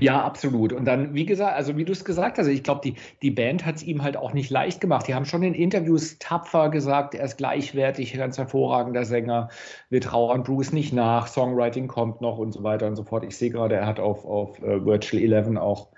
Ja, 0.00 0.22
absolut. 0.22 0.72
Und 0.72 0.84
dann, 0.84 1.14
wie 1.14 1.26
gesagt, 1.26 1.56
also 1.56 1.76
wie 1.76 1.84
du 1.84 1.92
es 1.92 2.04
gesagt 2.04 2.38
hast, 2.38 2.46
ich 2.46 2.62
glaube, 2.62 2.80
die, 2.84 2.94
die 3.20 3.30
Band 3.30 3.66
hat 3.66 3.76
es 3.76 3.82
ihm 3.82 4.02
halt 4.02 4.16
auch 4.16 4.32
nicht 4.32 4.50
leicht 4.50 4.80
gemacht. 4.80 5.08
Die 5.08 5.14
haben 5.14 5.24
schon 5.24 5.42
in 5.42 5.54
Interviews 5.54 6.18
tapfer 6.18 6.70
gesagt, 6.70 7.14
er 7.14 7.24
ist 7.24 7.36
gleichwertig, 7.36 8.14
ganz 8.14 8.38
hervorragender 8.38 9.04
Sänger. 9.04 9.48
Wir 9.90 10.00
trauern 10.00 10.42
Bruce 10.42 10.72
nicht 10.72 10.92
nach, 10.92 11.26
Songwriting 11.26 11.88
kommt 11.88 12.20
noch 12.20 12.38
und 12.38 12.52
so 12.52 12.62
weiter 12.62 12.86
und 12.86 12.96
so 12.96 13.04
fort. 13.04 13.24
Ich 13.24 13.36
sehe 13.36 13.50
gerade, 13.50 13.76
er 13.76 13.86
hat 13.86 14.00
auf, 14.00 14.24
auf 14.24 14.60
uh, 14.62 14.84
Virtual 14.84 15.22
Eleven 15.22 15.58
auch 15.58 15.88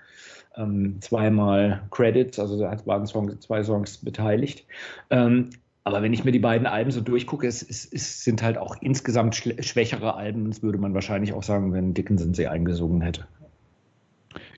ähm, 0.57 0.97
zweimal 1.01 1.83
Credits, 1.91 2.39
also 2.39 2.61
er 2.63 2.71
hat 2.71 2.87
waren 2.87 3.05
Song, 3.05 3.39
zwei 3.41 3.63
Songs 3.63 3.97
beteiligt. 3.97 4.65
Ähm, 5.09 5.49
aber 5.83 6.01
wenn 6.01 6.13
ich 6.13 6.23
mir 6.25 6.31
die 6.31 6.39
beiden 6.39 6.65
Alben 6.65 6.89
so 6.89 6.99
durchgucke, 6.99 7.45
es, 7.45 7.61
es, 7.61 7.87
es 7.91 8.23
sind 8.23 8.41
halt 8.41 8.57
auch 8.57 8.75
insgesamt 8.81 9.35
schwächere 9.35 10.15
Alben. 10.15 10.49
Das 10.49 10.63
würde 10.63 10.79
man 10.79 10.95
wahrscheinlich 10.95 11.33
auch 11.33 11.43
sagen, 11.43 11.73
wenn 11.73 11.93
Dickinson 11.93 12.33
sie 12.33 12.47
eingesungen 12.47 13.01
hätte. 13.01 13.27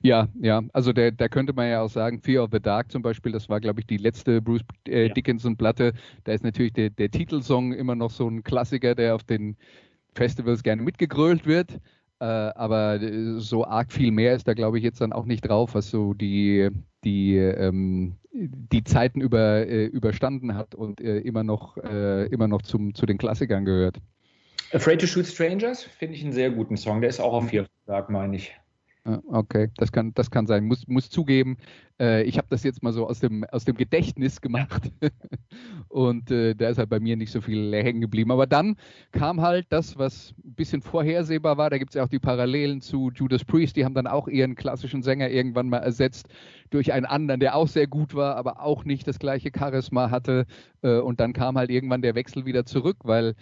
Ja, 0.01 0.27
ja, 0.39 0.61
also 0.73 0.93
da 0.93 1.27
könnte 1.27 1.53
man 1.53 1.69
ja 1.69 1.81
auch 1.81 1.89
sagen, 1.89 2.21
Fear 2.21 2.43
of 2.43 2.49
the 2.51 2.59
Dark 2.59 2.91
zum 2.91 3.01
Beispiel, 3.01 3.31
das 3.31 3.49
war, 3.49 3.59
glaube 3.59 3.79
ich, 3.79 3.87
die 3.87 3.97
letzte 3.97 4.41
Bruce 4.41 4.61
äh, 4.87 5.09
Dickinson-Platte. 5.09 5.93
Da 6.23 6.33
ist 6.33 6.43
natürlich 6.43 6.73
der, 6.73 6.89
der 6.89 7.09
Titelsong 7.09 7.73
immer 7.73 7.95
noch 7.95 8.11
so 8.11 8.27
ein 8.27 8.43
Klassiker, 8.43 8.95
der 8.95 9.15
auf 9.15 9.23
den 9.23 9.57
Festivals 10.13 10.63
gerne 10.63 10.81
mitgegrölt 10.81 11.45
wird. 11.45 11.79
Äh, 12.19 12.25
aber 12.25 13.01
äh, 13.01 13.39
so 13.39 13.65
arg 13.65 13.91
viel 13.91 14.11
mehr 14.11 14.33
ist 14.33 14.47
da, 14.47 14.53
glaube 14.53 14.77
ich, 14.77 14.83
jetzt 14.83 15.01
dann 15.01 15.13
auch 15.13 15.25
nicht 15.25 15.41
drauf, 15.47 15.75
was 15.75 15.89
so 15.89 16.13
die, 16.13 16.69
die, 17.03 17.37
ähm, 17.37 18.17
die 18.33 18.83
Zeiten 18.83 19.21
über, 19.21 19.67
äh, 19.67 19.85
überstanden 19.85 20.55
hat 20.55 20.73
und 20.73 20.99
äh, 21.01 21.19
immer 21.19 21.43
noch, 21.43 21.77
äh, 21.77 22.25
immer 22.27 22.47
noch 22.47 22.63
zum, 22.63 22.95
zu 22.95 23.05
den 23.05 23.17
Klassikern 23.17 23.65
gehört. 23.65 23.97
Afraid 24.73 24.99
to 24.99 25.07
Shoot 25.07 25.27
Strangers 25.27 25.83
finde 25.83 26.15
ich 26.15 26.23
einen 26.23 26.33
sehr 26.33 26.49
guten 26.49 26.75
Song. 26.75 27.01
Der 27.01 27.09
ist 27.09 27.19
auch 27.19 27.33
auf 27.33 27.49
Fear 27.49 27.67
Dark, 27.85 28.09
meine 28.09 28.35
ich. 28.35 28.53
Okay, 29.07 29.69
das 29.77 29.93
kann, 29.93 30.13
das 30.15 30.31
kann 30.31 30.47
sein. 30.47 30.65
Muss, 30.65 30.85
muss 30.87 31.09
zugeben, 31.09 31.55
äh, 31.97 32.23
ich 32.23 32.37
habe 32.37 32.47
das 32.49 32.63
jetzt 32.63 32.83
mal 32.83 32.91
so 32.91 33.07
aus 33.07 33.19
dem, 33.21 33.45
aus 33.45 33.63
dem 33.63 33.77
Gedächtnis 33.77 34.41
gemacht 34.41 34.91
und 35.87 36.29
äh, 36.29 36.55
da 36.55 36.67
ist 36.67 36.77
halt 36.77 36.89
bei 36.89 36.99
mir 36.99 37.15
nicht 37.15 37.31
so 37.31 37.39
viel 37.39 37.73
hängen 37.73 38.01
geblieben. 38.01 38.31
Aber 38.31 38.47
dann 38.47 38.75
kam 39.13 39.41
halt 39.41 39.67
das, 39.69 39.97
was 39.97 40.33
ein 40.43 40.55
bisschen 40.55 40.81
vorhersehbar 40.81 41.57
war. 41.57 41.69
Da 41.69 41.77
gibt 41.77 41.91
es 41.91 41.95
ja 41.95 42.03
auch 42.03 42.09
die 42.09 42.19
Parallelen 42.19 42.81
zu 42.81 43.09
Judas 43.15 43.45
Priest. 43.45 43.77
Die 43.77 43.85
haben 43.85 43.93
dann 43.95 44.07
auch 44.07 44.27
ihren 44.27 44.55
klassischen 44.55 45.01
Sänger 45.03 45.29
irgendwann 45.29 45.69
mal 45.69 45.77
ersetzt 45.79 46.27
durch 46.69 46.91
einen 46.91 47.05
anderen, 47.05 47.39
der 47.39 47.55
auch 47.55 47.69
sehr 47.69 47.87
gut 47.87 48.13
war, 48.13 48.35
aber 48.35 48.61
auch 48.61 48.83
nicht 48.83 49.07
das 49.07 49.19
gleiche 49.19 49.51
Charisma 49.57 50.11
hatte. 50.11 50.47
Äh, 50.81 50.99
und 50.99 51.21
dann 51.21 51.31
kam 51.31 51.57
halt 51.57 51.69
irgendwann 51.69 52.01
der 52.01 52.15
Wechsel 52.15 52.45
wieder 52.45 52.65
zurück, 52.65 52.97
weil 53.03 53.35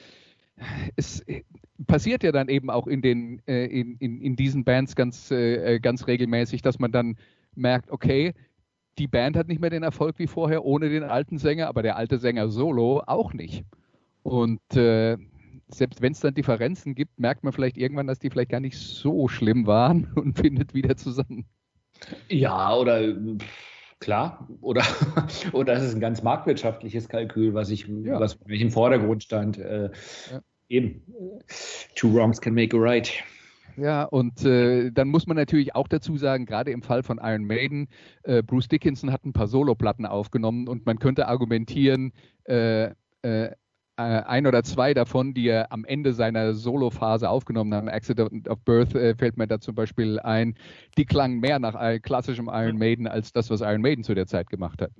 es 0.95 1.23
passiert 1.87 2.23
ja 2.23 2.31
dann 2.31 2.47
eben 2.47 2.69
auch 2.69 2.87
in, 2.87 3.01
den, 3.01 3.41
äh, 3.47 3.65
in, 3.65 3.97
in, 3.97 4.21
in 4.21 4.35
diesen 4.35 4.63
Bands 4.63 4.95
ganz, 4.95 5.31
äh, 5.31 5.79
ganz 5.79 6.07
regelmäßig, 6.07 6.61
dass 6.61 6.79
man 6.79 6.91
dann 6.91 7.17
merkt, 7.55 7.91
okay, 7.91 8.33
die 8.97 9.07
Band 9.07 9.35
hat 9.35 9.47
nicht 9.47 9.59
mehr 9.59 9.69
den 9.69 9.83
Erfolg 9.83 10.19
wie 10.19 10.27
vorher 10.27 10.63
ohne 10.63 10.89
den 10.89 11.03
alten 11.03 11.37
Sänger, 11.37 11.67
aber 11.67 11.83
der 11.83 11.97
alte 11.97 12.17
Sänger 12.17 12.49
solo 12.49 13.03
auch 13.05 13.33
nicht. 13.33 13.65
Und 14.23 14.61
äh, 14.75 15.17
selbst 15.67 16.01
wenn 16.01 16.13
es 16.13 16.19
dann 16.19 16.33
Differenzen 16.33 16.95
gibt, 16.95 17.19
merkt 17.19 17.43
man 17.43 17.53
vielleicht 17.53 17.77
irgendwann, 17.77 18.07
dass 18.07 18.19
die 18.19 18.29
vielleicht 18.29 18.51
gar 18.51 18.59
nicht 18.59 18.77
so 18.77 19.27
schlimm 19.27 19.67
waren 19.67 20.11
und 20.15 20.37
findet 20.37 20.73
wieder 20.73 20.95
zusammen. 20.95 21.45
Ja, 22.29 22.75
oder 22.75 23.15
Klar, 23.99 24.47
oder, 24.61 24.83
oder 25.53 25.75
das 25.75 25.83
ist 25.83 25.95
ein 25.95 26.01
ganz 26.01 26.21
marktwirtschaftliches 26.21 27.07
Kalkül, 27.07 27.53
was 27.53 27.69
ich, 27.69 27.87
ja. 27.87 28.19
was 28.19 28.33
für 28.33 28.47
mich 28.47 28.61
im 28.61 28.71
Vordergrund 28.71 29.23
stand. 29.23 29.57
Äh, 29.57 29.89
ja. 30.31 30.41
Eben, 30.67 31.01
two 31.95 32.13
wrongs 32.13 32.41
can 32.41 32.53
make 32.53 32.75
a 32.75 32.79
right. 32.79 33.11
Ja, 33.77 34.03
und 34.03 34.43
äh, 34.45 34.89
dann 34.91 35.09
muss 35.09 35.27
man 35.27 35.37
natürlich 35.37 35.75
auch 35.75 35.87
dazu 35.87 36.17
sagen, 36.17 36.45
gerade 36.45 36.71
im 36.71 36.81
Fall 36.81 37.03
von 37.03 37.19
Iron 37.21 37.43
Maiden, 37.43 37.87
äh, 38.23 38.41
Bruce 38.41 38.67
Dickinson 38.67 39.11
hat 39.11 39.25
ein 39.25 39.33
paar 39.33 39.47
Soloplatten 39.47 40.05
aufgenommen 40.05 40.67
und 40.67 40.85
man 40.85 40.97
könnte 40.97 41.27
argumentieren, 41.27 42.13
äh 42.45 42.91
äh, 43.25 43.55
ein 43.97 44.47
oder 44.47 44.63
zwei 44.63 44.93
davon, 44.93 45.33
die 45.33 45.47
er 45.47 45.71
am 45.71 45.85
Ende 45.85 46.13
seiner 46.13 46.53
Solo-Phase 46.53 47.29
aufgenommen 47.29 47.73
hat. 47.73 47.87
Accident 47.87 48.47
of 48.49 48.59
Birth 48.61 48.95
äh, 48.95 49.15
fällt 49.15 49.37
mir 49.37 49.47
da 49.47 49.59
zum 49.59 49.75
Beispiel 49.75 50.19
ein. 50.19 50.55
Die 50.97 51.05
klangen 51.05 51.39
mehr 51.39 51.59
nach 51.59 51.75
klassischem 52.01 52.49
Iron 52.51 52.77
Maiden 52.77 53.07
als 53.07 53.31
das, 53.33 53.49
was 53.49 53.61
Iron 53.61 53.81
Maiden 53.81 54.03
zu 54.03 54.13
der 54.13 54.27
Zeit 54.27 54.49
gemacht 54.49 54.81
hat. 54.81 54.91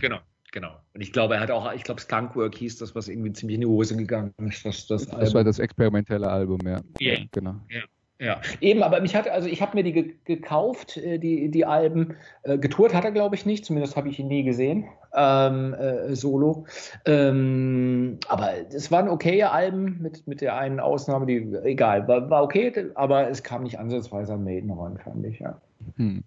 Genau. 0.00 0.18
Genau. 0.52 0.70
Und 0.94 1.00
ich 1.00 1.12
glaube, 1.12 1.34
er 1.34 1.40
hat 1.40 1.50
auch, 1.50 1.72
ich 1.74 1.84
glaube, 1.84 2.00
Skunkwork 2.00 2.54
hieß 2.54 2.78
das, 2.78 2.94
was 2.94 3.08
irgendwie 3.08 3.32
ziemlich 3.32 3.56
in 3.56 3.60
die 3.62 3.66
Hose 3.66 3.96
gegangen 3.96 4.32
ist. 4.38 4.64
Das, 4.64 4.86
das, 4.86 5.06
das 5.06 5.34
war 5.34 5.44
das 5.44 5.58
experimentelle 5.58 6.28
Album, 6.28 6.60
ja. 6.64 6.80
Yeah. 7.00 7.26
Genau. 7.32 7.56
Yeah. 7.70 7.84
Ja, 8.20 8.40
eben, 8.60 8.82
aber 8.82 9.00
mich 9.00 9.14
hat, 9.14 9.28
also 9.28 9.48
ich 9.48 9.62
habe 9.62 9.76
mir 9.76 9.84
die 9.84 9.92
ge 9.92 10.14
gekauft, 10.24 10.96
äh, 10.96 11.18
die, 11.18 11.50
die 11.50 11.64
Alben. 11.64 12.16
Äh, 12.42 12.58
getourt 12.58 12.92
hat 12.92 13.04
er, 13.04 13.12
glaube 13.12 13.36
ich, 13.36 13.46
nicht, 13.46 13.64
zumindest 13.64 13.96
habe 13.96 14.08
ich 14.08 14.18
ihn 14.18 14.26
nie 14.26 14.42
gesehen, 14.42 14.86
ähm, 15.14 15.72
äh, 15.74 16.16
solo. 16.16 16.66
Ähm, 17.04 18.18
aber 18.28 18.50
es 18.72 18.90
waren 18.90 19.08
okaye 19.08 19.48
Alben, 19.48 20.02
mit, 20.02 20.26
mit 20.26 20.40
der 20.40 20.56
einen 20.56 20.80
Ausnahme, 20.80 21.26
die, 21.26 21.54
egal, 21.62 22.08
war, 22.08 22.28
war 22.28 22.42
okay, 22.42 22.90
aber 22.96 23.30
es 23.30 23.44
kam 23.44 23.62
nicht 23.62 23.78
ansatzweise 23.78 24.34
an 24.34 24.42
Maiden 24.42 24.72
ran, 24.72 24.98
fand 24.98 25.24
ich, 25.24 25.38
ja. 25.38 25.60
Hm. 25.96 26.24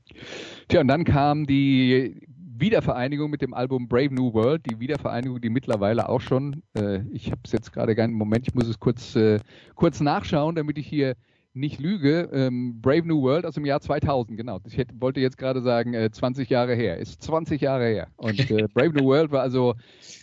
Tja, 0.69 0.79
und 0.79 0.87
dann 0.87 1.03
kam 1.03 1.45
die 1.45 2.25
Wiedervereinigung 2.57 3.29
mit 3.29 3.41
dem 3.41 3.53
Album 3.53 3.89
Brave 3.89 4.13
New 4.13 4.33
World, 4.33 4.65
die 4.69 4.79
Wiedervereinigung, 4.79 5.41
die 5.41 5.49
mittlerweile 5.49 6.07
auch 6.07 6.21
schon, 6.21 6.63
äh, 6.77 6.99
ich 7.11 7.31
habe 7.31 7.41
es 7.43 7.51
jetzt 7.51 7.73
gerade 7.73 7.95
gar 7.95 8.07
nicht, 8.07 8.15
Moment, 8.15 8.47
ich 8.47 8.55
muss 8.55 8.69
es 8.69 8.79
kurz, 8.79 9.13
äh, 9.17 9.39
kurz 9.75 9.99
nachschauen, 9.99 10.55
damit 10.55 10.77
ich 10.77 10.87
hier 10.87 11.15
nicht 11.53 11.79
lüge, 11.79 12.29
ähm, 12.31 12.81
Brave 12.81 13.05
New 13.05 13.21
World 13.21 13.45
aus 13.45 13.55
dem 13.55 13.65
Jahr 13.65 13.81
2000, 13.81 14.37
genau. 14.37 14.59
Ich 14.65 14.77
hätte, 14.77 14.93
wollte 14.99 15.19
jetzt 15.19 15.37
gerade 15.37 15.61
sagen, 15.61 15.93
äh, 15.93 16.09
20 16.09 16.49
Jahre 16.49 16.75
her. 16.75 16.97
Ist 16.97 17.21
20 17.23 17.61
Jahre 17.61 17.87
her. 17.87 18.07
Und 18.17 18.39
äh, 18.49 18.67
Brave 18.73 18.93
New 18.93 19.05
World 19.05 19.31
war 19.31 19.41
also 19.41 19.75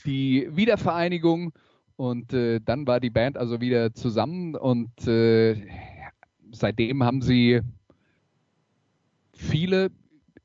die 0.06 0.48
Wiedervereinigung 0.50 1.52
und 1.96 2.32
äh, 2.32 2.60
dann 2.64 2.86
war 2.86 3.00
die 3.00 3.10
Band 3.10 3.36
also 3.36 3.60
wieder 3.60 3.92
zusammen 3.92 4.54
und 4.54 5.06
äh, 5.06 5.56
seitdem 6.52 7.02
haben 7.02 7.20
sie 7.20 7.60
viele, 9.34 9.90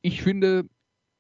ich 0.01 0.21
finde, 0.21 0.65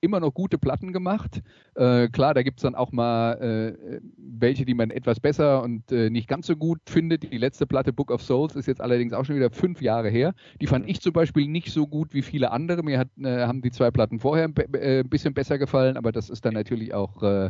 immer 0.03 0.19
noch 0.19 0.33
gute 0.33 0.57
Platten 0.57 0.91
gemacht. 0.91 1.41
Äh, 1.75 2.09
klar, 2.09 2.33
da 2.33 2.43
gibt 2.43 2.59
es 2.59 2.63
dann 2.63 2.75
auch 2.75 2.91
mal 2.91 3.33
äh, 3.35 3.99
welche, 4.17 4.65
die 4.65 4.73
man 4.73 4.91
etwas 4.91 5.19
besser 5.19 5.63
und 5.63 5.91
äh, 5.91 6.09
nicht 6.09 6.27
ganz 6.27 6.45
so 6.45 6.57
gut 6.57 6.79
findet. 6.85 7.31
Die 7.31 7.37
letzte 7.37 7.65
Platte 7.65 7.93
Book 7.93 8.11
of 8.11 8.21
Souls 8.21 8.55
ist 8.55 8.67
jetzt 8.67 8.81
allerdings 8.81 9.13
auch 9.13 9.23
schon 9.23 9.37
wieder 9.37 9.49
fünf 9.49 9.81
Jahre 9.81 10.09
her. 10.09 10.35
Die 10.59 10.67
fand 10.67 10.87
ich 10.89 10.99
zum 11.01 11.13
Beispiel 11.13 11.47
nicht 11.47 11.71
so 11.71 11.87
gut 11.87 12.13
wie 12.13 12.21
viele 12.21 12.51
andere. 12.51 12.83
Mir 12.83 12.99
hat, 12.99 13.07
äh, 13.17 13.47
haben 13.47 13.61
die 13.61 13.71
zwei 13.71 13.91
Platten 13.91 14.19
vorher 14.19 14.45
ein, 14.45 14.55
äh, 14.73 14.99
ein, 14.99 15.09
bisschen 15.09 15.33
besser 15.33 15.57
gefallen, 15.57 15.95
aber 15.95 16.11
das 16.11 16.29
ist 16.29 16.43
dann 16.43 16.53
natürlich 16.53 16.93
auch 16.93 17.23
äh, 17.23 17.49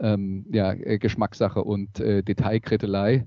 ähm, 0.00 0.46
ja, 0.50 0.72
Geschmackssache 0.74 1.62
und 1.62 1.98
Detailkrittelei. 1.98 3.26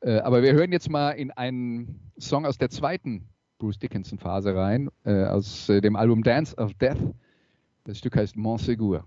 aber 0.00 0.42
wir 0.42 0.52
hören 0.52 0.72
jetzt 0.72 0.90
mal 0.90 1.12
in 1.12 1.30
einen 1.30 2.00
Song 2.18 2.44
aus 2.44 2.58
der 2.58 2.70
zweiten 2.70 3.28
Bruce 3.58 3.78
Dickinson 3.78 4.18
Phase 4.18 4.54
rein, 4.54 4.90
aus 5.04 5.66
dem 5.68 5.94
Album 5.94 6.24
Dance 6.24 6.56
of 6.56 6.74
Death. 6.74 6.98
Das 7.88 7.96
Stück 7.96 8.16
heißt 8.18 8.36
Montségur. 8.36 9.06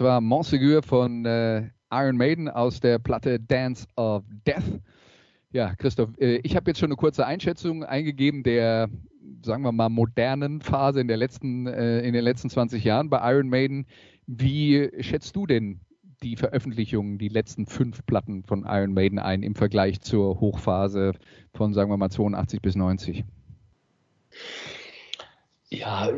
Das 0.00 0.06
war 0.06 0.20
Montsegur 0.22 0.82
von 0.82 1.26
äh, 1.26 1.68
Iron 1.90 2.16
Maiden 2.16 2.48
aus 2.48 2.80
der 2.80 2.98
Platte 2.98 3.38
Dance 3.38 3.86
of 3.96 4.24
Death. 4.46 4.80
Ja, 5.52 5.74
Christoph, 5.74 6.08
äh, 6.18 6.36
ich 6.42 6.56
habe 6.56 6.70
jetzt 6.70 6.80
schon 6.80 6.88
eine 6.88 6.96
kurze 6.96 7.26
Einschätzung 7.26 7.84
eingegeben 7.84 8.42
der, 8.42 8.88
sagen 9.44 9.62
wir 9.62 9.72
mal, 9.72 9.90
modernen 9.90 10.62
Phase 10.62 11.02
in, 11.02 11.08
der 11.08 11.18
letzten, 11.18 11.66
äh, 11.66 12.00
in 12.00 12.14
den 12.14 12.24
letzten 12.24 12.48
20 12.48 12.82
Jahren 12.82 13.10
bei 13.10 13.30
Iron 13.30 13.50
Maiden. 13.50 13.84
Wie 14.26 14.88
schätzt 15.00 15.36
du 15.36 15.46
denn 15.46 15.80
die 16.22 16.36
Veröffentlichungen, 16.36 17.18
die 17.18 17.28
letzten 17.28 17.66
fünf 17.66 18.06
Platten 18.06 18.42
von 18.42 18.64
Iron 18.66 18.94
Maiden 18.94 19.18
ein 19.18 19.42
im 19.42 19.54
Vergleich 19.54 20.00
zur 20.00 20.40
Hochphase 20.40 21.12
von, 21.52 21.74
sagen 21.74 21.90
wir 21.90 21.98
mal, 21.98 22.08
82 22.08 22.62
bis 22.62 22.74
90? 22.74 23.26
Ja, 25.72 26.10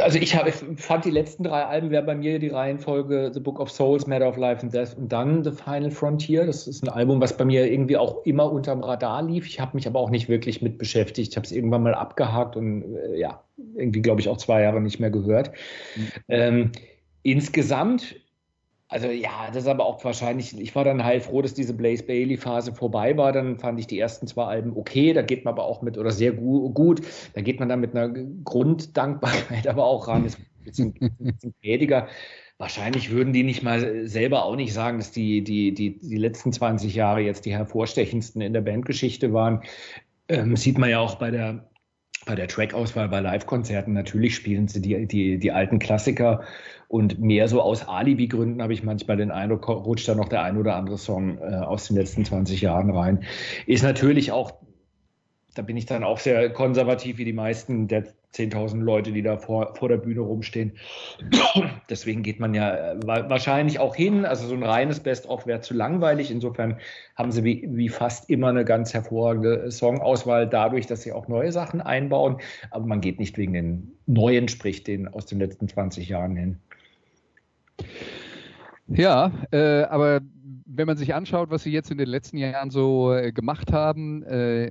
also 0.00 0.18
ich 0.20 0.36
habe, 0.36 0.52
fand 0.52 1.04
die 1.04 1.10
letzten 1.10 1.42
drei 1.42 1.64
Alben 1.64 1.90
wäre 1.90 2.04
bei 2.04 2.14
mir 2.14 2.38
die 2.38 2.48
Reihenfolge 2.48 3.32
The 3.34 3.40
Book 3.40 3.58
of 3.58 3.72
Souls, 3.72 4.06
Matter 4.06 4.28
of 4.28 4.36
Life 4.36 4.62
and 4.62 4.72
Death 4.72 4.96
und 4.96 5.10
dann 5.10 5.42
The 5.42 5.50
Final 5.50 5.90
Frontier. 5.90 6.46
Das 6.46 6.68
ist 6.68 6.84
ein 6.84 6.88
Album, 6.88 7.20
was 7.20 7.36
bei 7.36 7.44
mir 7.44 7.68
irgendwie 7.68 7.96
auch 7.96 8.24
immer 8.24 8.52
unterm 8.52 8.84
Radar 8.84 9.24
lief. 9.24 9.48
Ich 9.48 9.58
habe 9.58 9.76
mich 9.76 9.88
aber 9.88 9.98
auch 9.98 10.10
nicht 10.10 10.28
wirklich 10.28 10.62
mit 10.62 10.78
beschäftigt. 10.78 11.30
Ich 11.30 11.36
habe 11.36 11.44
es 11.44 11.50
irgendwann 11.50 11.82
mal 11.82 11.94
abgehakt 11.94 12.54
und 12.54 12.94
äh, 12.94 13.18
ja, 13.18 13.42
irgendwie 13.74 14.00
glaube 14.00 14.20
ich 14.20 14.28
auch 14.28 14.36
zwei 14.36 14.62
Jahre 14.62 14.80
nicht 14.80 15.00
mehr 15.00 15.10
gehört. 15.10 15.50
Mhm. 15.96 16.10
Ähm, 16.28 16.72
insgesamt 17.24 18.14
also 18.88 19.08
ja, 19.08 19.48
das 19.48 19.64
ist 19.64 19.68
aber 19.68 19.84
auch 19.84 20.04
wahrscheinlich, 20.04 20.58
ich 20.58 20.74
war 20.76 20.84
dann 20.84 21.02
heilfroh, 21.02 21.42
dass 21.42 21.54
diese 21.54 21.74
Blaze 21.74 22.04
Bailey-Phase 22.04 22.72
vorbei 22.72 23.16
war. 23.16 23.32
Dann 23.32 23.58
fand 23.58 23.80
ich 23.80 23.88
die 23.88 23.98
ersten 23.98 24.28
zwei 24.28 24.44
Alben 24.44 24.76
okay, 24.76 25.12
da 25.12 25.22
geht 25.22 25.44
man 25.44 25.54
aber 25.54 25.64
auch 25.64 25.82
mit, 25.82 25.98
oder 25.98 26.12
sehr 26.12 26.32
gu 26.32 26.70
gut, 26.70 27.02
da 27.34 27.40
geht 27.40 27.58
man 27.58 27.68
dann 27.68 27.80
mit 27.80 27.96
einer 27.96 28.08
Grunddankbarkeit 28.44 29.66
aber 29.68 29.84
auch 29.84 30.06
ran, 30.06 30.24
ist 30.24 30.38
ein 30.38 30.64
bisschen, 30.64 30.94
bisschen 31.18 31.54
gnädiger. 31.62 32.08
Wahrscheinlich 32.58 33.10
würden 33.10 33.32
die 33.32 33.42
nicht 33.42 33.62
mal 33.62 34.06
selber 34.06 34.44
auch 34.44 34.56
nicht 34.56 34.72
sagen, 34.72 34.98
dass 34.98 35.10
die, 35.10 35.42
die, 35.42 35.74
die, 35.74 35.98
die 35.98 36.16
letzten 36.16 36.52
20 36.52 36.94
Jahre 36.94 37.20
jetzt 37.20 37.44
die 37.44 37.52
hervorstechendsten 37.52 38.40
in 38.40 38.52
der 38.52 38.62
Bandgeschichte 38.62 39.32
waren. 39.32 39.62
Ähm, 40.28 40.56
sieht 40.56 40.78
man 40.78 40.90
ja 40.90 41.00
auch 41.00 41.16
bei 41.16 41.30
der 41.30 41.68
bei 42.26 42.34
der 42.34 42.48
Track-Auswahl 42.48 43.08
bei 43.08 43.20
Live-Konzerten. 43.20 43.94
Natürlich 43.94 44.34
spielen 44.34 44.68
sie 44.68 44.82
die, 44.82 45.06
die, 45.06 45.38
die 45.38 45.52
alten 45.52 45.78
Klassiker 45.78 46.42
und 46.88 47.18
mehr 47.18 47.48
so 47.48 47.62
aus 47.62 47.88
Alibi-Gründen 47.88 48.62
habe 48.62 48.72
ich 48.72 48.82
manchmal 48.82 49.16
den 49.16 49.30
Eindruck, 49.30 49.68
rutscht 49.68 50.08
da 50.08 50.14
noch 50.14 50.28
der 50.28 50.42
ein 50.42 50.56
oder 50.56 50.76
andere 50.76 50.98
Song 50.98 51.38
äh, 51.38 51.54
aus 51.54 51.88
den 51.88 51.96
letzten 51.96 52.24
20 52.24 52.60
Jahren 52.60 52.90
rein. 52.90 53.24
Ist 53.66 53.82
natürlich 53.82 54.30
auch, 54.30 54.52
da 55.56 55.62
bin 55.62 55.76
ich 55.76 55.86
dann 55.86 56.04
auch 56.04 56.18
sehr 56.18 56.50
konservativ 56.50 57.18
wie 57.18 57.24
die 57.24 57.32
meisten 57.32 57.88
der 57.88 58.04
10.000 58.34 58.82
Leute, 58.82 59.12
die 59.12 59.22
da 59.22 59.38
vor, 59.38 59.74
vor 59.74 59.88
der 59.88 59.96
Bühne 59.96 60.20
rumstehen. 60.20 60.72
Deswegen 61.90 62.22
geht 62.22 62.38
man 62.38 62.52
ja 62.52 62.92
äh, 62.92 63.06
wahrscheinlich 63.06 63.78
auch 63.78 63.96
hin. 63.96 64.26
Also 64.26 64.46
so 64.46 64.54
ein 64.54 64.62
reines 64.62 65.00
Best-of 65.00 65.46
wäre 65.46 65.60
zu 65.60 65.72
langweilig. 65.72 66.30
Insofern 66.30 66.78
haben 67.16 67.32
sie 67.32 67.44
wie, 67.44 67.66
wie 67.70 67.88
fast 67.88 68.28
immer 68.28 68.48
eine 68.48 68.64
ganz 68.64 68.92
hervorragende 68.92 69.70
Songauswahl 69.70 70.46
dadurch, 70.46 70.86
dass 70.86 71.02
sie 71.02 71.12
auch 71.12 71.28
neue 71.28 71.50
Sachen 71.50 71.80
einbauen. 71.80 72.36
Aber 72.70 72.84
man 72.84 73.00
geht 73.00 73.18
nicht 73.18 73.38
wegen 73.38 73.54
den 73.54 73.92
neuen, 74.06 74.48
sprich 74.48 74.84
den 74.84 75.08
aus 75.08 75.24
den 75.24 75.38
letzten 75.38 75.68
20 75.68 76.08
Jahren 76.08 76.36
hin. 76.36 76.58
Ja, 78.88 79.32
äh, 79.50 79.82
aber 79.84 80.20
wenn 80.66 80.86
man 80.86 80.96
sich 80.96 81.14
anschaut, 81.14 81.50
was 81.50 81.62
sie 81.62 81.72
jetzt 81.72 81.90
in 81.90 81.98
den 81.98 82.08
letzten 82.08 82.36
Jahren 82.36 82.70
so 82.70 83.14
äh, 83.14 83.32
gemacht 83.32 83.72
haben, 83.72 84.22
äh, 84.24 84.70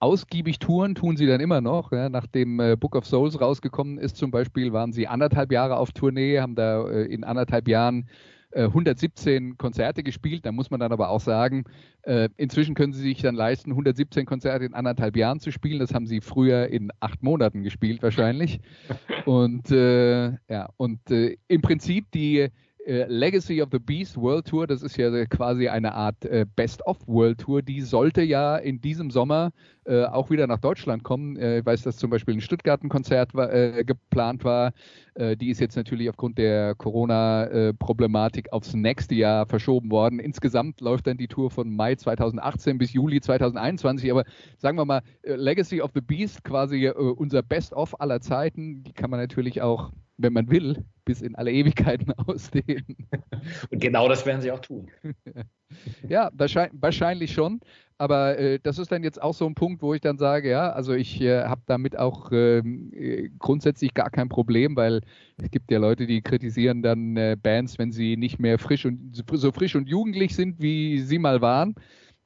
ausgiebig 0.00 0.58
touren 0.58 0.94
tun 0.94 1.16
sie 1.16 1.26
dann 1.26 1.40
immer 1.40 1.60
noch. 1.60 1.92
Ja. 1.92 2.08
Nachdem 2.08 2.60
äh, 2.60 2.76
Book 2.76 2.96
of 2.96 3.06
Souls 3.06 3.40
rausgekommen 3.40 3.98
ist 3.98 4.16
zum 4.16 4.30
Beispiel, 4.30 4.72
waren 4.72 4.92
sie 4.92 5.08
anderthalb 5.08 5.52
Jahre 5.52 5.76
auf 5.76 5.92
Tournee, 5.92 6.40
haben 6.40 6.54
da 6.54 6.88
äh, 6.88 7.04
in 7.04 7.24
anderthalb 7.24 7.68
Jahren 7.68 8.08
117 8.56 9.50
äh, 9.50 9.54
Konzerte 9.56 10.02
gespielt. 10.02 10.46
Da 10.46 10.52
muss 10.52 10.70
man 10.70 10.80
dann 10.80 10.92
aber 10.92 11.10
auch 11.10 11.20
sagen, 11.20 11.64
äh, 12.02 12.28
inzwischen 12.36 12.74
können 12.74 12.92
sie 12.92 13.02
sich 13.02 13.20
dann 13.20 13.34
leisten, 13.34 13.70
117 13.70 14.24
Konzerte 14.24 14.64
in 14.64 14.74
anderthalb 14.74 15.16
Jahren 15.16 15.40
zu 15.40 15.50
spielen. 15.50 15.78
Das 15.78 15.92
haben 15.92 16.06
sie 16.06 16.20
früher 16.20 16.68
in 16.68 16.90
acht 17.00 17.22
Monaten 17.22 17.62
gespielt 17.62 18.02
wahrscheinlich. 18.02 18.60
Und 19.26 19.70
äh, 19.70 20.30
ja, 20.48 20.68
und 20.76 21.10
äh, 21.10 21.36
im 21.48 21.62
Prinzip 21.62 22.10
die 22.12 22.38
äh, 22.38 22.50
Legacy 22.86 23.60
of 23.62 23.70
the 23.72 23.80
Beast 23.80 24.16
World 24.16 24.46
Tour, 24.46 24.66
das 24.66 24.82
ist 24.82 24.96
ja 24.96 25.26
quasi 25.26 25.68
eine 25.68 25.94
Art 25.94 26.24
äh, 26.24 26.46
Best-of 26.54 26.98
World 27.06 27.38
Tour, 27.38 27.60
die 27.60 27.80
sollte 27.80 28.22
ja 28.22 28.56
in 28.56 28.80
diesem 28.80 29.10
Sommer 29.10 29.50
äh, 29.86 30.04
auch 30.04 30.30
wieder 30.30 30.46
nach 30.46 30.58
Deutschland 30.58 31.02
kommen. 31.02 31.36
Äh, 31.36 31.58
ich 31.58 31.66
weiß, 31.66 31.82
dass 31.82 31.96
zum 31.96 32.10
Beispiel 32.10 32.34
ein 32.34 32.40
Stuttgart 32.40 32.82
ein 32.82 32.88
Konzert 32.88 33.34
war, 33.34 33.52
äh, 33.52 33.84
geplant 33.84 34.44
war. 34.44 34.72
die 35.18 35.48
ist 35.48 35.60
jetzt 35.60 35.76
natürlich 35.76 36.10
aufgrund 36.10 36.36
der 36.36 36.74
Corona-Problematik 36.74 38.52
aufs 38.52 38.74
nächste 38.74 39.14
Jahr 39.14 39.46
verschoben 39.46 39.90
worden. 39.90 40.18
Insgesamt 40.18 40.82
läuft 40.82 41.06
dann 41.06 41.16
die 41.16 41.28
Tour 41.28 41.50
von 41.50 41.74
Mai 41.74 41.94
2018 41.94 42.76
bis 42.76 42.92
Juli 42.92 43.22
2021. 43.22 44.10
Aber 44.10 44.24
sagen 44.58 44.76
wir 44.76 44.84
mal, 44.84 45.00
Legacy 45.22 45.80
of 45.80 45.92
the 45.94 46.02
Beast, 46.02 46.44
quasi 46.44 46.88
unser 46.88 47.42
Best-of 47.42 47.98
aller 47.98 48.20
Zeiten, 48.20 48.82
die 48.82 48.92
kann 48.92 49.08
man 49.08 49.18
natürlich 49.18 49.62
auch 49.62 49.90
wenn 50.18 50.32
man 50.32 50.50
will, 50.50 50.84
bis 51.04 51.22
in 51.22 51.34
alle 51.34 51.52
Ewigkeiten 51.52 52.12
ausdehnen. 52.26 52.96
Und 53.70 53.80
genau 53.80 54.08
das 54.08 54.26
werden 54.26 54.40
sie 54.40 54.50
auch 54.50 54.60
tun. 54.60 54.88
ja, 56.08 56.30
wahrscheinlich, 56.34 56.80
wahrscheinlich 56.80 57.32
schon. 57.32 57.60
Aber 57.98 58.38
äh, 58.38 58.58
das 58.62 58.78
ist 58.78 58.92
dann 58.92 59.02
jetzt 59.02 59.22
auch 59.22 59.32
so 59.32 59.46
ein 59.46 59.54
Punkt, 59.54 59.80
wo 59.82 59.94
ich 59.94 60.02
dann 60.02 60.18
sage, 60.18 60.50
ja, 60.50 60.70
also 60.70 60.92
ich 60.92 61.20
äh, 61.20 61.44
habe 61.44 61.62
damit 61.66 61.98
auch 61.98 62.30
ähm, 62.30 62.92
äh, 62.92 63.30
grundsätzlich 63.38 63.94
gar 63.94 64.10
kein 64.10 64.28
Problem, 64.28 64.76
weil 64.76 65.00
es 65.38 65.50
gibt 65.50 65.70
ja 65.70 65.78
Leute, 65.78 66.06
die 66.06 66.20
kritisieren 66.20 66.82
dann 66.82 67.16
äh, 67.16 67.36
Bands, 67.40 67.78
wenn 67.78 67.92
sie 67.92 68.16
nicht 68.16 68.38
mehr 68.38 68.58
frisch 68.58 68.84
und 68.84 69.24
so 69.32 69.50
frisch 69.50 69.76
und 69.76 69.88
jugendlich 69.88 70.34
sind, 70.34 70.60
wie 70.60 71.00
sie 71.00 71.18
mal 71.18 71.40
waren 71.40 71.74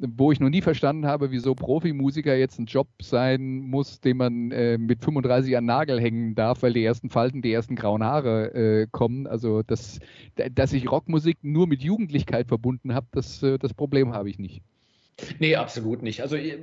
wo 0.01 0.33
ich 0.33 0.41
noch 0.41 0.49
nie 0.49 0.63
verstanden 0.63 1.07
habe, 1.07 1.31
wieso 1.31 1.55
Profimusiker 1.55 2.35
jetzt 2.35 2.59
ein 2.59 2.67
Job 2.67 2.89
sein 3.03 3.61
muss, 3.61 4.01
den 4.01 4.17
man 4.17 4.51
äh, 4.51 4.79
mit 4.79 5.05
35 5.05 5.57
an 5.57 5.67
Nagel 5.67 6.01
hängen 6.01 6.35
darf, 6.35 6.63
weil 6.63 6.73
die 6.73 6.85
ersten 6.85 7.11
Falten, 7.11 7.43
die 7.43 7.53
ersten 7.53 7.77
grauen 7.77 8.03
Haare 8.03 8.55
äh, 8.55 8.87
kommen. 8.91 9.27
Also 9.27 9.63
das, 9.63 10.01
dass 10.53 10.73
ich 10.73 10.91
Rockmusik 10.91 11.39
nur 11.43 11.67
mit 11.67 11.83
Jugendlichkeit 11.83 12.49
verbunden 12.49 12.95
habe, 12.95 13.07
das, 13.13 13.43
äh, 13.43 13.59
das 13.59 13.75
Problem 13.75 14.15
habe 14.15 14.31
ich 14.31 14.39
nicht. 14.39 14.63
Nee, 15.39 15.57
absolut 15.57 16.03
nicht. 16.03 16.23
Also 16.23 16.37
ich, 16.37 16.59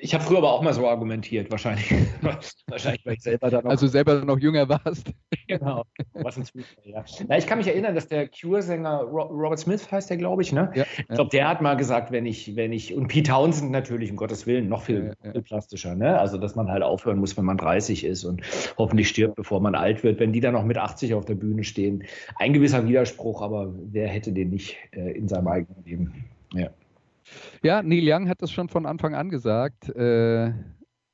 ich 0.00 0.14
habe 0.14 0.24
früher 0.24 0.38
aber 0.38 0.52
auch 0.52 0.62
mal 0.62 0.72
so 0.72 0.88
argumentiert, 0.88 1.50
wahrscheinlich. 1.50 1.92
wahrscheinlich, 2.66 3.04
weil 3.04 3.14
ich 3.14 3.22
selber 3.22 3.50
da 3.50 3.62
noch. 3.62 3.70
Also 3.70 3.86
selber 3.86 4.24
noch 4.24 4.38
jünger 4.38 4.68
warst. 4.68 5.12
genau. 5.48 5.84
Was 6.14 6.36
ein 6.36 6.44
Zufall, 6.44 6.66
ja. 6.84 7.04
Na, 7.28 7.38
ich 7.38 7.46
kann 7.46 7.58
mich 7.58 7.68
erinnern, 7.68 7.94
dass 7.94 8.08
der 8.08 8.28
Cure-Sänger 8.28 9.02
Robert 9.02 9.58
Smith 9.58 9.90
heißt 9.90 10.10
der, 10.10 10.16
glaube 10.16 10.42
ich, 10.42 10.52
ne? 10.52 10.70
Ja, 10.74 10.84
ich 10.98 11.08
glaube, 11.08 11.30
der 11.30 11.48
hat 11.48 11.60
mal 11.62 11.74
gesagt, 11.74 12.10
wenn 12.10 12.26
ich, 12.26 12.56
wenn 12.56 12.72
ich, 12.72 12.94
und 12.94 13.08
Pete 13.08 13.30
Townsend 13.30 13.70
natürlich, 13.70 14.10
um 14.10 14.16
Gottes 14.16 14.46
Willen, 14.46 14.68
noch 14.68 14.82
viel, 14.82 15.14
ja, 15.22 15.32
viel 15.32 15.42
plastischer, 15.42 15.94
ne? 15.94 16.18
Also, 16.18 16.38
dass 16.38 16.54
man 16.54 16.68
halt 16.68 16.82
aufhören 16.82 17.18
muss, 17.18 17.36
wenn 17.36 17.44
man 17.44 17.56
30 17.56 18.04
ist 18.04 18.24
und 18.24 18.42
hoffentlich 18.76 19.08
stirbt, 19.08 19.36
bevor 19.36 19.60
man 19.60 19.74
alt 19.74 20.02
wird. 20.02 20.20
Wenn 20.20 20.32
die 20.32 20.40
dann 20.40 20.54
noch 20.54 20.64
mit 20.64 20.78
80 20.78 21.14
auf 21.14 21.24
der 21.24 21.34
Bühne 21.34 21.64
stehen, 21.64 22.04
ein 22.36 22.52
gewisser 22.52 22.86
Widerspruch, 22.86 23.42
aber 23.42 23.72
wer 23.90 24.08
hätte 24.08 24.32
den 24.32 24.50
nicht 24.50 24.76
äh, 24.92 25.12
in 25.12 25.28
seinem 25.28 25.48
eigenen 25.48 25.84
Leben? 25.84 26.24
Ja. 26.54 26.70
Ja, 27.62 27.82
Neil 27.82 28.04
Young 28.04 28.28
hat 28.28 28.42
das 28.42 28.50
schon 28.50 28.68
von 28.68 28.86
Anfang 28.86 29.14
an 29.14 29.30
gesagt, 29.30 29.88
äh, 29.90 30.48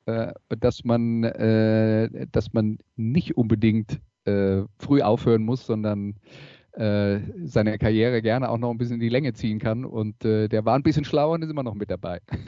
äh, 0.06 0.32
dass, 0.60 0.84
man, 0.84 1.24
äh, 1.24 2.26
dass 2.30 2.52
man 2.52 2.78
nicht 2.96 3.36
unbedingt 3.36 4.00
äh, 4.24 4.62
früh 4.78 5.02
aufhören 5.02 5.42
muss, 5.42 5.66
sondern 5.66 6.16
seine 6.76 7.78
Karriere 7.78 8.20
gerne 8.20 8.48
auch 8.48 8.58
noch 8.58 8.70
ein 8.70 8.78
bisschen 8.78 8.94
in 8.94 9.00
die 9.00 9.08
Länge 9.08 9.32
ziehen 9.32 9.60
kann. 9.60 9.84
Und 9.84 10.24
äh, 10.24 10.48
der 10.48 10.64
war 10.64 10.74
ein 10.74 10.82
bisschen 10.82 11.04
schlauer 11.04 11.34
und 11.34 11.42
ist 11.42 11.50
immer 11.50 11.62
noch 11.62 11.74
mit 11.74 11.88
dabei. 11.88 12.20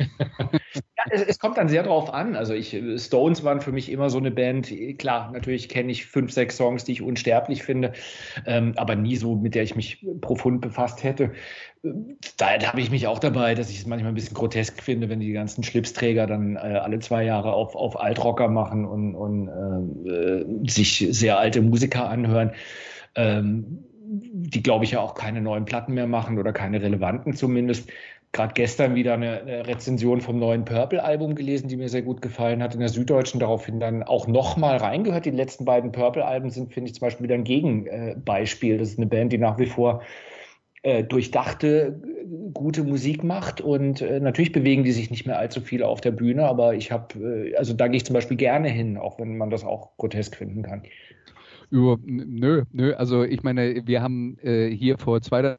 ja, 0.75 1.05
es, 1.11 1.23
es, 1.23 1.39
kommt 1.39 1.59
dann 1.59 1.69
sehr 1.69 1.85
drauf 1.85 2.13
an. 2.13 2.35
Also 2.35 2.53
ich, 2.53 2.77
Stones 2.97 3.45
waren 3.45 3.61
für 3.61 3.71
mich 3.71 3.91
immer 3.91 4.11
so 4.11 4.19
eine 4.19 4.33
Band. 4.33 4.73
Klar, 4.99 5.31
natürlich 5.31 5.69
kenne 5.69 5.93
ich 5.93 6.07
fünf, 6.07 6.33
sechs 6.33 6.57
Songs, 6.57 6.83
die 6.83 6.93
ich 6.93 7.03
unsterblich 7.03 7.63
finde, 7.63 7.93
ähm, 8.47 8.73
aber 8.77 8.97
nie 8.97 9.15
so, 9.15 9.37
mit 9.37 9.55
der 9.55 9.63
ich 9.63 9.77
mich 9.77 10.05
profund 10.21 10.61
befasst 10.61 11.05
hätte. 11.05 11.31
Da, 11.83 12.59
da 12.59 12.67
habe 12.67 12.81
ich 12.81 12.91
mich 12.91 13.07
auch 13.07 13.21
dabei, 13.21 13.55
dass 13.55 13.71
ich 13.71 13.79
es 13.79 13.87
manchmal 13.87 14.11
ein 14.11 14.17
bisschen 14.17 14.35
grotesk 14.35 14.83
finde, 14.83 15.09
wenn 15.09 15.21
die 15.21 15.31
ganzen 15.31 15.63
Schlipsträger 15.63 16.27
dann 16.27 16.57
äh, 16.57 16.59
alle 16.59 16.99
zwei 16.99 17.23
Jahre 17.23 17.53
auf, 17.53 17.77
auf 17.77 18.01
Altrocker 18.01 18.49
machen 18.49 18.87
und, 18.87 19.15
und 19.15 19.49
äh, 20.09 20.69
sich 20.69 21.07
sehr 21.11 21.39
alte 21.39 21.63
Musiker 21.63 22.09
anhören. 22.09 22.51
Ähm, 23.15 23.86
die, 24.21 24.63
glaube 24.63 24.85
ich, 24.85 24.93
ja 24.93 25.01
auch 25.01 25.15
keine 25.15 25.41
neuen 25.41 25.65
Platten 25.65 25.95
mehr 25.95 26.07
machen 26.07 26.39
oder 26.39 26.53
keine 26.53 26.83
relevanten 26.83 27.35
zumindest. 27.35 27.91
Gerade 28.33 28.53
gestern 28.55 28.95
wieder 28.95 29.15
eine, 29.15 29.67
Rezension 29.67 30.21
vom 30.21 30.39
neuen 30.39 30.65
Purple-Album 30.65 31.35
gelesen, 31.35 31.69
die 31.69 31.77
mir 31.77 31.89
sehr 31.89 32.03
gut 32.03 32.21
gefallen 32.21 32.63
hat 32.63 32.75
in 32.75 32.81
der 32.81 32.91
Süddeutschen. 32.91 33.41
Daraufhin 33.41 33.81
dann 33.81 34.03
auch 34.03 34.27
nochmal 34.27 34.77
reingehört. 34.77 35.25
Die 35.25 35.31
letzten 35.31 35.65
beiden 35.65 35.93
Purple-Alben 35.93 36.51
sind, 36.51 36.75
finde 36.75 36.91
ich, 36.91 36.95
zum 36.95 37.07
Beispiel 37.07 37.25
wieder 37.25 37.35
ein 37.35 37.45
Gegenbeispiel. 37.45 38.79
Das 38.79 38.91
ist 38.91 38.99
eine 38.99 39.07
Band, 39.07 39.33
die 39.33 39.39
nach 39.39 39.59
wie 39.59 39.67
vor 39.67 40.03
äh, 40.87 41.03
durchdachte, 41.03 42.01
gute 42.55 42.85
Musik 42.85 43.25
macht. 43.25 43.61
Und 43.61 44.03
äh, 44.03 44.21
natürlich 44.21 44.53
bewegen 44.53 44.85
die 44.85 44.93
sich 44.93 45.11
nicht 45.11 45.27
mehr 45.27 45.39
allzu 45.39 45.61
viel 45.61 45.83
auf 45.83 46.01
der 46.01 46.13
Bühne, 46.13 46.47
aber 46.47 46.75
ich 46.75 46.93
habe, 46.93 47.19
äh, 47.19 47.57
also 47.57 47.73
da 47.73 47.89
gehe 47.89 47.97
ich 47.97 48.05
zum 48.05 48.15
Beispiel 48.15 48.37
gerne 48.37 48.69
hin, 48.69 48.97
auch 48.97 49.19
wenn 49.19 49.37
man 49.37 49.51
das 49.51 49.65
auch 49.65 49.97
grotesk 49.97 50.37
finden 50.37 50.63
kann. 50.63 50.83
Über, 51.71 51.99
nö, 52.05 52.65
nö, 52.73 52.95
also 52.95 53.25
ich 53.25 53.43
meine, 53.43 53.87
wir 53.87 54.03
haben 54.03 54.39
äh, 54.39 54.71
hier 54.71 54.99
vor 54.99 55.21
zwei 55.21 55.57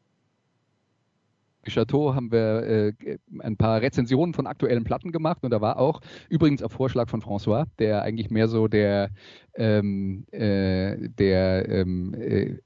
Chateau 1.69 2.15
haben 2.15 2.31
wir 2.31 2.63
äh, 2.63 3.17
ein 3.39 3.57
paar 3.57 3.81
Rezensionen 3.81 4.33
von 4.33 4.47
aktuellen 4.47 4.83
Platten 4.83 5.11
gemacht 5.11 5.43
und 5.43 5.51
da 5.51 5.61
war 5.61 5.77
auch 5.77 6.01
übrigens 6.29 6.63
auf 6.63 6.71
Vorschlag 6.71 7.09
von 7.09 7.21
François, 7.21 7.65
der 7.79 8.03
eigentlich 8.03 8.29
mehr 8.29 8.47
so 8.47 8.67
der 8.67 9.09
ähm, 9.55 10.25
äh, 10.31 11.09
der 11.09 11.67
ähm, 11.69 12.13
äh, 12.13 12.57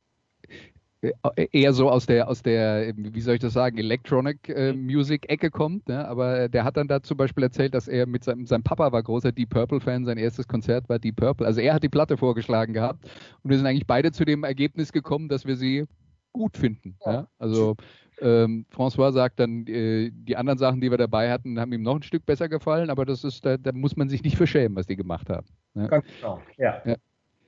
eher 1.36 1.74
so 1.74 1.89
aus 1.89 2.06
der, 2.06 2.28
aus 2.28 2.43
der, 2.43 2.93
wie 2.95 3.22
soll 3.22 3.36
ich 3.36 3.39
das 3.39 3.54
sagen, 3.54 3.78
Electronic 3.78 4.49
äh. 4.49 4.74
Music 4.74 5.30
Ecke 5.30 5.49
kommt, 5.49 5.88
ne? 5.88 6.08
aber 6.08 6.47
der 6.47 6.64
hat 6.64 6.78
dann 6.78 6.88
da 6.88 7.02
zum 7.02 7.18
Beispiel 7.18 7.43
erzählt, 7.43 7.74
dass 7.74 7.88
er 7.88 8.06
mit 8.06 8.24
seinem, 8.24 8.45
sein 8.45 8.62
Papa 8.62 8.91
war 8.91 9.02
großer 9.02 9.32
Deep 9.32 9.49
Purple 9.49 9.80
Fan, 9.80 10.06
sein 10.06 10.18
erstes 10.18 10.47
Konzert 10.47 10.89
war 10.89 10.99
Deep 10.99 11.16
Purple. 11.16 11.45
Also 11.45 11.60
er 11.60 11.74
hat 11.74 11.84
die 11.84 11.89
Platte 11.89 12.18
vorgeschlagen 12.18 12.74
gehabt 12.74 13.06
und 13.43 13.49
wir 13.49 13.58
sind 13.58 13.66
eigentlich 13.66 13.88
beide 13.88 14.12
zu 14.12 14.26
dem 14.26 14.43
Ergebnis 14.43 14.91
gekommen, 14.91 15.28
dass 15.28 15.45
wir 15.45 15.56
sie 15.56 15.86
gut 16.34 16.56
finden. 16.56 16.95
Ja. 17.06 17.14
ja? 17.14 17.28
Also 17.39 17.76
ähm, 18.22 18.66
François 18.72 19.12
sagt 19.12 19.39
dann, 19.39 19.66
äh, 19.66 20.12
die 20.14 20.38
anderen 20.38 20.60
Sachen, 20.60 20.82
die 20.82 20.91
wir 20.91 20.97
dabei 20.97 21.32
hatten, 21.32 21.60
haben 21.60 21.74
ihm 21.74 21.82
noch 21.82 21.95
ein 21.95 22.04
Stück 22.04 22.26
besser 22.28 22.47
gefallen, 22.47 22.91
aber 22.91 23.06
das 23.06 23.24
ist, 23.24 23.43
da, 23.43 23.58
da 23.58 23.72
muss 23.72 23.95
man 23.95 24.10
sich 24.10 24.22
nicht 24.24 24.38
verschämen, 24.38 24.76
was 24.76 24.86
die 24.86 24.95
gemacht 24.95 25.30
haben. 25.30 25.47
Ne? 25.74 25.88
Ganz 25.88 26.06
genau, 26.20 26.41
ja. 26.58 26.82
ja. 26.86 26.95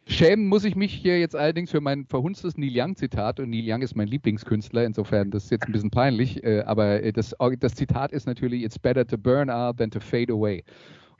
Schämen 0.05 0.47
muss 0.47 0.65
ich 0.65 0.75
mich 0.75 0.93
hier 0.93 1.19
jetzt 1.19 1.35
allerdings 1.35 1.71
für 1.71 1.79
mein 1.79 2.05
verhunstes 2.05 2.57
Neil 2.57 2.71
Young-Zitat 2.73 3.39
und 3.39 3.49
Neil 3.49 3.63
Young 3.65 3.81
ist 3.81 3.95
mein 3.95 4.07
Lieblingskünstler, 4.07 4.83
insofern 4.83 5.31
das 5.31 5.45
ist 5.45 5.51
jetzt 5.51 5.65
ein 5.65 5.71
bisschen 5.71 5.91
peinlich, 5.91 6.43
äh, 6.43 6.61
aber 6.61 7.01
äh, 7.01 7.13
das, 7.13 7.33
das, 7.59 7.75
Zitat 7.75 8.11
ist 8.11 8.27
natürlich, 8.27 8.63
it's 8.63 8.77
better 8.77 9.07
to 9.07 9.17
burn 9.17 9.49
out 9.49 9.77
than 9.77 9.89
to 9.89 10.01
fade 10.01 10.31
away. 10.31 10.63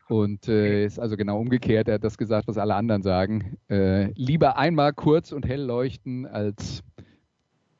Und 0.09 0.49
äh, 0.49 0.85
ist 0.85 0.99
also 0.99 1.15
genau 1.15 1.39
umgekehrt, 1.39 1.87
er 1.87 1.95
hat 1.95 2.03
das 2.03 2.17
gesagt, 2.17 2.47
was 2.47 2.57
alle 2.57 2.75
anderen 2.75 3.03
sagen. 3.03 3.57
Äh, 3.69 4.11
lieber 4.15 4.57
einmal 4.57 4.91
kurz 4.93 5.31
und 5.31 5.47
hell 5.47 5.61
leuchten, 5.61 6.25
als 6.25 6.83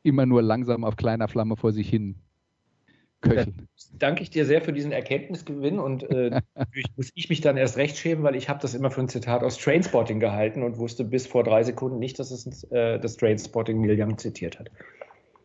immer 0.04 0.26
nur 0.26 0.42
langsam 0.42 0.86
auf 0.86 0.96
kleiner 0.96 1.28
Flamme 1.28 1.58
vor 1.58 1.74
sich 1.74 1.90
hin 1.90 2.23
köcheln. 3.24 3.68
danke 3.98 4.22
ich 4.22 4.30
dir 4.30 4.46
sehr 4.46 4.62
für 4.62 4.74
diesen 4.74 4.92
Erkenntnisgewinn 4.92 5.80
und 5.80 6.04
äh, 6.10 6.42
muss 6.96 7.12
ich 7.16 7.30
mich 7.30 7.42
dann 7.42 7.58
erst 7.58 7.78
recht 7.78 7.98
schämen, 7.98 8.24
weil 8.24 8.36
ich 8.36 8.50
habe 8.50 8.60
das 8.62 8.74
immer 8.74 8.92
für 8.92 9.02
ein 9.02 9.08
Zitat 9.08 9.44
aus 9.44 9.58
Trainspotting 9.58 10.20
gehalten 10.20 10.64
und 10.64 10.78
wusste 10.78 11.04
bis 11.04 11.28
vor 11.28 11.44
drei 11.44 11.64
Sekunden 11.64 12.00
nicht, 12.00 12.20
dass 12.20 12.32
es 12.32 12.64
äh, 12.72 13.00
das 13.00 13.18
Trainspotting 13.18 13.82
Neil 13.82 14.00
Young 14.00 14.18
zitiert 14.18 14.60
hat. 14.60 14.70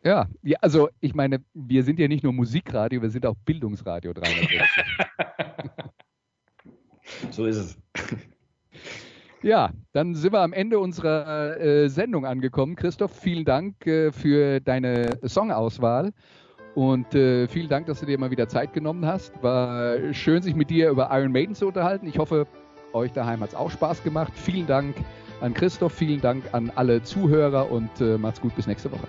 Ja, 0.04 0.28
ja, 0.42 0.58
also 0.60 0.88
ich 1.00 1.14
meine, 1.14 1.38
wir 1.54 1.82
sind 1.82 1.98
ja 1.98 2.08
nicht 2.08 2.22
nur 2.22 2.32
Musikradio, 2.32 3.02
wir 3.02 3.10
sind 3.10 3.26
auch 3.26 3.34
Bildungsradio 3.44 4.12
360. 4.12 4.58
so 7.30 7.46
ist 7.46 7.56
es. 7.56 7.78
Ja, 9.42 9.70
dann 9.92 10.14
sind 10.14 10.32
wir 10.32 10.40
am 10.40 10.52
Ende 10.52 10.80
unserer 10.80 11.60
äh, 11.60 11.88
Sendung 11.88 12.26
angekommen. 12.26 12.74
Christoph, 12.74 13.12
vielen 13.12 13.44
Dank 13.44 13.86
äh, 13.86 14.10
für 14.10 14.60
deine 14.60 15.18
Songauswahl. 15.22 16.12
Und 16.78 17.12
äh, 17.12 17.48
vielen 17.48 17.68
Dank, 17.68 17.86
dass 17.86 17.98
du 17.98 18.06
dir 18.06 18.20
mal 18.20 18.30
wieder 18.30 18.46
Zeit 18.46 18.72
genommen 18.72 19.04
hast. 19.04 19.32
War 19.42 20.14
schön, 20.14 20.42
sich 20.42 20.54
mit 20.54 20.70
dir 20.70 20.90
über 20.90 21.08
Iron 21.10 21.32
Maiden 21.32 21.56
zu 21.56 21.66
unterhalten. 21.66 22.06
Ich 22.06 22.20
hoffe, 22.20 22.46
euch 22.92 23.10
daheim 23.10 23.40
hat 23.40 23.48
es 23.48 23.54
auch 23.56 23.72
Spaß 23.72 24.04
gemacht. 24.04 24.32
Vielen 24.36 24.68
Dank 24.68 24.94
an 25.40 25.54
Christoph, 25.54 25.92
vielen 25.92 26.20
Dank 26.20 26.44
an 26.52 26.70
alle 26.76 27.02
Zuhörer 27.02 27.68
und 27.72 27.90
äh, 28.00 28.16
macht's 28.16 28.40
gut 28.40 28.54
bis 28.54 28.68
nächste 28.68 28.92
Woche. 28.92 29.08